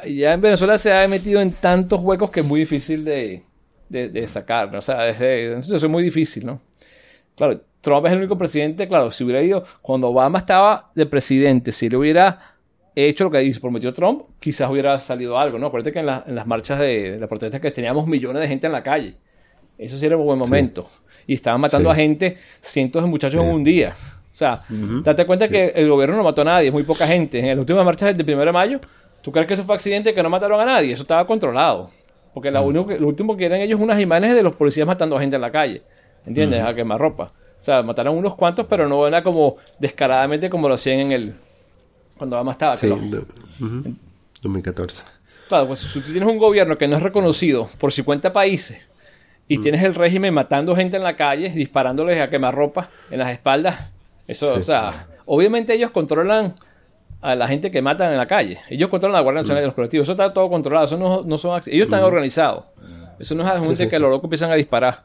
[0.07, 3.43] ya en Venezuela se ha metido en tantos huecos que es muy difícil de,
[3.89, 4.79] de, sacar, ¿no?
[4.79, 6.61] O sea, es, es muy difícil, ¿no?
[7.35, 11.71] Claro, Trump es el único presidente, claro, si hubiera ido, cuando Obama estaba de presidente,
[11.71, 12.39] si le hubiera
[12.95, 15.67] hecho lo que prometió Trump, quizás hubiera salido algo, ¿no?
[15.67, 18.73] Acuérdate que en, en las marchas de, de protestas que teníamos millones de gente en
[18.73, 19.17] la calle.
[19.77, 20.87] Eso sí era un buen momento.
[21.27, 23.95] Y estaban matando a gente, cientos de muchachos en un día.
[24.35, 24.59] O sea,
[25.01, 27.39] date cuenta que el gobierno no mató a nadie, es muy poca gente.
[27.39, 28.79] En las últimas marchas del 1 de mayo,
[29.21, 30.91] ¿tú crees que eso fue accidente que no mataron a nadie?
[30.91, 31.89] Eso estaba controlado.
[32.33, 35.21] Porque lo, único lo último que eran ellos unas imágenes de los policías matando a
[35.21, 35.83] gente en la calle.
[36.25, 36.61] ¿Entiendes?
[36.61, 37.31] A quemar ropa.
[37.57, 41.35] O sea, mataron unos cuantos, pero no era como descaradamente como lo hacían en el.
[42.17, 42.75] Cuando Obama estaba.
[42.75, 42.89] Sí,
[44.41, 45.01] 2014.
[45.47, 48.81] Claro, pues si tú tienes un gobierno que no es reconocido por 50 países
[49.47, 53.31] y tienes el régimen matando gente en la calle, disparándoles a quemar ropa en las
[53.31, 53.94] espaldas,
[54.27, 56.55] eso, o sea, obviamente ellos controlan
[57.21, 58.59] a la gente que matan en la calle.
[58.69, 60.05] Ellos controlan la Guardia Nacional de los colectivos.
[60.05, 60.85] Eso está todo controlado.
[60.85, 62.65] Eso no, no son Ellos están organizados.
[63.19, 65.01] Eso no es gente que los locos empiezan a disparar.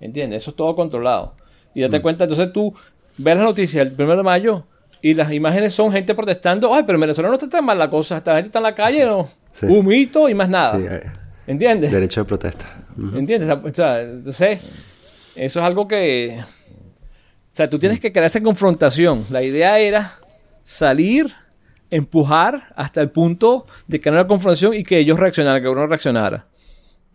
[0.00, 0.42] ¿Entiendes?
[0.42, 1.34] Eso es todo controlado.
[1.74, 2.72] Y date cuenta, entonces tú
[3.18, 4.64] ves las noticias el 1 de mayo
[5.02, 6.72] y las imágenes son gente protestando.
[6.72, 8.22] Ay, pero en Venezuela no está tan mal la cosa.
[8.24, 9.28] La gente está en la calle, ¿no?
[9.62, 10.78] Humito y más nada.
[10.78, 11.02] Eh,
[11.46, 11.90] ¿Entiendes?
[11.90, 12.66] Derecho de protesta.
[13.14, 13.50] ¿Entiendes?
[13.50, 14.60] O sea, entonces,
[15.34, 16.40] eso es algo que
[17.58, 19.24] sea, tú tienes que crear esa confrontación.
[19.30, 20.12] La idea era
[20.64, 21.26] salir,
[21.90, 26.46] empujar hasta el punto de no haya confrontación y que ellos reaccionaran, que uno reaccionara.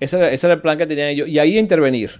[0.01, 1.29] Ese era, ese era, el plan que tenían ellos.
[1.29, 2.11] Y ahí intervenir.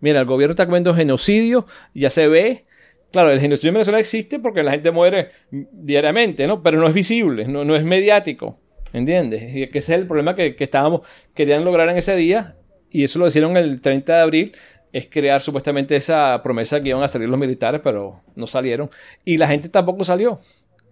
[0.00, 2.66] Mira, el gobierno está cometiendo genocidio, ya se ve.
[3.12, 6.62] Claro, el genocidio en Venezuela existe porque la gente muere diariamente, ¿no?
[6.62, 8.58] Pero no es visible, no, no es mediático.
[8.92, 9.42] ¿Entiendes?
[9.54, 11.00] Y que ese es el problema que, que estábamos,
[11.34, 12.56] querían lograr en ese día.
[12.90, 14.52] Y eso lo hicieron el 30 de abril
[14.92, 18.90] es crear supuestamente esa promesa que iban a salir los militares, pero no salieron.
[19.24, 20.40] Y la gente tampoco salió.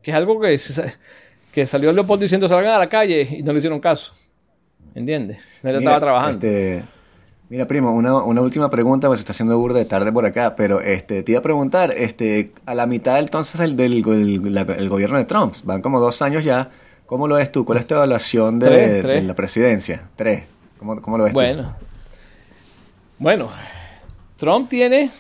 [0.03, 0.59] Que es algo que,
[1.55, 4.13] que salió Leopoldo diciendo salgan a la calle y no le hicieron caso.
[4.95, 5.65] ¿Entiendes?
[5.65, 6.47] Él estaba trabajando.
[6.47, 6.85] Este,
[7.51, 10.55] Mira, primo, una, una última pregunta, pues se está haciendo burda de tarde por acá,
[10.55, 14.63] pero este, te iba a preguntar, este, a la mitad entonces del, del, del- la-
[14.63, 16.69] el gobierno de Trump, van como dos años ya,
[17.07, 17.65] ¿cómo lo ves tú?
[17.65, 19.23] ¿Cuál es tu evaluación de, Tres, tres.
[19.23, 20.03] de la presidencia?
[20.15, 20.45] Tres.
[20.79, 21.39] ¿Cómo, cómo lo ves tú?
[23.19, 23.51] Bueno.
[24.39, 25.11] Trump tiene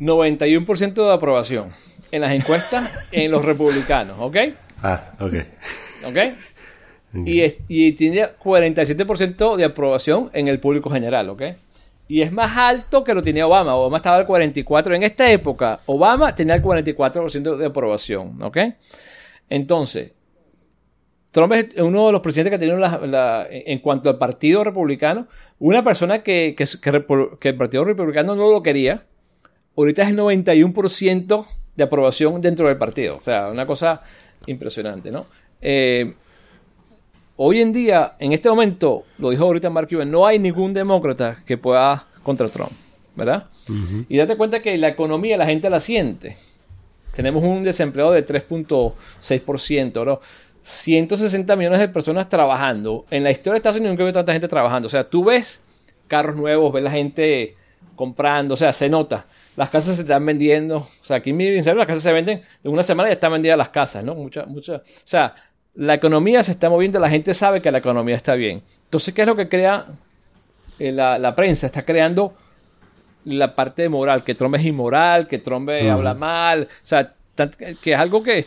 [0.00, 1.70] 91% de aprobación
[2.10, 4.36] en las encuestas en los republicanos, ¿ok?
[4.82, 5.34] Ah, ok.
[6.08, 6.16] ¿Ok?
[7.26, 11.42] Y, y tiene 47% de aprobación en el público general, ¿ok?
[12.08, 13.74] Y es más alto que lo tenía Obama.
[13.74, 14.96] Obama estaba al 44%.
[14.96, 18.58] En esta época, Obama tenía el 44% de aprobación, ¿ok?
[19.48, 20.12] Entonces,
[21.32, 24.62] Trump es uno de los presidentes que ha tenido la- la- en cuanto al Partido
[24.62, 25.26] Republicano,
[25.58, 29.04] una persona que, que, que repo- que el Partido Republicano no lo quería,
[29.76, 33.16] ahorita es el 91% de aprobación dentro del partido.
[33.16, 34.00] O sea, una cosa
[34.46, 35.26] impresionante, ¿no?
[35.62, 36.12] Eh,
[37.36, 41.38] hoy en día, en este momento, lo dijo ahorita Mark Cuban, no hay ningún demócrata
[41.46, 42.70] que pueda contra Trump,
[43.16, 43.44] ¿verdad?
[44.08, 46.36] Y date cuenta que la economía la gente la siente.
[47.14, 50.20] Tenemos un desempleo de 3.6%, ¿no?
[50.62, 53.04] 160 millones de personas trabajando.
[53.10, 54.86] En la historia de Estados Unidos nunca he visto tanta gente trabajando.
[54.86, 55.60] O sea, tú ves
[56.08, 57.56] carros nuevos, ves la gente
[57.96, 59.26] comprando, o sea, se nota.
[59.56, 60.78] Las casas se están vendiendo.
[60.78, 63.58] O sea, aquí en mi las casas se venden, en una semana ya están vendidas
[63.58, 64.14] las casas, ¿no?
[64.14, 64.76] Mucha, mucha.
[64.76, 65.34] O sea,
[65.74, 68.62] la economía se está moviendo, la gente sabe que la economía está bien.
[68.84, 69.86] Entonces, ¿qué es lo que crea
[70.78, 71.66] eh, la, la prensa?
[71.66, 72.34] Está creando
[73.24, 77.12] la parte de moral, que Trump es inmoral, que Trump habla mal, o sea,
[77.80, 78.46] que es algo que,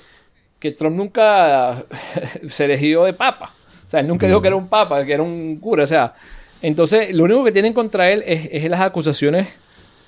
[0.60, 1.86] que Trump nunca
[2.50, 3.54] se eligió de papa.
[3.86, 5.84] O sea, él nunca dijo que era un papa, que era un cura.
[5.84, 6.14] O sea,
[6.62, 9.48] entonces lo único que tienen contra él es, las acusaciones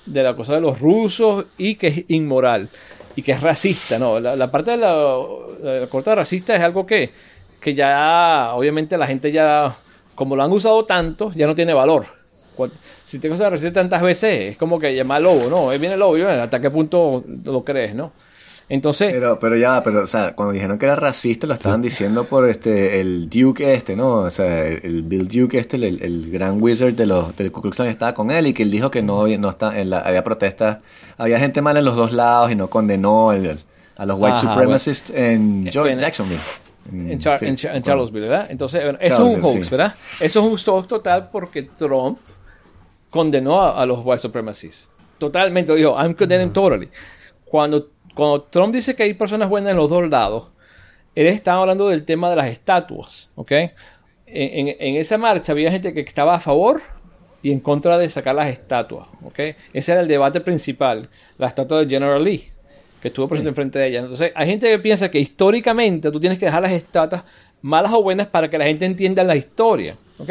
[0.06, 2.68] de la cosa de los rusos y que es inmoral
[3.16, 3.98] y que es racista.
[3.98, 5.16] No, la, la parte de la,
[5.62, 7.10] la racista es algo que,
[7.60, 9.76] que ya, obviamente, la gente ya,
[10.14, 12.06] como lo han usado tanto, ya no tiene valor.
[13.04, 15.70] Si te cosas racista tantas veces, es como que llama al lobo, ¿no?
[15.70, 18.12] Ahí viene el lobo, ¿hasta qué punto lo crees, no?
[18.70, 22.24] Entonces, Pero, pero ya, pero, o sea, cuando dijeron que era racista, lo estaban diciendo
[22.24, 24.16] por este, el Duke este, ¿no?
[24.16, 27.62] O sea, el, el Bill Duke este, el, el gran wizard de los, del Ku
[27.62, 30.00] Klux Klan estaba con él y que él dijo que no, no está, en la,
[30.00, 30.78] había protestas,
[31.16, 33.58] había gente mala en los dos lados y no condenó el-
[33.96, 36.00] a los white Ajá, supremacists en Eh, George- bueno.
[36.02, 36.40] Jacksonville.
[36.92, 38.46] en, Char- sí, en Cha- en con- Charlottesville, ¿verdad?
[38.50, 39.70] Entonces, bueno, eso es un hoax, sí.
[39.70, 39.94] ¿verdad?
[40.20, 42.18] Eso es un hoax total porque Trump
[43.10, 44.88] condenó a, a los white supremacists.
[45.18, 46.88] Totalmente, dijo, I'm condemning totally.
[47.46, 47.86] Cuando,
[48.18, 50.48] cuando Trump dice que hay personas buenas en los dos lados,
[51.14, 53.52] él estaba hablando del tema de las estatuas, ¿ok?
[53.52, 53.70] En,
[54.26, 56.82] en- en esa marcha había gente que estaba a favor
[57.42, 59.38] y en contra de sacar las estatuas, ¿ok?
[59.72, 61.08] Ese era el debate principal,
[61.38, 62.44] la estatua de General Lee,
[63.00, 64.00] que estuvo presente enfrente de ella.
[64.00, 67.22] Entonces, hay gente que piensa que históricamente tú tienes que dejar las estatuas
[67.62, 70.30] malas o buenas para que la gente entienda la historia, ¿ok?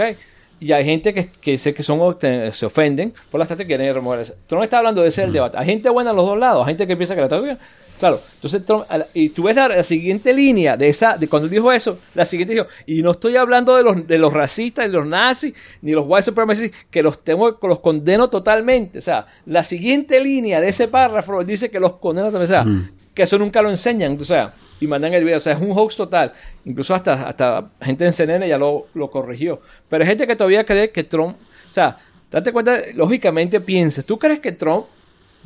[0.60, 3.94] Y hay gente que, que sé que son, se ofenden por la estatua y quieren
[3.94, 4.34] remover esa.
[4.48, 5.58] Trump está hablando de ese el debate.
[5.58, 7.56] Hay gente buena en los dos lados, hay gente que piensa que la estatua
[8.00, 8.84] Claro, entonces Trump,
[9.16, 12.54] y tú ves la, la siguiente línea de esa, de cuando dijo eso, la siguiente
[12.54, 16.06] dijo, y no estoy hablando de los, de los racistas, ni los nazis, ni los
[16.08, 19.00] white supremacists, que los tengo, que los condeno totalmente.
[19.00, 22.54] O sea, la siguiente línea de ese párrafo dice que los condena totalmente.
[22.54, 25.38] O sea, que eso nunca lo enseñan, o sea, y mandan el video.
[25.38, 26.34] O sea, es un hoax total.
[26.66, 29.60] Incluso hasta, hasta gente en CNN ya lo, lo corrigió.
[29.90, 31.98] Pero hay gente que todavía cree que Trump, o sea,
[32.32, 34.86] date cuenta, lógicamente piensas, ¿tú crees que Trump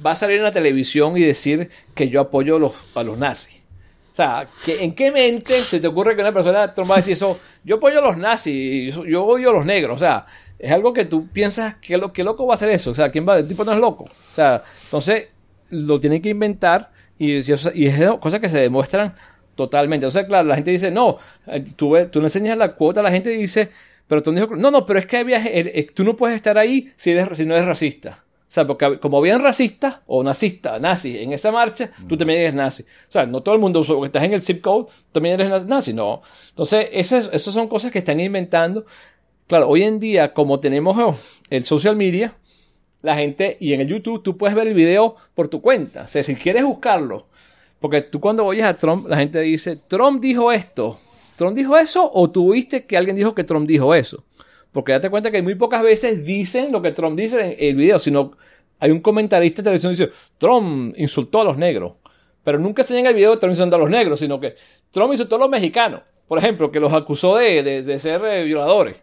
[0.06, 3.62] va a salir en la televisión y decir que yo apoyo los, a los nazis?
[4.12, 6.98] O sea, ¿que, ¿en qué mente se te ocurre que una persona Trump va a
[6.98, 7.40] decir eso?
[7.64, 9.96] Yo apoyo a los nazis, yo, yo odio a los negros.
[9.96, 10.26] O sea,
[10.60, 12.92] es algo que tú piensas, ¿qué, lo, qué loco va a hacer eso?
[12.92, 13.40] O sea, ¿quién va?
[13.40, 14.04] El tipo no es loco.
[14.04, 16.90] O sea, entonces lo tienen que inventar
[17.26, 17.44] y, y
[17.76, 19.14] y es cosas que se demuestran
[19.56, 20.10] totalmente.
[20.12, 21.18] Sea, claro, la gente dice, no,
[21.48, 23.70] eh, tú, tú le enseñas la cuota la gente dice,
[24.08, 26.92] pero tú no, no, pero es que había, eh, eh, tú no puedes estar ahí
[26.96, 28.24] si, eres, si no eres racista.
[28.24, 32.54] O sea, porque como habían racistas o nazistas, nazis en esa marcha, tú también eres
[32.54, 32.84] nazi.
[32.84, 35.64] O sea, no todo el mundo, porque estás en el zip code, también eres na-
[35.76, 35.94] nazi.
[35.94, 36.22] No.
[36.50, 38.86] Entonces, esas, esas son cosas que están inventando.
[39.48, 41.16] Claro, hoy en día, como tenemos oh,
[41.50, 42.34] el social media,
[43.02, 46.04] la gente, y en el YouTube tú puedes ver el video por tu cuenta.
[46.04, 47.26] O sea, si quieres buscarlo,
[47.80, 50.98] porque tú cuando oyes a Trump, la gente dice, Trump dijo esto.
[51.38, 54.24] ¿Trump dijo eso o tú viste que alguien dijo que Trump dijo eso?
[54.74, 57.98] Porque date cuenta que muy pocas veces dicen lo que Trump dice en el video,
[57.98, 58.34] sino
[58.80, 61.94] hay un comentarista de televisión que dice, Trump insultó a los negros.
[62.44, 64.56] Pero nunca se en el video de Trump insultando a los negros, sino que
[64.92, 66.02] Trump insultó a los mexicanos.
[66.28, 68.96] Por ejemplo, que los acusó de, de- de ser eh, violadores.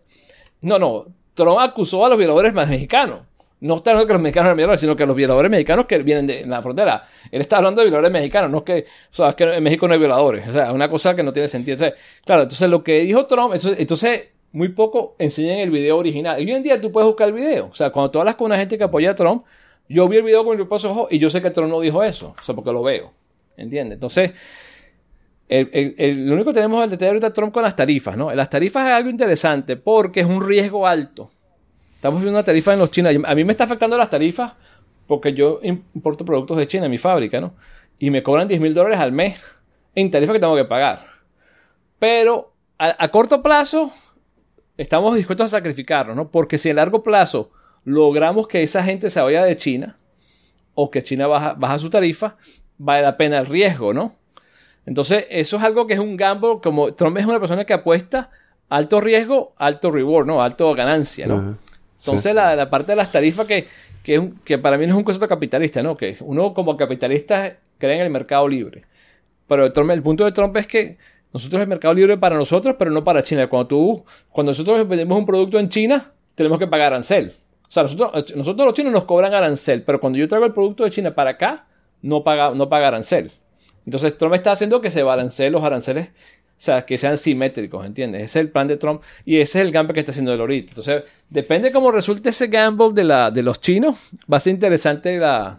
[0.63, 1.05] No, no.
[1.35, 3.21] Trump acusó a los violadores más mexicanos.
[3.61, 6.27] No está hablando que los mexicanos eran violadores, sino que los violadores mexicanos que vienen
[6.27, 7.09] de la frontera.
[7.31, 9.89] Él está hablando de violadores mexicanos, no es que, o sea, es que en México
[9.89, 10.49] no hay violadores.
[10.49, 11.77] O sea, es una cosa que no tiene sentido.
[11.87, 11.91] O
[12.25, 16.41] claro, entonces lo que dijo Trump, entonces, muy poco enseñan el video original.
[16.41, 17.67] Y hoy en día tú puedes buscar el video.
[17.67, 19.45] O sea, cuando tú hablas con una gente que apoya a Trump,
[19.89, 22.03] yo vi el video con mi propio ojos y yo sé que Trump no dijo
[22.03, 22.35] eso.
[22.41, 23.13] O sea, porque lo veo.
[23.57, 23.97] ¿Entiendes?
[23.97, 24.33] Entonces,
[25.49, 28.33] el, lo único que tenemos el detalle ahorita Trump con las tarifas, ¿no?
[28.33, 31.31] Las tarifas es algo interesante porque es un riesgo alto.
[31.99, 33.13] Estamos viendo una tarifa en los chinos.
[33.27, 34.53] A mí me está afectando las tarifas
[35.09, 37.55] porque yo importo productos de China en mi fábrica, ¿no?
[37.99, 39.43] Y me cobran 10 mil dólares al mes
[39.97, 41.03] en tarifa que tengo que pagar.
[41.99, 43.91] Pero a, corto plazo
[44.77, 46.31] estamos dispuestos a sacrificarnos, ¿no?
[46.31, 47.51] Porque si a largo plazo
[47.83, 49.97] logramos que esa gente se vaya de China
[50.75, 52.37] o que China baja, su tarifa,
[52.77, 54.15] vale la pena el riesgo, ¿no?
[54.87, 58.31] Entonces, eso es algo que es un gamble, como Trump es una persona que apuesta
[58.69, 60.41] alto riesgo, alto reward, ¿no?
[60.41, 61.59] Alto ganancia, ¿no?
[61.99, 63.67] Entonces, la, parte de las tarifas que,
[64.03, 65.97] que, que, para mí no es un concepto capitalista, ¿no?
[65.97, 68.85] Que uno como capitalista cree en el mercado libre.
[69.47, 70.99] Pero el punto de Trump es que
[71.33, 73.49] nosotros el mercado libre para nosotros, pero no para China.
[73.49, 77.33] Cuando tú, cuando nosotros vendemos un producto en China, tenemos que pagar arancel.
[77.69, 80.85] O sea, nosotros, nosotros los chinos nos cobran arancel, pero cuando yo traigo el producto
[80.85, 81.67] de China para acá,
[82.03, 83.31] no paga, no paga arancel.
[83.85, 86.09] Entonces Trump está haciendo que se balanceen los aranceles,
[86.59, 88.25] o sea, que sean simétricos, ¿entiendes?
[88.25, 90.41] Ese es el plan de Trump y ese es el gamble que está haciendo el
[90.41, 90.71] ahorita.
[90.71, 93.97] Entonces, depende cómo resulte ese gamble de, la, de los chinos,
[94.31, 95.57] va a ser interesante la,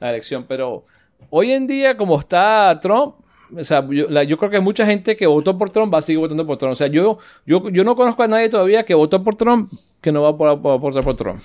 [0.00, 0.86] la elección, pero
[1.28, 3.16] hoy en día, como está Trump,
[3.54, 6.46] o sea, yo, creo que mucha gente que votó por Trump va a seguir votando
[6.46, 6.72] por Trump.
[6.72, 9.70] O sea, yo, yo, yo no conozco a nadie todavía que votó por Trump
[10.02, 11.40] que no va a votar por Trump.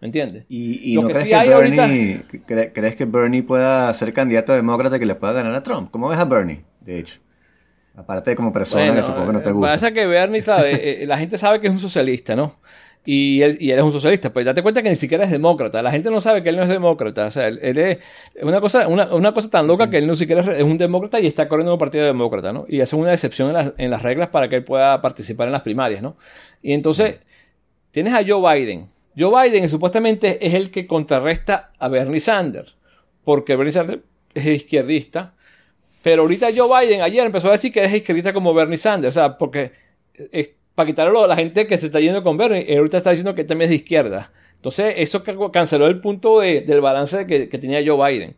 [0.00, 0.44] ¿Me entiendes?
[0.48, 2.22] ¿Y, no crees, que Bernie,
[2.72, 5.90] crees que Bernie pueda ser candidato demócrata que le pueda ganar a Trump?
[5.90, 7.18] ¿Cómo ves a Bernie, de hecho?
[7.98, 9.72] Aparte de como persona que supongo que no te gusta.
[9.72, 12.54] Pasa que Bernie, sabe, eh, la gente sabe que es un socialista, ¿no?
[13.10, 14.30] y él, y él es un socialista.
[14.30, 15.80] Pues date cuenta que ni siquiera es demócrata.
[15.82, 17.24] La gente no sabe que él no es demócrata.
[17.26, 17.98] O sea, él, es
[18.42, 21.26] una cosa, una, una, cosa tan loca que él no siquiera es un demócrata y
[21.26, 22.66] está corriendo un partido demócrata, ¿no?
[22.68, 25.62] Y hace una excepción en, en, las reglas para que él pueda participar en las
[25.62, 26.16] primarias, ¿no?
[26.60, 27.16] Y entonces,
[27.92, 28.88] tienes a Joe Biden.
[29.16, 32.76] Joe Biden supuestamente es el que contrarresta a Bernie Sanders.
[33.24, 34.02] Porque Bernie Sanders
[34.34, 35.32] es izquierdista.
[36.02, 39.16] Pero ahorita Joe Biden ayer empezó a decir que es izquierdista como Bernie Sanders.
[39.16, 39.72] O sea, porque
[40.74, 42.76] para quitarlo la gente que se está yendo con Bernie.
[42.76, 44.30] Ahorita está diciendo que también es de izquierda.
[44.54, 48.36] Entonces, eso canceló el punto del balance que, tenía Joe Biden.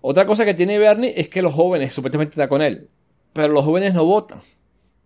[0.00, 2.88] otra cosa que tiene Bernie es que los jóvenes supuestamente están con él.
[3.34, 4.40] Pero los jóvenes no votan.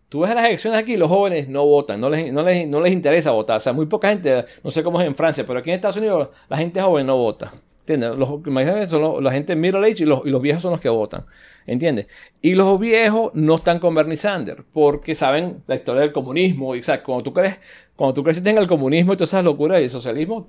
[0.08, 2.92] Tú ves las elecciones aquí, los jóvenes no votan, no les, no les, no les
[2.92, 3.56] interesa votar.
[3.56, 5.96] O sea, muy poca gente, no sé cómo es en Francia, pero aquí en Estados
[5.96, 7.50] Unidos la gente joven no vota.
[7.82, 8.16] ¿Entiendes?
[8.16, 11.24] Los, imagínate, son la gente middle age y los, viejos son los que votan.
[11.66, 12.06] ¿Entiendes?
[12.40, 16.76] Y los viejos no están con Bernie Sanders porque saben la historia del comunismo.
[16.76, 17.56] Y, o sea, cuando tú crees,
[17.96, 20.46] cuando tú crees en el comunismo y todas esas locuras y el socialismo,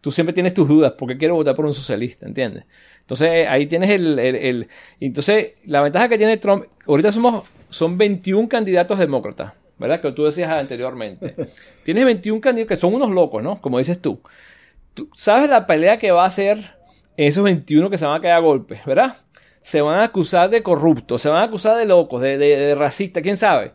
[0.00, 2.64] tú, siempre tienes tus dudas porque quiero votar por un socialista, ¿entiendes?
[3.00, 4.68] Entonces ahí tienes el, el,
[5.00, 10.00] Entonces, la ventaja que tiene Trump, ahorita somos, son 21 candidatos demócratas, ¿verdad?
[10.00, 11.32] Que tú decías anteriormente.
[11.84, 13.60] tienes 21 candidatos que son unos locos, ¿no?
[13.60, 14.20] Como dices tú.
[14.94, 16.75] Tú sabes la pelea que va a hacer
[17.16, 19.16] esos 21 que se van a caer a golpes, ¿verdad?
[19.62, 23.22] Se van a acusar de corruptos, se van a acusar de locos, de, de, racistas,
[23.22, 23.72] quién sabe.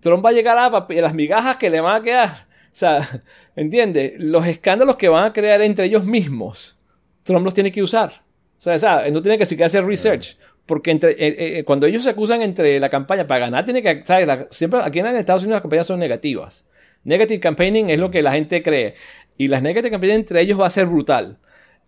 [0.00, 2.28] Trump va a llegar a, las migajas que le van a quedar.
[2.28, 3.06] O sea,
[3.56, 4.14] ¿entiendes?
[4.18, 6.76] Los escándalos que van a crear entre ellos mismos,
[7.22, 8.10] Trump los tiene que usar.
[8.58, 9.12] O sea, ¿sabes?
[9.12, 10.36] no tiene que siquiera hacer research.
[10.66, 14.02] Porque entre, eh, eh, cuando ellos se acusan entre la campaña, para ganar tiene que,
[14.04, 14.28] ¿sabes?
[14.50, 16.66] siempre aquí en Estados Unidos las campañas son negativas.
[17.02, 18.94] Negative campaigning es lo que la gente cree.
[19.36, 21.38] Y las negative campaigning entre ellos va a ser brutal.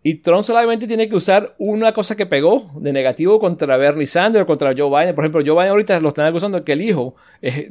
[0.05, 4.47] Y Trump solamente tiene que usar una cosa que pegó de negativo contra Bernie Sanders,
[4.47, 5.15] contra Joe Biden.
[5.15, 7.15] Por ejemplo, Joe Biden ahorita lo están acusando que el hijo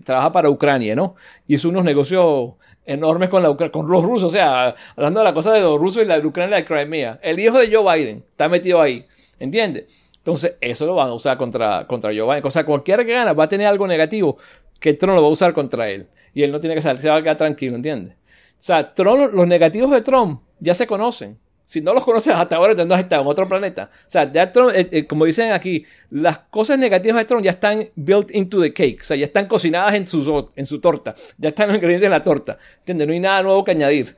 [0.05, 1.15] trabaja para Ucrania, ¿no?
[1.45, 2.53] Y hizo unos negocios
[2.85, 4.23] enormes con, los rusos.
[4.23, 6.65] O sea, hablando de la cosa de los rusos y la de Ucrania y la
[6.65, 7.19] Crimea.
[7.21, 9.05] El hijo de Joe Biden está metido ahí.
[9.37, 10.09] ¿Entiendes?
[10.17, 12.45] Entonces, eso lo van a usar contra, contra Joe Biden.
[12.45, 14.37] O sea, cualquiera que gana va a tener algo negativo
[14.79, 16.07] que Trump lo va a usar contra él.
[16.33, 18.13] Y él no tiene que salir, se va a quedar tranquilo, ¿entiendes?
[18.13, 22.57] O sea, Trump, los negativos de Trump ya se conocen si no los conoces hasta
[22.57, 23.89] ahora, entonces estás en otro planeta.
[23.93, 27.51] O sea, ya Trump, eh, eh, como dicen aquí, las cosas negativas de Trump ya
[27.51, 29.01] están built into the cake.
[29.01, 31.15] O sea, ya están cocinadas en su, en su torta.
[31.37, 32.57] Ya están los ingredientes de la torta.
[32.79, 33.07] ¿Entiendes?
[33.07, 34.15] No hay nada nuevo que añadir.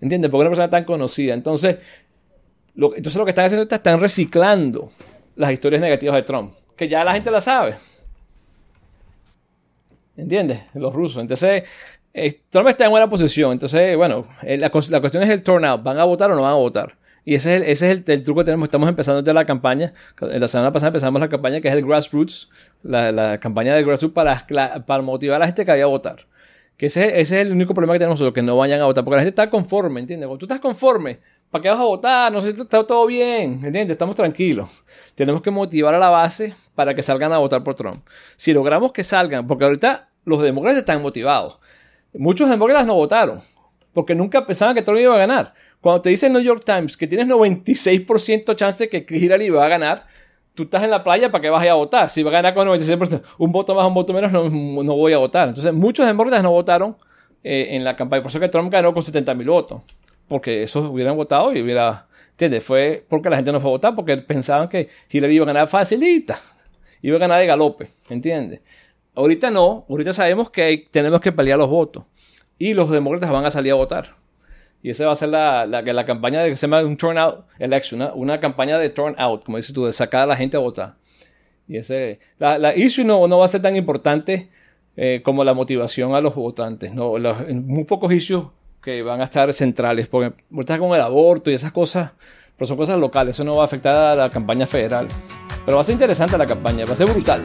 [0.00, 0.30] ¿Entiendes?
[0.30, 1.34] Porque una persona tan conocida.
[1.34, 1.78] Entonces,
[2.76, 4.88] lo, entonces lo que están haciendo es están reciclando
[5.36, 6.52] las historias negativas de Trump.
[6.76, 7.74] Que ya la gente la sabe.
[10.16, 10.60] ¿Entiendes?
[10.74, 11.22] Los rusos.
[11.22, 11.64] Entonces,
[12.14, 13.52] eh, Trump está en buena posición.
[13.52, 15.82] Entonces, bueno, eh, la, cuestión es el turnout.
[15.82, 16.96] ¿Van a votar o no van a votar?
[17.24, 18.66] Y ese es, el, ese truco que tenemos.
[18.66, 19.94] Estamos empezando ya la campaña.
[20.20, 22.50] La semana pasada empezamos la campaña que es el grassroots.
[22.82, 26.26] La, campaña de grassroots para, motivar a la gente que vaya a votar.
[26.76, 29.04] Que ese, es el único problema que tenemos nosotros, que no vayan a votar.
[29.04, 30.26] Porque la gente está conforme, ¿entiendes?
[30.26, 31.20] Cuando tú estás conforme,
[31.50, 32.32] ¿para qué vas a votar?
[32.32, 33.90] No sé, está todo bien, ¿entiendes?
[33.90, 34.84] Estamos tranquilos.
[35.14, 38.04] Tenemos que motivar a la base para que salgan a votar por Trump.
[38.36, 41.58] Si logramos que salgan, porque ahorita los demócratas están motivados.
[42.14, 43.40] Muchos demócratas no votaron,
[43.92, 45.54] porque nunca pensaban que Trump iba a ganar.
[45.80, 49.64] Cuando te dice el New York Times que tienes 96% chance de que Hillary va
[49.66, 50.06] a ganar,
[50.54, 52.10] tú estás en la playa para que vayas a votar.
[52.10, 55.12] Si va a ganar con 96%, un voto más, un voto menos, no, no voy
[55.12, 55.48] a votar.
[55.48, 56.96] Entonces, muchos demócratas no votaron
[57.42, 58.22] eh, en la campaña.
[58.22, 59.82] Por eso que Trump ganó con 70 mil votos.
[60.28, 62.06] Porque esos hubieran votado y hubiera.
[62.30, 62.64] ¿Entiendes?
[62.64, 65.68] Fue porque la gente no fue a votar, porque pensaban que Hillary iba a ganar
[65.68, 66.38] facilita.
[67.02, 67.88] Iba a ganar de galope.
[68.08, 68.60] ¿Entiendes?
[69.14, 69.86] Ahorita no.
[69.88, 72.04] Ahorita sabemos que tenemos que pelear los votos.
[72.58, 74.14] Y los demócratas van a salir a votar.
[74.82, 78.02] Y esa va a ser la, la, campaña de que se llama un turnout election,
[78.14, 80.94] una, campaña de turnout, como dices tú, de sacar a la gente a votar.
[81.68, 84.50] Y ese, la, la issue no, no va a ser tan importante
[84.96, 86.92] eh, como la motivación a los votantes.
[86.92, 88.44] No, los, muy pocos issues
[88.82, 92.10] que van a estar centrales, porque ahorita con el aborto y esas cosas,
[92.56, 95.06] pero son cosas locales, eso no va a afectar a la campaña federal.
[95.64, 97.42] Pero va a ser interesante la campaña, va a ser brutal.